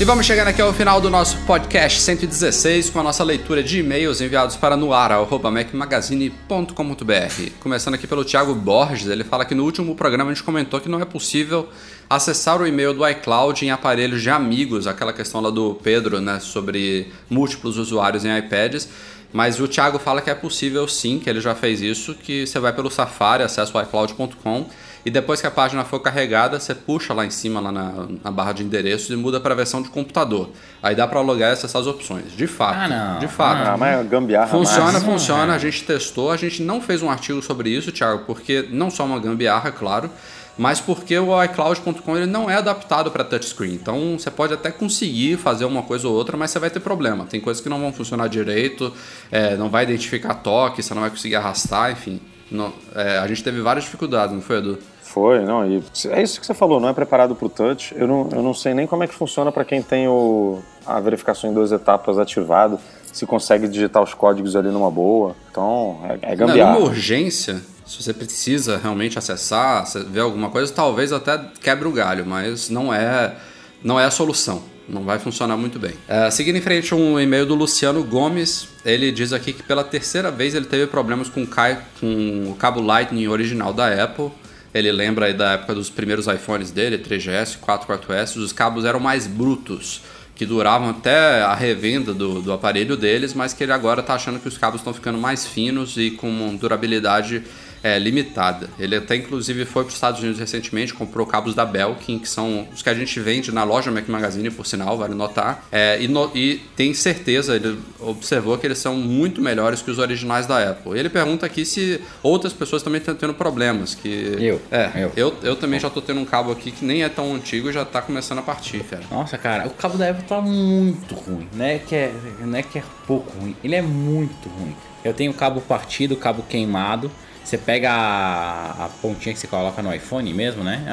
E 0.00 0.04
vamos 0.04 0.24
chegando 0.24 0.48
aqui 0.48 0.62
ao 0.62 0.72
final 0.72 0.98
do 0.98 1.10
nosso 1.10 1.36
podcast 1.44 2.00
116 2.00 2.88
com 2.88 3.00
a 3.00 3.02
nossa 3.02 3.22
leitura 3.22 3.62
de 3.62 3.80
e-mails 3.80 4.22
enviados 4.22 4.56
para 4.56 4.74
noara.macmagazine.com.br. 4.74 7.50
Começando 7.60 7.96
aqui 7.96 8.06
pelo 8.06 8.24
Thiago 8.24 8.54
Borges, 8.54 9.08
ele 9.08 9.24
fala 9.24 9.44
que 9.44 9.54
no 9.54 9.62
último 9.62 9.94
programa 9.94 10.30
a 10.30 10.34
gente 10.34 10.42
comentou 10.42 10.80
que 10.80 10.88
não 10.88 11.02
é 11.02 11.04
possível 11.04 11.68
acessar 12.08 12.62
o 12.62 12.66
e-mail 12.66 12.94
do 12.94 13.06
iCloud 13.06 13.62
em 13.62 13.70
aparelhos 13.70 14.22
de 14.22 14.30
amigos, 14.30 14.86
aquela 14.86 15.12
questão 15.12 15.42
lá 15.42 15.50
do 15.50 15.74
Pedro, 15.74 16.18
né, 16.18 16.40
sobre 16.40 17.12
múltiplos 17.28 17.76
usuários 17.76 18.24
em 18.24 18.34
iPads. 18.38 18.88
Mas 19.34 19.60
o 19.60 19.68
Thiago 19.68 19.98
fala 19.98 20.22
que 20.22 20.30
é 20.30 20.34
possível 20.34 20.88
sim, 20.88 21.18
que 21.18 21.28
ele 21.28 21.42
já 21.42 21.54
fez 21.54 21.82
isso, 21.82 22.14
que 22.14 22.46
você 22.46 22.58
vai 22.58 22.72
pelo 22.72 22.90
Safari, 22.90 23.42
acessa 23.42 23.76
o 23.76 23.82
iCloud.com 23.82 24.64
e 25.04 25.10
depois 25.10 25.40
que 25.40 25.46
a 25.46 25.50
página 25.50 25.84
for 25.84 26.00
carregada, 26.00 26.58
você 26.60 26.74
puxa 26.74 27.14
lá 27.14 27.24
em 27.24 27.30
cima, 27.30 27.60
lá 27.60 27.72
na, 27.72 27.92
na 28.22 28.30
barra 28.30 28.52
de 28.52 28.62
endereços 28.62 29.10
e 29.10 29.16
muda 29.16 29.40
para 29.40 29.52
a 29.54 29.56
versão 29.56 29.80
de 29.82 29.88
computador. 29.88 30.50
Aí 30.82 30.94
dá 30.94 31.06
para 31.08 31.20
logar 31.20 31.52
essas 31.52 31.74
opções. 31.86 32.36
De 32.36 32.46
fato, 32.46 32.78
Ah, 32.78 32.88
não. 32.88 33.18
de 33.18 33.28
fato. 33.28 33.68
Ah, 33.68 33.76
mas 33.76 33.98
é 34.00 34.04
gambiarra 34.04 34.48
Funciona, 34.48 34.92
máxima. 34.92 35.12
funciona. 35.12 35.54
A 35.54 35.58
gente 35.58 35.84
testou, 35.84 36.30
a 36.30 36.36
gente 36.36 36.62
não 36.62 36.80
fez 36.80 37.02
um 37.02 37.10
artigo 37.10 37.40
sobre 37.42 37.70
isso, 37.70 37.90
Thiago, 37.92 38.24
porque 38.26 38.66
não 38.70 38.90
só 38.90 39.04
uma 39.04 39.18
gambiarra, 39.18 39.70
claro, 39.72 40.10
mas 40.58 40.78
porque 40.80 41.18
o 41.18 41.42
iCloud.com 41.44 42.16
ele 42.16 42.26
não 42.26 42.50
é 42.50 42.56
adaptado 42.56 43.10
para 43.10 43.24
touchscreen. 43.24 43.72
Então 43.72 44.18
você 44.18 44.30
pode 44.30 44.52
até 44.52 44.70
conseguir 44.70 45.38
fazer 45.38 45.64
uma 45.64 45.82
coisa 45.82 46.06
ou 46.08 46.14
outra, 46.14 46.36
mas 46.36 46.50
você 46.50 46.58
vai 46.58 46.68
ter 46.68 46.80
problema. 46.80 47.24
Tem 47.24 47.40
coisas 47.40 47.62
que 47.62 47.68
não 47.70 47.80
vão 47.80 47.92
funcionar 47.92 48.28
direito, 48.28 48.92
é, 49.32 49.56
não 49.56 49.70
vai 49.70 49.84
identificar 49.84 50.34
toque, 50.34 50.82
você 50.82 50.92
não 50.92 51.00
vai 51.00 51.08
conseguir 51.10 51.36
arrastar, 51.36 51.90
enfim. 51.92 52.20
Não- 52.50 52.72
é, 52.94 53.18
a 53.18 53.26
gente 53.28 53.42
teve 53.44 53.60
várias 53.62 53.84
dificuldades, 53.84 54.34
não 54.34 54.42
foi, 54.42 54.58
Edu? 54.58 54.78
Foi, 55.12 55.40
não, 55.40 55.66
e 55.66 55.82
é 56.10 56.22
isso 56.22 56.38
que 56.38 56.46
você 56.46 56.54
falou, 56.54 56.78
não 56.78 56.88
é 56.88 56.92
preparado 56.92 57.34
para 57.34 57.44
o 57.44 57.48
touch. 57.48 57.92
Eu 57.96 58.06
não, 58.06 58.28
eu 58.32 58.42
não 58.42 58.54
sei 58.54 58.74
nem 58.74 58.86
como 58.86 59.02
é 59.02 59.08
que 59.08 59.14
funciona 59.14 59.50
para 59.50 59.64
quem 59.64 59.82
tem 59.82 60.06
o, 60.06 60.60
a 60.86 61.00
verificação 61.00 61.50
em 61.50 61.52
duas 61.52 61.72
etapas 61.72 62.16
ativado, 62.16 62.78
se 63.12 63.26
consegue 63.26 63.66
digitar 63.66 64.00
os 64.00 64.14
códigos 64.14 64.54
ali 64.54 64.68
numa 64.68 64.88
boa. 64.88 65.34
Então, 65.50 65.98
é, 66.04 66.32
é 66.32 66.36
Não, 66.36 66.46
gambiarra. 66.46 66.78
numa 66.78 66.86
urgência, 66.86 67.60
se 67.84 68.00
você 68.00 68.14
precisa 68.14 68.78
realmente 68.78 69.18
acessar, 69.18 69.84
ver 70.06 70.20
alguma 70.20 70.48
coisa, 70.48 70.72
talvez 70.72 71.12
até 71.12 71.40
quebre 71.60 71.88
o 71.88 71.92
galho, 71.92 72.24
mas 72.24 72.70
não 72.70 72.94
é, 72.94 73.34
não 73.82 73.98
é 73.98 74.04
a 74.04 74.12
solução. 74.12 74.62
Não 74.88 75.02
vai 75.02 75.18
funcionar 75.18 75.56
muito 75.56 75.78
bem. 75.78 75.94
É, 76.08 76.30
seguindo 76.30 76.56
em 76.56 76.60
frente, 76.60 76.94
um 76.94 77.18
e-mail 77.18 77.46
do 77.46 77.54
Luciano 77.54 78.02
Gomes. 78.04 78.68
Ele 78.84 79.10
diz 79.10 79.32
aqui 79.32 79.52
que 79.52 79.62
pela 79.62 79.84
terceira 79.84 80.30
vez 80.30 80.54
ele 80.54 80.66
teve 80.66 80.86
problemas 80.86 81.28
com 81.28 81.42
o 81.42 82.54
cabo 82.56 82.80
Lightning 82.80 83.28
original 83.28 83.72
da 83.72 84.02
Apple. 84.02 84.30
Ele 84.72 84.92
lembra 84.92 85.26
aí 85.26 85.34
da 85.34 85.52
época 85.52 85.74
dos 85.74 85.90
primeiros 85.90 86.26
iPhones 86.26 86.70
dele, 86.70 86.98
3GS, 86.98 87.58
4, 87.60 87.92
4S, 87.92 88.36
os 88.36 88.52
cabos 88.52 88.84
eram 88.84 89.00
mais 89.00 89.26
brutos 89.26 90.02
que 90.34 90.46
duravam 90.46 90.88
até 90.88 91.42
a 91.42 91.54
revenda 91.54 92.14
do, 92.14 92.40
do 92.40 92.52
aparelho 92.52 92.96
deles, 92.96 93.34
mas 93.34 93.52
que 93.52 93.62
ele 93.62 93.72
agora 93.72 94.00
está 94.00 94.14
achando 94.14 94.40
que 94.40 94.48
os 94.48 94.56
cabos 94.56 94.80
estão 94.80 94.94
ficando 94.94 95.18
mais 95.18 95.46
finos 95.46 95.96
e 95.98 96.12
com 96.12 96.56
durabilidade 96.56 97.42
é, 97.82 97.98
limitada. 97.98 98.68
Ele 98.78 98.96
até 98.96 99.16
inclusive 99.16 99.64
foi 99.64 99.84
para 99.84 99.88
os 99.88 99.94
Estados 99.94 100.20
Unidos 100.20 100.38
recentemente, 100.38 100.94
comprou 100.94 101.26
cabos 101.26 101.54
da 101.54 101.64
Belkin, 101.64 102.18
que 102.18 102.28
são 102.28 102.68
os 102.72 102.82
que 102.82 102.88
a 102.88 102.94
gente 102.94 103.18
vende 103.20 103.52
na 103.52 103.64
loja 103.64 103.90
Mac 103.90 104.08
Magazine, 104.08 104.50
por 104.50 104.66
sinal, 104.66 104.96
vale 104.96 105.14
notar. 105.14 105.64
É, 105.72 106.00
e, 106.00 106.08
no, 106.08 106.30
e, 106.34 106.60
tem 106.76 106.92
certeza, 106.94 107.56
ele 107.56 107.78
observou 107.98 108.56
que 108.58 108.66
eles 108.66 108.78
são 108.78 108.96
muito 108.96 109.40
melhores 109.40 109.82
que 109.82 109.90
os 109.90 109.98
originais 109.98 110.46
da 110.46 110.70
Apple. 110.70 110.96
E 110.96 110.98
ele 110.98 111.08
pergunta 111.08 111.46
aqui 111.46 111.64
se 111.64 112.00
outras 112.22 112.52
pessoas 112.52 112.82
também 112.82 112.98
estão 112.98 113.14
tendo 113.14 113.34
problemas. 113.34 113.94
Que, 113.94 114.36
eu, 114.38 114.60
é, 114.70 114.90
eu. 114.94 115.12
eu. 115.16 115.36
Eu 115.42 115.56
também 115.56 115.80
já 115.80 115.88
estou 115.88 116.02
tendo 116.02 116.20
um 116.20 116.24
cabo 116.24 116.52
aqui 116.52 116.70
que 116.70 116.84
nem 116.84 117.02
é 117.02 117.08
tão 117.08 117.34
antigo 117.34 117.70
e 117.70 117.72
já 117.72 117.82
está 117.82 118.02
começando 118.02 118.38
a 118.38 118.42
partir, 118.42 118.84
cara. 118.84 119.02
Nossa, 119.10 119.38
cara, 119.38 119.66
o 119.66 119.70
cabo 119.70 119.96
da 119.96 120.10
Apple 120.10 120.24
tá 120.24 120.40
muito 120.40 121.14
ruim. 121.14 121.48
Não 121.54 121.64
é 121.64 121.78
que 121.78 121.94
é, 121.94 122.12
não 122.40 122.58
é, 122.58 122.62
que 122.62 122.78
é 122.78 122.82
pouco 123.06 123.30
ruim, 123.38 123.56
ele 123.62 123.74
é 123.74 123.82
muito 123.82 124.48
ruim. 124.48 124.74
Eu 125.04 125.14
tenho 125.14 125.32
cabo 125.32 125.60
partido, 125.60 126.16
cabo 126.16 126.42
queimado. 126.42 127.10
Você 127.44 127.58
pega 127.58 127.90
a, 127.90 128.84
a, 128.84 128.88
pontinha 129.02 129.34
que 129.34 129.40
você 129.40 129.46
coloca 129.46 129.82
no 129.82 129.92
iPhone 129.92 130.32
mesmo, 130.32 130.62
né? 130.62 130.84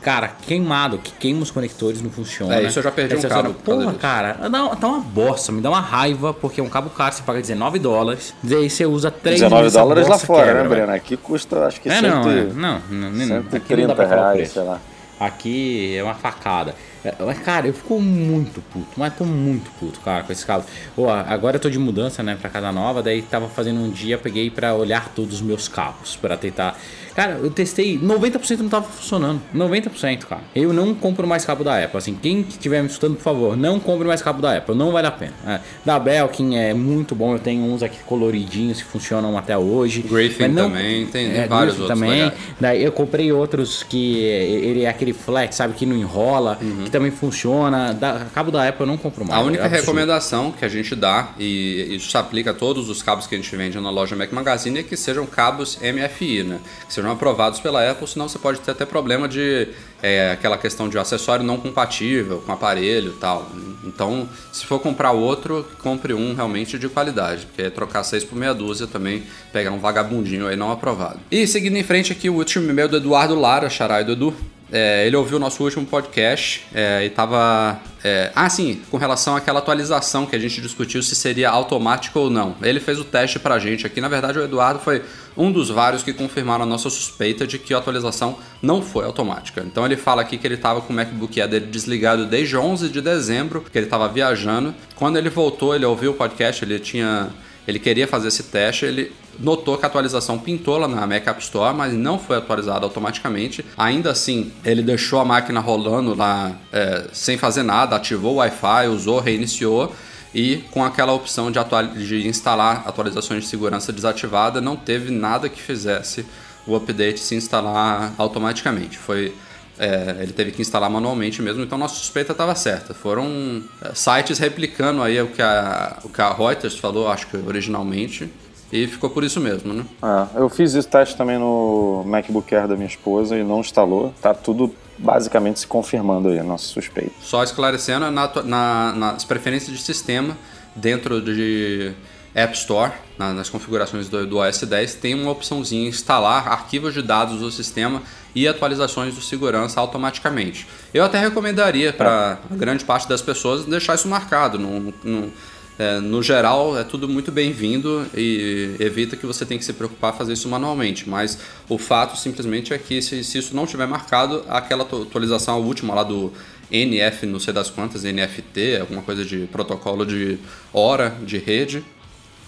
cara, 0.00 0.28
queimado, 0.46 0.98
que 0.98 1.12
queima 1.12 1.42
os 1.42 1.50
conectores, 1.50 2.00
não 2.00 2.10
funciona. 2.10 2.54
É, 2.56 2.62
isso 2.62 2.78
eu 2.78 2.82
já 2.82 2.92
perdi 2.92 3.16
um 3.16 3.22
cabo. 3.22 3.54
Porra, 3.54 3.92
cara, 3.94 4.48
dá, 4.48 4.68
tá 4.76 4.86
uma 4.86 5.00
bosta, 5.00 5.50
me 5.50 5.60
dá 5.60 5.70
uma 5.70 5.80
raiva, 5.80 6.32
porque 6.32 6.60
é 6.60 6.64
um 6.64 6.68
cabo 6.68 6.90
caro, 6.90 7.14
você 7.14 7.22
paga 7.22 7.40
19 7.40 7.78
dólares, 7.78 8.34
daí 8.42 8.70
você 8.70 8.86
usa 8.86 9.10
3 9.10 9.40
19 9.40 9.70
dólares 9.70 10.08
lá 10.08 10.18
fora, 10.18 10.46
quebra, 10.46 10.62
né, 10.62 10.68
Breno? 10.68 10.92
Aqui 10.92 11.16
custa, 11.16 11.66
acho 11.66 11.80
que 11.80 11.88
é, 11.88 12.00
100, 12.00 12.02
não, 12.02 12.30
é, 12.30 12.44
não, 12.44 12.82
não, 12.90 13.10
não, 13.10 13.50
130 13.50 14.06
reais, 14.06 14.50
sei 14.50 14.62
lá. 14.62 14.80
Aqui 15.18 15.96
é 15.96 16.02
uma 16.02 16.14
facada. 16.14 16.74
É, 17.04 17.14
mas, 17.18 17.38
cara, 17.40 17.66
eu 17.66 17.74
fico 17.74 18.00
muito 18.00 18.62
puto, 18.72 18.88
mas 18.96 19.14
tô 19.14 19.24
muito 19.24 19.70
puto, 19.78 20.00
cara, 20.00 20.22
com 20.24 20.32
esse 20.32 20.44
cabo. 20.46 20.64
Oh, 20.96 21.08
agora 21.08 21.56
eu 21.56 21.60
tô 21.60 21.68
de 21.68 21.78
mudança, 21.78 22.22
né, 22.22 22.34
pra 22.40 22.48
casa 22.48 22.72
nova, 22.72 23.02
daí 23.02 23.20
tava 23.20 23.46
fazendo 23.46 23.78
um 23.80 23.90
dia, 23.90 24.16
peguei 24.16 24.50
para 24.50 24.74
olhar 24.74 25.10
todos 25.10 25.34
os 25.34 25.42
meus 25.42 25.68
cabos, 25.68 26.16
para 26.16 26.36
tentar 26.38 26.78
Cara, 27.14 27.38
eu 27.42 27.50
testei, 27.50 27.98
90% 27.98 28.58
não 28.58 28.68
tava 28.68 28.86
funcionando. 28.86 29.40
90%, 29.54 30.24
cara. 30.24 30.42
Eu 30.54 30.72
não 30.72 30.94
compro 30.94 31.26
mais 31.26 31.44
cabo 31.44 31.62
da 31.62 31.82
Apple. 31.82 31.98
Assim, 31.98 32.14
quem 32.20 32.40
estiver 32.40 32.82
me 32.82 32.88
escutando, 32.88 33.14
por 33.16 33.22
favor, 33.22 33.56
não 33.56 33.78
compre 33.78 34.06
mais 34.06 34.20
cabo 34.20 34.42
da 34.42 34.56
Apple. 34.56 34.74
Não 34.74 34.90
vale 34.90 35.06
a 35.06 35.12
pena. 35.12 35.32
É. 35.46 35.60
Da 35.84 35.98
Belkin 35.98 36.56
é 36.56 36.74
muito 36.74 37.14
bom. 37.14 37.34
Eu 37.34 37.38
tenho 37.38 37.62
uns 37.62 37.82
aqui 37.82 37.98
coloridinhos 38.04 38.82
que 38.82 38.88
funcionam 38.88 39.38
até 39.38 39.56
hoje. 39.56 40.02
Griffin 40.02 40.48
não, 40.48 40.70
também. 40.70 41.06
Tem, 41.06 41.36
é, 41.36 41.46
vários 41.46 41.78
outros 41.78 41.98
também. 41.98 42.32
Daí 42.60 42.82
eu 42.82 42.92
comprei 42.92 43.30
outros 43.32 43.82
que 43.82 44.18
ele 44.18 44.82
é 44.82 44.88
aquele 44.88 45.12
flex, 45.12 45.56
sabe? 45.56 45.74
Que 45.74 45.86
não 45.86 45.96
enrola. 45.96 46.58
Uhum. 46.60 46.84
Que 46.84 46.90
também 46.90 47.10
funciona. 47.10 47.94
Da, 47.94 48.26
cabo 48.34 48.50
da 48.50 48.68
Apple 48.68 48.82
eu 48.82 48.86
não 48.86 48.96
compro 48.96 49.24
mais. 49.24 49.40
A 49.40 49.44
única 49.44 49.64
é 49.64 49.68
recomendação 49.68 50.50
que 50.50 50.64
a 50.64 50.68
gente 50.68 50.94
dá, 50.96 51.30
e 51.38 51.94
isso 51.94 52.10
se 52.10 52.16
aplica 52.16 52.50
a 52.50 52.54
todos 52.54 52.88
os 52.88 53.02
cabos 53.02 53.26
que 53.26 53.34
a 53.34 53.38
gente 53.38 53.54
vende 53.56 53.78
na 53.78 53.90
loja 53.90 54.16
Mac 54.16 54.32
Magazine, 54.32 54.80
é 54.80 54.82
que 54.82 54.96
sejam 54.96 55.26
cabos 55.26 55.78
MFI, 55.80 56.42
né? 56.42 56.58
Que 56.86 56.94
sejam 57.04 57.10
aprovados 57.12 57.60
pela 57.60 57.88
Apple, 57.88 58.06
senão 58.08 58.28
você 58.28 58.38
pode 58.38 58.60
ter 58.60 58.70
até 58.70 58.86
problema 58.86 59.28
de 59.28 59.68
é, 60.02 60.32
aquela 60.32 60.56
questão 60.56 60.88
de 60.88 60.98
acessório 60.98 61.44
não 61.44 61.58
compatível 61.58 62.42
com 62.44 62.52
aparelho 62.52 63.12
e 63.12 63.20
tal. 63.20 63.50
Então, 63.84 64.28
se 64.50 64.64
for 64.64 64.78
comprar 64.80 65.12
outro, 65.12 65.66
compre 65.82 66.14
um 66.14 66.34
realmente 66.34 66.78
de 66.78 66.88
qualidade, 66.88 67.46
porque 67.46 67.62
é 67.62 67.70
trocar 67.70 68.02
seis 68.04 68.24
por 68.24 68.36
meia 68.36 68.54
dúzia 68.54 68.86
também, 68.86 69.22
pegar 69.52 69.70
um 69.70 69.78
vagabundinho 69.78 70.46
aí 70.46 70.56
não 70.56 70.72
aprovado. 70.72 71.20
E 71.30 71.46
seguindo 71.46 71.76
em 71.76 71.82
frente 71.82 72.12
aqui, 72.12 72.30
o 72.30 72.34
último 72.34 72.70
e-mail 72.70 72.88
do 72.88 72.96
Eduardo 72.96 73.38
Lara, 73.38 73.68
xarai 73.68 74.04
do 74.04 74.12
Edu. 74.12 74.34
É, 74.76 75.06
ele 75.06 75.14
ouviu 75.14 75.36
o 75.36 75.40
nosso 75.40 75.62
último 75.62 75.86
podcast 75.86 76.66
é, 76.74 77.04
e 77.04 77.06
estava. 77.06 77.80
É, 78.02 78.32
ah, 78.34 78.50
sim, 78.50 78.82
com 78.90 78.96
relação 78.96 79.36
àquela 79.36 79.60
atualização 79.60 80.26
que 80.26 80.34
a 80.34 80.38
gente 80.38 80.60
discutiu 80.60 81.00
se 81.00 81.14
seria 81.14 81.48
automático 81.48 82.18
ou 82.18 82.28
não. 82.28 82.56
Ele 82.60 82.80
fez 82.80 82.98
o 82.98 83.04
teste 83.04 83.38
pra 83.38 83.56
gente 83.60 83.86
aqui. 83.86 84.00
Na 84.00 84.08
verdade, 84.08 84.36
o 84.36 84.42
Eduardo 84.42 84.80
foi 84.80 85.00
um 85.36 85.52
dos 85.52 85.70
vários 85.70 86.02
que 86.02 86.12
confirmaram 86.12 86.64
a 86.64 86.66
nossa 86.66 86.90
suspeita 86.90 87.46
de 87.46 87.56
que 87.56 87.72
a 87.72 87.78
atualização 87.78 88.36
não 88.60 88.82
foi 88.82 89.04
automática. 89.04 89.62
Então 89.64 89.86
ele 89.86 89.96
fala 89.96 90.22
aqui 90.22 90.36
que 90.36 90.44
ele 90.44 90.56
estava 90.56 90.80
com 90.80 90.92
o 90.92 90.96
MacBook 90.96 91.40
Air 91.40 91.48
dele 91.48 91.66
desligado 91.66 92.26
desde 92.26 92.56
11 92.56 92.88
de 92.88 93.00
dezembro, 93.00 93.60
que 93.60 93.78
ele 93.78 93.86
estava 93.86 94.08
viajando. 94.08 94.74
Quando 94.96 95.18
ele 95.18 95.30
voltou, 95.30 95.72
ele 95.72 95.84
ouviu 95.84 96.10
o 96.10 96.14
podcast, 96.14 96.64
ele 96.64 96.80
tinha 96.80 97.30
ele 97.66 97.78
queria 97.78 98.06
fazer 98.06 98.28
esse 98.28 98.44
teste, 98.44 98.84
ele 98.84 99.12
notou 99.38 99.76
que 99.76 99.84
a 99.84 99.88
atualização 99.88 100.38
pintou 100.38 100.78
lá 100.78 100.86
na 100.86 101.06
Mac 101.06 101.26
App 101.26 101.42
Store, 101.42 101.74
mas 101.74 101.92
não 101.92 102.18
foi 102.18 102.36
atualizada 102.36 102.84
automaticamente. 102.84 103.64
Ainda 103.76 104.10
assim, 104.10 104.52
ele 104.64 104.82
deixou 104.82 105.18
a 105.18 105.24
máquina 105.24 105.60
rolando 105.60 106.14
lá 106.14 106.52
é, 106.72 107.06
sem 107.12 107.36
fazer 107.36 107.62
nada, 107.62 107.96
ativou 107.96 108.34
o 108.34 108.36
Wi-Fi, 108.36 108.88
usou, 108.88 109.20
reiniciou 109.20 109.94
e 110.34 110.56
com 110.72 110.84
aquela 110.84 111.12
opção 111.12 111.50
de, 111.50 111.58
de 112.06 112.26
instalar 112.26 112.82
atualizações 112.86 113.44
de 113.44 113.48
segurança 113.48 113.92
desativada, 113.92 114.60
não 114.60 114.76
teve 114.76 115.10
nada 115.12 115.48
que 115.48 115.62
fizesse 115.62 116.26
o 116.66 116.74
update 116.74 117.20
se 117.20 117.34
instalar 117.34 118.12
automaticamente. 118.18 118.98
Foi 118.98 119.32
é, 119.78 120.16
ele 120.20 120.32
teve 120.32 120.52
que 120.52 120.62
instalar 120.62 120.88
manualmente 120.88 121.42
mesmo, 121.42 121.62
então 121.62 121.76
nossa 121.76 121.96
suspeita 121.96 122.32
estava 122.32 122.54
certa. 122.54 122.94
Foram 122.94 123.62
é, 123.82 123.94
sites 123.94 124.38
replicando 124.38 125.02
aí 125.02 125.20
o 125.20 125.28
que, 125.28 125.42
a, 125.42 125.98
o 126.04 126.08
que 126.08 126.20
a 126.20 126.32
Reuters 126.32 126.78
falou, 126.78 127.08
acho 127.08 127.26
que 127.26 127.36
originalmente, 127.36 128.30
e 128.72 128.86
ficou 128.86 129.10
por 129.10 129.22
isso 129.22 129.40
mesmo, 129.40 129.72
né? 129.72 129.84
É, 130.02 130.40
eu 130.40 130.48
fiz 130.48 130.74
esse 130.74 130.88
teste 130.88 131.16
também 131.16 131.38
no 131.38 132.02
MacBook 132.06 132.52
Air 132.54 132.66
da 132.66 132.74
minha 132.74 132.88
esposa 132.88 133.36
e 133.36 133.44
não 133.44 133.60
instalou. 133.60 134.12
Tá 134.20 134.34
tudo 134.34 134.74
basicamente 134.98 135.60
se 135.60 135.66
confirmando 135.66 136.28
aí, 136.28 136.38
a 136.38 136.44
nossa 136.44 136.66
suspeita. 136.66 137.12
Só 137.20 137.42
esclarecendo, 137.42 138.10
na, 138.10 138.30
na, 138.42 138.92
nas 138.92 139.24
preferências 139.24 139.76
de 139.76 139.82
sistema, 139.82 140.36
dentro 140.74 141.20
de 141.20 141.92
App 142.34 142.56
Store, 142.56 142.92
na, 143.16 143.32
nas 143.32 143.48
configurações 143.48 144.08
do, 144.08 144.26
do 144.26 144.38
OS 144.38 144.60
10, 144.62 144.94
tem 144.96 145.14
uma 145.14 145.30
opçãozinha 145.30 145.88
instalar 145.88 146.48
arquivos 146.48 146.92
de 146.92 147.00
dados 147.00 147.38
do 147.38 147.50
sistema 147.50 148.02
e 148.34 148.48
atualizações 148.48 149.14
do 149.14 149.22
segurança 149.22 149.80
automaticamente. 149.80 150.66
Eu 150.92 151.04
até 151.04 151.18
recomendaria 151.18 151.92
para 151.92 152.38
a 152.50 152.54
grande 152.56 152.84
parte 152.84 153.08
das 153.08 153.22
pessoas 153.22 153.64
deixar 153.64 153.94
isso 153.94 154.08
marcado. 154.08 154.58
No, 154.58 154.92
no, 155.04 155.32
é, 155.78 156.00
no 156.00 156.22
geral, 156.22 156.76
é 156.76 156.82
tudo 156.82 157.08
muito 157.08 157.30
bem-vindo 157.30 158.06
e 158.14 158.74
evita 158.80 159.16
que 159.16 159.26
você 159.26 159.46
tenha 159.46 159.58
que 159.58 159.64
se 159.64 159.72
preocupar 159.72 160.12
fazer 160.12 160.32
isso 160.32 160.48
manualmente. 160.48 161.08
Mas 161.08 161.38
o 161.68 161.78
fato 161.78 162.18
simplesmente 162.18 162.74
é 162.74 162.78
que 162.78 163.00
se, 163.00 163.22
se 163.22 163.38
isso 163.38 163.54
não 163.54 163.66
tiver 163.66 163.86
marcado, 163.86 164.44
aquela 164.48 164.82
atualização 164.82 165.60
última 165.60 165.94
lá 165.94 166.02
do 166.02 166.32
NF, 166.70 167.26
não 167.26 167.38
sei 167.38 167.52
das 167.52 167.70
quantas, 167.70 168.02
NFT, 168.02 168.78
alguma 168.80 169.02
coisa 169.02 169.24
de 169.24 169.46
protocolo 169.46 170.04
de 170.04 170.38
hora 170.72 171.16
de 171.22 171.38
rede, 171.38 171.84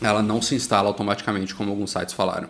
ela 0.01 0.23
não 0.23 0.41
se 0.43 0.55
instala 0.55 0.89
automaticamente, 0.89 1.55
como 1.55 1.71
alguns 1.71 1.91
sites 1.91 2.15
falaram. 2.15 2.49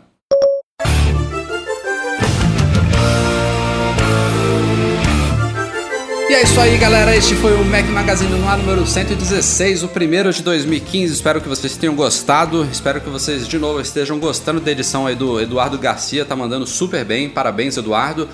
E 6.28 6.34
é 6.34 6.42
isso 6.42 6.60
aí, 6.60 6.76
galera. 6.76 7.14
Este 7.14 7.36
foi 7.36 7.54
o 7.54 7.64
Mac 7.64 7.86
Magazine 7.86 8.36
no 8.36 8.48
ar 8.48 8.58
número 8.58 8.84
116, 8.84 9.84
o 9.84 9.88
primeiro 9.88 10.32
de 10.32 10.42
2015. 10.42 11.12
Espero 11.14 11.40
que 11.40 11.48
vocês 11.48 11.76
tenham 11.76 11.94
gostado. 11.94 12.64
Espero 12.64 13.00
que 13.00 13.08
vocês 13.08 13.46
de 13.46 13.56
novo 13.58 13.80
estejam 13.80 14.18
gostando 14.18 14.60
da 14.60 14.72
edição 14.72 15.06
aí 15.06 15.14
do 15.14 15.40
Eduardo 15.40 15.78
Garcia. 15.78 16.24
Tá 16.24 16.34
mandando 16.34 16.66
super 16.66 17.04
bem. 17.04 17.28
Parabéns, 17.28 17.76
Eduardo. 17.76 18.28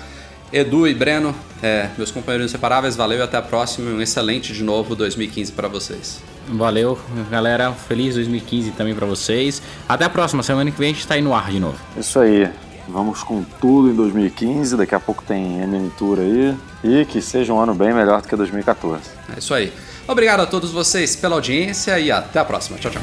Edu 0.51 0.87
e 0.87 0.93
Breno, 0.95 1.35
é, 1.63 1.89
meus 1.97 2.11
companheiros 2.11 2.51
inseparáveis, 2.51 2.97
valeu 2.97 3.19
e 3.19 3.21
até 3.21 3.37
a 3.37 3.41
próxima. 3.41 3.89
Um 3.89 4.01
excelente 4.01 4.51
de 4.51 4.63
novo 4.63 4.97
2015 4.97 5.53
para 5.53 5.69
vocês. 5.69 6.21
Valeu, 6.49 6.99
galera. 7.31 7.71
Feliz 7.71 8.15
2015 8.15 8.71
também 8.71 8.93
para 8.93 9.07
vocês. 9.07 9.61
Até 9.87 10.03
a 10.03 10.09
próxima. 10.09 10.43
Semana 10.43 10.69
que 10.69 10.77
vem 10.77 10.91
a 10.91 10.93
gente 10.93 11.07
tá 11.07 11.13
aí 11.13 11.21
no 11.21 11.33
ar 11.33 11.49
de 11.49 11.61
novo. 11.61 11.77
Isso 11.95 12.19
aí. 12.19 12.49
Vamos 12.85 13.23
com 13.23 13.43
tudo 13.61 13.89
em 13.89 13.95
2015. 13.95 14.75
Daqui 14.75 14.93
a 14.93 14.99
pouco 14.99 15.23
tem 15.23 15.65
MN 15.65 15.89
Tour 15.97 16.19
aí. 16.19 16.53
E 16.83 17.05
que 17.05 17.21
seja 17.21 17.53
um 17.53 17.59
ano 17.59 17.73
bem 17.73 17.93
melhor 17.93 18.21
do 18.21 18.27
que 18.27 18.35
2014. 18.35 19.03
É 19.33 19.39
isso 19.39 19.53
aí. 19.53 19.71
Obrigado 20.05 20.41
a 20.41 20.45
todos 20.45 20.69
vocês 20.69 21.15
pela 21.15 21.35
audiência 21.35 21.97
e 21.97 22.11
até 22.11 22.39
a 22.39 22.45
próxima. 22.45 22.77
Tchau, 22.77 22.91
tchau. 22.91 23.01